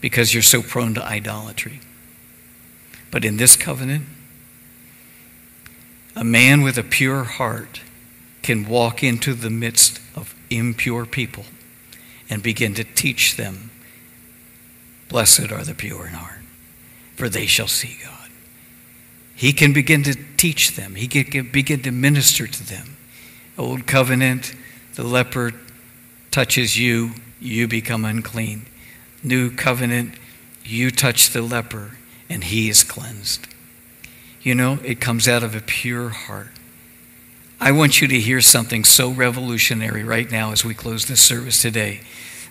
because 0.00 0.34
you're 0.34 0.42
so 0.42 0.62
prone 0.62 0.94
to 0.94 1.04
idolatry. 1.04 1.80
But 3.10 3.24
in 3.24 3.36
this 3.36 3.56
covenant, 3.56 4.06
a 6.16 6.24
man 6.24 6.62
with 6.62 6.76
a 6.76 6.82
pure 6.82 7.24
heart 7.24 7.80
can 8.42 8.68
walk 8.68 9.02
into 9.02 9.34
the 9.34 9.50
midst 9.50 10.00
of 10.14 10.34
impure 10.48 11.06
people 11.06 11.44
and 12.28 12.42
begin 12.42 12.74
to 12.74 12.84
teach 12.84 13.36
them, 13.36 13.70
Blessed 15.08 15.50
are 15.50 15.64
the 15.64 15.74
pure 15.74 16.06
in 16.06 16.14
heart, 16.14 16.40
for 17.16 17.28
they 17.28 17.46
shall 17.46 17.66
see 17.66 17.98
God. 18.02 18.19
He 19.40 19.54
can 19.54 19.72
begin 19.72 20.02
to 20.02 20.14
teach 20.36 20.72
them, 20.72 20.96
he 20.96 21.08
can 21.08 21.48
begin 21.50 21.80
to 21.84 21.90
minister 21.90 22.46
to 22.46 22.68
them. 22.68 22.98
Old 23.56 23.86
covenant, 23.86 24.54
the 24.96 25.02
leper 25.02 25.52
touches 26.30 26.78
you, 26.78 27.12
you 27.40 27.66
become 27.66 28.04
unclean. 28.04 28.66
New 29.22 29.50
covenant, 29.50 30.14
you 30.62 30.90
touch 30.90 31.30
the 31.30 31.40
leper, 31.40 31.92
and 32.28 32.44
he 32.44 32.68
is 32.68 32.84
cleansed. 32.84 33.48
You 34.42 34.54
know, 34.54 34.78
it 34.84 35.00
comes 35.00 35.26
out 35.26 35.42
of 35.42 35.56
a 35.56 35.62
pure 35.62 36.10
heart. 36.10 36.50
I 37.58 37.72
want 37.72 38.02
you 38.02 38.08
to 38.08 38.20
hear 38.20 38.42
something 38.42 38.84
so 38.84 39.08
revolutionary 39.08 40.04
right 40.04 40.30
now 40.30 40.52
as 40.52 40.66
we 40.66 40.74
close 40.74 41.06
this 41.06 41.22
service 41.22 41.62
today 41.62 42.02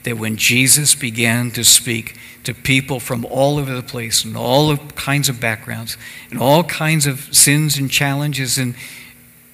that 0.04 0.18
when 0.18 0.38
Jesus 0.38 0.96
began 0.96 1.52
to 1.52 1.64
speak 1.64 2.18
to 2.44 2.54
people 2.54 3.00
from 3.00 3.26
all 3.26 3.58
over 3.58 3.74
the 3.74 3.84
place 3.84 4.24
and 4.24 4.38
all 4.38 4.78
kinds 4.78 5.30
of 5.30 5.40
backgrounds 5.40 5.98
and 6.30 6.40
all 6.40 6.64
kinds 6.64 7.06
of 7.06 7.34
sins 7.36 7.78
and 7.78 7.92
challenges 7.92 8.58
and 8.58 8.76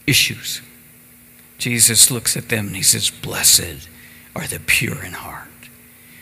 issues, 0.05 0.61
Jesus 1.57 2.11
looks 2.11 2.37
at 2.37 2.49
them 2.49 2.67
and 2.67 2.75
he 2.75 2.83
says, 2.83 3.09
Blessed 3.09 3.89
are 4.35 4.47
the 4.47 4.59
pure 4.59 5.03
in 5.03 5.13
heart, 5.13 5.47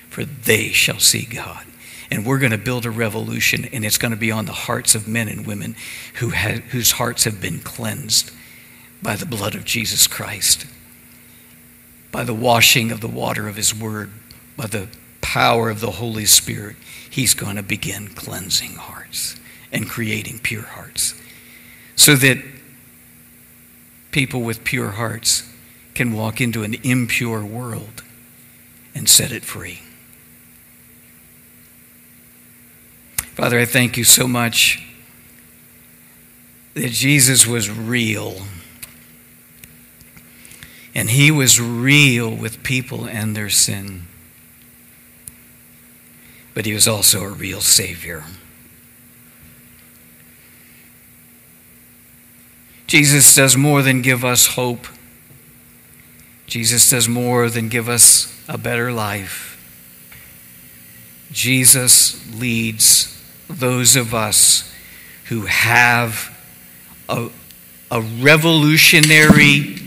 for 0.09 0.24
they 0.24 0.69
shall 0.69 0.99
see 0.99 1.26
God. 1.26 1.65
And 2.11 2.26
we're 2.26 2.39
going 2.39 2.51
to 2.51 2.57
build 2.59 2.86
a 2.86 2.91
revolution, 2.91 3.65
and 3.74 3.84
it's 3.84 3.97
going 3.97 4.11
to 4.11 4.17
be 4.17 4.32
on 4.32 4.45
the 4.45 4.51
hearts 4.51 4.93
of 4.93 5.07
men 5.07 5.28
and 5.28 5.47
women 5.47 5.76
who 6.15 6.30
have, 6.30 6.59
whose 6.65 6.91
hearts 6.91 7.24
have 7.24 7.41
been 7.41 7.59
cleansed 7.59 8.32
by 9.01 9.15
the 9.15 9.26
blood 9.26 9.55
of 9.55 9.65
Jesus 9.65 10.05
Christ 10.05 10.67
by 12.14 12.24
the 12.24 12.34
washing 12.34 12.91
of 12.91 13.01
the 13.01 13.07
water 13.07 13.47
of 13.49 13.55
His 13.57 13.74
Word, 13.76 14.11
by 14.55 14.68
the 14.68 14.88
power 15.20 15.72
of 15.72 15.80
the 15.80 15.91
Holy 15.91 16.26
Spirit, 16.26 16.76
He's 17.09 17.34
going 17.34 17.55
to 17.57 17.64
begin 17.64 18.09
cleansing 18.09 18.76
hearts 18.76 19.36
and 19.72 19.89
creating 19.89 20.39
pure 20.39 20.61
hearts 20.61 21.20
so 21.95 22.16
that 22.16 22.38
people 24.11 24.41
with 24.41 24.64
pure 24.64 24.91
hearts 24.91 25.51
can 25.95 26.14
walk 26.14 26.39
into 26.39 26.64
an 26.64 26.76
impure 26.84 27.43
world 27.43 28.03
and 28.93 29.09
set 29.09 29.32
it 29.32 29.43
free. 29.43 29.82
Father, 33.34 33.59
I 33.59 33.66
thank 33.66 33.97
you 33.97 34.03
so 34.03 34.28
much 34.28 34.88
that 36.76 36.91
Jesus 36.91 37.47
was 37.47 37.72
real. 37.72 38.43
And 40.95 41.09
he 41.09 41.31
was 41.31 41.59
real 41.59 42.29
with 42.29 42.63
people 42.63 43.05
and 43.05 43.35
their 43.35 43.49
sin. 43.49 44.07
But 46.53 46.65
he 46.65 46.73
was 46.73 46.87
also 46.87 47.23
a 47.23 47.29
real 47.29 47.61
Savior. 47.61 48.23
Jesus 52.85 53.33
does 53.33 53.57
more 53.57 53.81
than 53.81 54.03
give 54.03 54.23
us 54.23 54.47
hope. 54.47 54.87
Jesus 56.45 56.87
does 56.91 57.09
more 57.09 57.49
than 57.49 57.69
give 57.69 57.89
us 57.89 58.39
a 58.47 58.57
better 58.57 58.91
life. 58.91 59.49
Jesus 61.31 62.23
leads 62.39 63.19
those 63.49 63.95
of 63.95 64.13
us 64.13 64.71
who 65.25 65.47
have 65.47 66.29
a, 67.09 67.29
a 67.89 68.01
revolutionary 68.01 69.77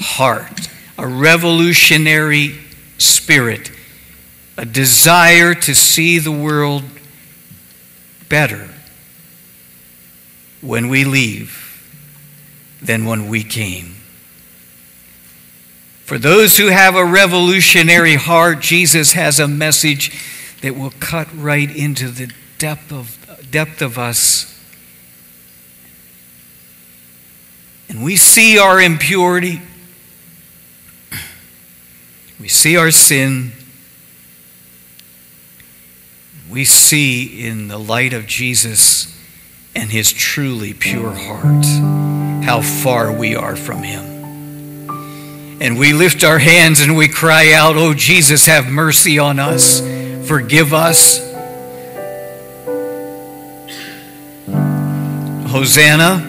heart, 0.00 0.68
a 0.98 1.06
revolutionary 1.06 2.58
spirit, 2.98 3.70
a 4.56 4.64
desire 4.64 5.54
to 5.54 5.74
see 5.74 6.18
the 6.18 6.32
world 6.32 6.82
better 8.28 8.68
when 10.60 10.88
we 10.88 11.04
leave 11.04 11.66
than 12.82 13.04
when 13.04 13.28
we 13.28 13.44
came. 13.44 13.94
For 16.04 16.18
those 16.18 16.56
who 16.56 16.66
have 16.66 16.96
a 16.96 17.04
revolutionary 17.04 18.16
heart, 18.16 18.60
Jesus 18.60 19.12
has 19.12 19.38
a 19.38 19.46
message 19.46 20.10
that 20.60 20.76
will 20.76 20.92
cut 20.98 21.28
right 21.34 21.74
into 21.74 22.08
the 22.08 22.32
depth 22.58 22.92
of, 22.92 23.16
depth 23.50 23.80
of 23.80 23.96
us. 23.96 24.46
And 27.88 28.02
we 28.02 28.16
see 28.16 28.58
our 28.58 28.80
impurity, 28.80 29.60
we 32.40 32.48
see 32.48 32.76
our 32.76 32.90
sin, 32.90 33.52
we 36.50 36.64
see 36.64 37.46
in 37.46 37.68
the 37.68 37.78
light 37.78 38.12
of 38.12 38.26
Jesus 38.26 39.16
and 39.74 39.90
his 39.90 40.10
truly 40.12 40.72
pure 40.72 41.12
heart 41.12 41.64
how 42.44 42.62
far 42.62 43.12
we 43.12 43.36
are 43.36 43.54
from 43.54 43.82
him. 43.82 44.04
And 45.60 45.78
we 45.78 45.92
lift 45.92 46.24
our 46.24 46.38
hands 46.38 46.80
and 46.80 46.96
we 46.96 47.06
cry 47.06 47.52
out, 47.52 47.76
Oh, 47.76 47.92
Jesus, 47.92 48.46
have 48.46 48.66
mercy 48.66 49.18
on 49.18 49.38
us, 49.38 49.80
forgive 50.26 50.72
us. 50.72 51.20
Hosanna. 55.50 56.26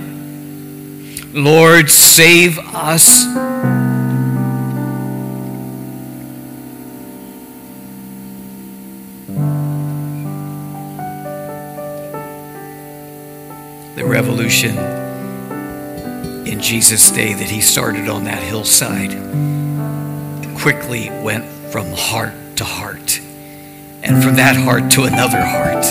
Lord, 1.33 1.89
save 1.89 2.59
us. 2.59 3.80
Revolution 14.41 14.75
in 16.47 16.59
Jesus' 16.59 17.11
day 17.11 17.33
that 17.33 17.49
he 17.49 17.61
started 17.61 18.09
on 18.09 18.23
that 18.23 18.41
hillside 18.41 19.11
quickly 20.57 21.09
went 21.21 21.45
from 21.71 21.85
heart 21.91 22.33
to 22.55 22.63
heart, 22.63 23.19
and 24.03 24.23
from 24.23 24.35
that 24.35 24.55
heart 24.55 24.91
to 24.91 25.03
another 25.03 25.41
heart 25.41 25.85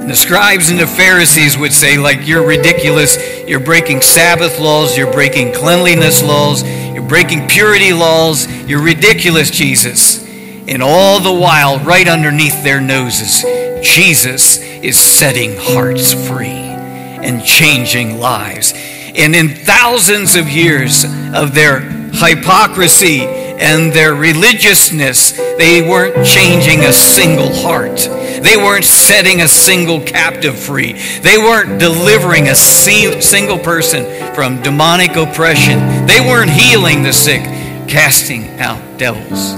and 0.00 0.10
the 0.10 0.16
scribes 0.16 0.70
and 0.70 0.78
the 0.78 0.86
Pharisees 0.86 1.58
would 1.58 1.72
say, 1.72 1.98
like, 1.98 2.28
you're 2.28 2.46
ridiculous. 2.46 3.18
You're 3.48 3.58
breaking 3.58 4.02
Sabbath 4.02 4.60
laws. 4.60 4.96
You're 4.96 5.12
breaking 5.12 5.52
cleanliness 5.52 6.22
laws. 6.22 6.62
You're 6.62 7.02
breaking 7.08 7.48
purity 7.48 7.92
laws. 7.92 8.46
You're 8.68 8.84
ridiculous, 8.84 9.50
Jesus. 9.50 10.24
And 10.68 10.82
all 10.82 11.20
the 11.20 11.32
while, 11.32 11.78
right 11.78 12.08
underneath 12.08 12.62
their 12.64 12.80
noses, 12.80 13.44
Jesus 13.82 14.58
is 14.58 14.98
setting 14.98 15.54
hearts 15.56 16.12
free 16.12 16.46
and 16.48 17.42
changing 17.44 18.18
lives. 18.18 18.72
And 18.74 19.34
in 19.34 19.48
thousands 19.48 20.36
of 20.36 20.48
years 20.48 21.04
of 21.34 21.54
their 21.54 21.80
hypocrisy 21.80 23.20
and 23.22 23.92
their 23.92 24.14
religiousness, 24.14 25.32
they 25.32 25.88
weren't 25.88 26.26
changing 26.26 26.80
a 26.80 26.92
single 26.92 27.54
heart. 27.54 27.96
They 28.42 28.56
weren't 28.56 28.84
setting 28.84 29.40
a 29.40 29.48
single 29.48 30.00
captive 30.00 30.58
free. 30.58 30.92
They 31.20 31.38
weren't 31.38 31.80
delivering 31.80 32.48
a 32.48 32.54
single 32.54 33.58
person 33.58 34.34
from 34.34 34.60
demonic 34.62 35.16
oppression. 35.16 36.06
They 36.06 36.20
weren't 36.20 36.50
healing 36.50 37.02
the 37.02 37.12
sick, 37.12 37.42
casting 37.88 38.60
out 38.60 38.98
devils, 38.98 39.54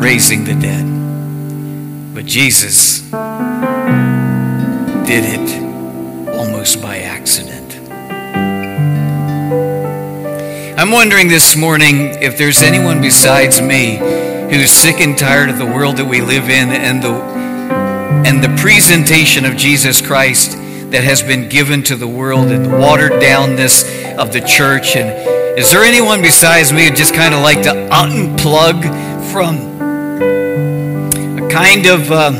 raising 0.00 0.44
the 0.44 0.54
dead. 0.54 0.84
But 2.14 2.24
Jesus 2.24 3.02
did 5.06 5.24
it 5.26 5.62
almost 6.34 6.80
by 6.80 7.00
accident. 7.00 7.76
I'm 10.78 10.90
wondering 10.90 11.28
this 11.28 11.54
morning 11.54 12.22
if 12.22 12.38
there's 12.38 12.62
anyone 12.62 13.02
besides 13.02 13.60
me 13.60 13.96
who's 14.50 14.70
sick 14.70 15.00
and 15.00 15.18
tired 15.18 15.50
of 15.50 15.58
the 15.58 15.66
world 15.66 15.98
that 15.98 16.06
we 16.06 16.22
live 16.22 16.44
in 16.44 16.70
and 16.70 17.02
the 17.02 17.40
and 18.26 18.42
the 18.42 18.56
presentation 18.60 19.44
of 19.44 19.56
Jesus 19.56 20.00
Christ 20.00 20.52
that 20.90 21.04
has 21.04 21.22
been 21.22 21.48
given 21.50 21.82
to 21.84 21.94
the 21.94 22.08
world 22.08 22.48
and 22.48 22.64
the 22.64 22.76
watered 22.76 23.12
downness 23.12 23.84
of 24.16 24.32
the 24.32 24.40
church. 24.40 24.96
And 24.96 25.58
is 25.58 25.70
there 25.70 25.84
anyone 25.84 26.22
besides 26.22 26.72
me 26.72 26.88
who 26.88 26.94
just 26.94 27.14
kind 27.14 27.34
of 27.34 27.42
like 27.42 27.62
to 27.62 27.70
unplug 27.92 28.82
from 29.32 29.69
kind 31.50 31.86
of 31.86 32.12
uh, 32.12 32.30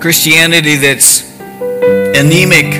Christianity 0.00 0.74
that's 0.74 1.38
anemic, 1.40 2.72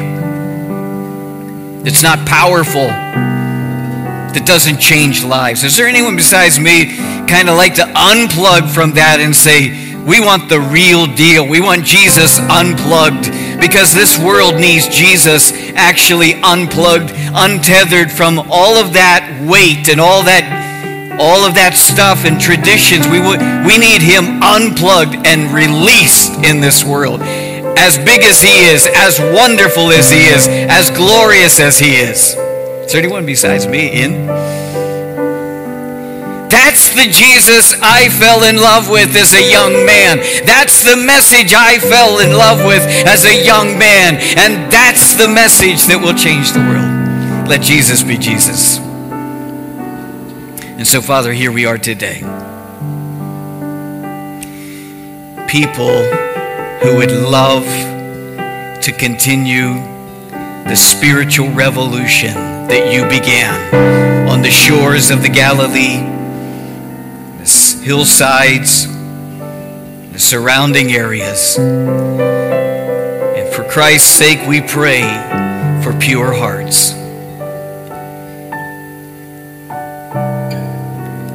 that's 1.85 2.03
not 2.03 2.27
powerful, 2.27 2.89
that 2.89 4.43
doesn't 4.45 4.79
change 4.79 5.23
lives? 5.23 5.63
Is 5.63 5.77
there 5.77 5.87
anyone 5.87 6.17
besides 6.17 6.59
me 6.59 6.97
kind 7.29 7.49
of 7.49 7.57
like 7.57 7.77
to 7.77 7.83
unplug 7.83 8.69
from 8.69 8.95
that 8.95 9.19
and 9.21 9.35
say, 9.35 9.95
we 10.05 10.21
want 10.21 10.49
the 10.49 10.61
real 10.61 11.07
deal. 11.07 11.49
We 11.49 11.61
want 11.61 11.85
Jesus 11.85 12.39
unplugged 12.41 13.31
because 13.61 13.95
this 13.95 14.19
world 14.19 14.57
needs 14.57 14.89
Jesus 14.89 15.53
actually 15.77 16.35
unplugged, 16.43 17.11
untethered 17.15 18.11
from 18.11 18.41
all 18.51 18.75
of 18.75 18.95
that 18.95 19.47
weight 19.49 19.89
and 19.89 20.01
all 20.01 20.25
that 20.25 20.64
all 21.21 21.47
of 21.47 21.55
that 21.55 21.75
stuff 21.75 22.25
and 22.25 22.41
traditions. 22.41 23.07
We 23.07 23.21
would, 23.21 23.41
we 23.67 23.79
need 23.79 24.03
him 24.03 24.43
unplugged 24.43 25.15
and 25.27 25.53
released 25.55 26.35
in 26.45 26.61
this 26.61 26.85
world. 26.85 27.21
As 27.77 27.99
big 27.99 28.23
as 28.23 28.41
he 28.41 28.71
is, 28.71 28.87
as 28.87 29.19
wonderful 29.21 29.91
as 29.91 30.11
he 30.11 30.27
is, 30.27 30.47
as 30.49 30.91
glorious 30.91 31.61
as 31.61 31.79
he 31.79 31.97
is. 31.97 32.35
Is 32.85 32.93
there 32.93 33.03
anyone 33.03 33.27
besides 33.27 33.67
me 33.67 33.91
in? 33.91 34.27
That's 36.49 36.91
the 36.95 37.07
Jesus 37.11 37.75
I 37.83 38.09
fell 38.09 38.45
in 38.45 38.57
love 38.57 38.89
with 38.89 39.15
as 39.17 39.35
a 39.35 39.51
young 39.51 39.85
man. 39.85 40.19
That's 40.47 40.83
the 40.83 40.97
message 40.97 41.53
I 41.55 41.79
fell 41.79 42.21
in 42.21 42.33
love 42.33 42.65
with 42.65 42.83
as 43.07 43.25
a 43.25 43.45
young 43.45 43.79
man. 43.79 44.17
And 44.39 44.73
that's 44.73 45.15
the 45.15 45.29
message 45.29 45.87
that 45.87 46.01
will 46.01 46.15
change 46.15 46.53
the 46.53 46.61
world. 46.61 47.49
Let 47.49 47.61
Jesus 47.61 48.03
be 48.03 48.17
Jesus. 48.17 48.79
And 50.85 50.89
so, 50.91 51.01
Father, 51.01 51.33
here 51.33 51.51
we 51.51 51.65
are 51.65 51.79
today. 51.79 52.19
People 55.49 56.05
who 56.83 56.97
would 56.99 57.11
love 57.11 57.65
to 58.83 58.93
continue 58.93 59.81
the 60.69 60.77
spiritual 60.77 61.49
revolution 61.53 62.35
that 62.35 62.93
you 62.93 63.05
began 63.09 64.29
on 64.29 64.43
the 64.43 64.51
shores 64.51 65.11
of 65.11 65.23
the 65.23 65.31
Galilee 65.31 66.03
the 67.39 67.81
hillsides, 67.83 68.87
the 68.87 70.19
surrounding 70.19 70.93
areas. 70.93 71.57
And 71.57 73.55
for 73.55 73.65
Christ's 73.71 74.11
sake, 74.11 74.47
we 74.47 74.61
pray 74.61 75.01
for 75.83 75.99
pure 75.99 76.35
hearts 76.35 77.04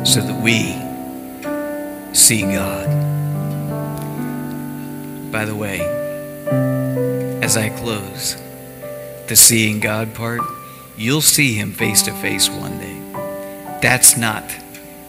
so 0.10 0.22
that 0.22 0.41
we 0.41 0.74
see 2.16 2.41
God. 2.41 2.88
By 5.32 5.45
the 5.45 5.55
way, 5.55 5.82
as 7.43 7.55
I 7.55 7.70
close, 7.70 8.36
the 9.28 9.36
seeing 9.36 9.80
God 9.80 10.16
part, 10.16 10.41
you'll 10.97 11.22
see 11.22 11.53
him 11.53 11.74
face 11.74 12.01
to 12.03 12.12
face 12.14 12.49
one 12.49 12.80
day. 12.80 12.99
That's 13.84 14.18
not 14.18 14.51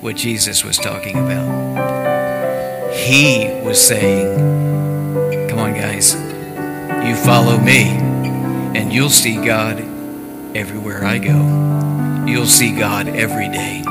what 0.02 0.16
Jesus 0.16 0.64
was 0.64 0.76
talking 0.76 1.16
about. 1.16 2.94
He 2.94 3.62
was 3.64 3.80
saying, 3.80 5.48
Come 5.48 5.60
on, 5.60 5.72
guys, 5.72 6.12
you 7.08 7.16
follow 7.24 7.56
me, 7.56 7.84
and 8.78 8.92
you'll 8.92 9.08
see 9.08 9.36
God 9.36 9.80
everywhere 10.54 11.06
I 11.06 11.16
go. 11.16 12.26
You'll 12.30 12.44
see 12.44 12.76
God 12.76 13.08
every 13.08 13.48
day. 13.48 13.82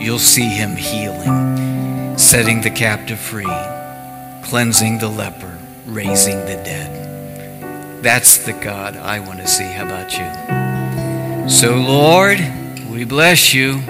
You'll 0.00 0.18
see 0.18 0.48
him 0.48 0.76
healing, 0.76 2.16
setting 2.16 2.60
the 2.60 2.70
captive 2.70 3.18
free, 3.18 3.52
cleansing 4.44 4.98
the 4.98 5.08
leper, 5.08 5.58
raising 5.86 6.38
the 6.40 6.54
dead. 6.64 8.02
That's 8.02 8.38
the 8.38 8.52
God 8.52 8.96
I 8.96 9.18
want 9.18 9.40
to 9.40 9.48
see. 9.48 9.64
How 9.64 9.84
about 9.84 10.12
you? 10.12 11.50
So, 11.50 11.74
Lord, 11.74 12.38
we 12.88 13.04
bless 13.04 13.52
you. 13.52 13.80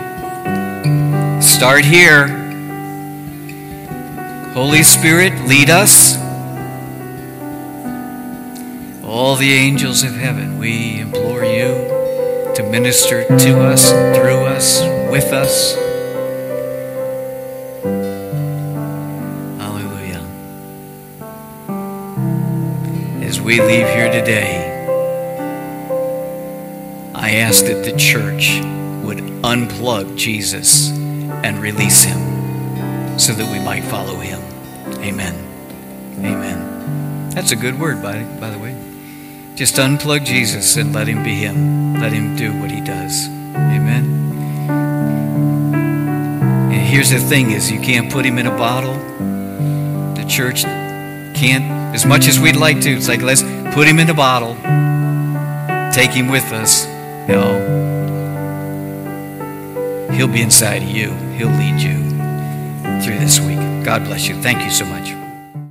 Start 1.43 1.85
here. 1.85 2.29
Holy 4.55 4.83
Spirit, 4.83 5.35
lead 5.47 5.69
us. 5.69 6.17
All 9.05 9.37
the 9.37 9.53
angels 9.53 10.03
of 10.05 10.15
heaven, 10.15 10.59
we 10.59 11.01
implore 11.01 11.45
you 11.45 12.53
to 12.55 12.67
minister 12.71 13.25
to 13.25 13.61
us, 13.61 13.91
through 13.91 14.47
us, 14.47 14.81
with 15.11 15.33
us. 15.33 15.88
We 23.49 23.63
leave 23.63 23.89
here 23.89 24.13
today, 24.13 24.75
I 27.15 27.37
ask 27.37 27.65
that 27.65 27.83
the 27.83 27.97
church 27.97 28.61
would 29.03 29.21
unplug 29.41 30.19
Jesus 30.19 30.91
and 30.91 31.59
release 31.59 32.03
him 32.05 33.19
so 33.19 33.33
that 33.33 33.51
we 33.51 33.59
might 33.59 33.85
follow 33.85 34.17
him. 34.17 34.39
Amen. 35.01 35.35
Amen. 36.19 37.31
That's 37.31 37.53
a 37.53 37.57
good 37.57 37.81
word, 37.81 38.03
by, 38.03 38.23
by 38.39 38.51
the 38.51 38.59
way. 38.59 38.77
Just 39.55 39.77
unplug 39.77 40.27
Jesus 40.27 40.77
and 40.77 40.93
let 40.93 41.07
him 41.07 41.25
be 41.25 41.37
him. 41.37 41.95
Let 41.95 42.13
him 42.13 42.37
do 42.37 42.53
what 42.61 42.71
he 42.71 42.83
does. 42.83 43.29
Amen. 43.29 44.05
And 46.71 46.83
here's 46.83 47.09
the 47.09 47.19
thing 47.19 47.53
is 47.53 47.73
you 47.73 47.81
can't 47.81 48.13
put 48.13 48.27
him 48.27 48.37
in 48.37 48.47
a 48.47 48.55
bottle. 48.59 48.93
The 50.17 50.27
church 50.29 50.65
can't, 50.65 51.78
as 51.95 52.05
much 52.05 52.29
as 52.29 52.39
we'd 52.39 52.57
like 52.57 52.81
to, 52.83 52.91
it's 52.91 53.09
like 53.09 53.23
let's 53.23 53.43
put 53.75 53.87
him 53.87 53.99
in 53.99 54.09
a 54.11 54.15
bottle. 54.15 54.55
Take 55.93 56.11
him 56.11 56.29
with 56.29 56.53
us. 56.53 56.87
No. 57.29 57.87
He'll 60.13 60.29
be 60.29 60.43
inside 60.43 60.83
of 60.83 60.89
you. 60.89 61.11
He'll 61.37 61.49
lead 61.49 61.81
you 61.81 61.99
through 63.03 63.19
this 63.19 63.41
week. 63.41 63.59
God 63.85 64.05
bless 64.05 64.27
you. 64.27 64.41
Thank 64.43 64.65
you 64.65 64.71
so 64.71 64.85
much. 64.85 65.28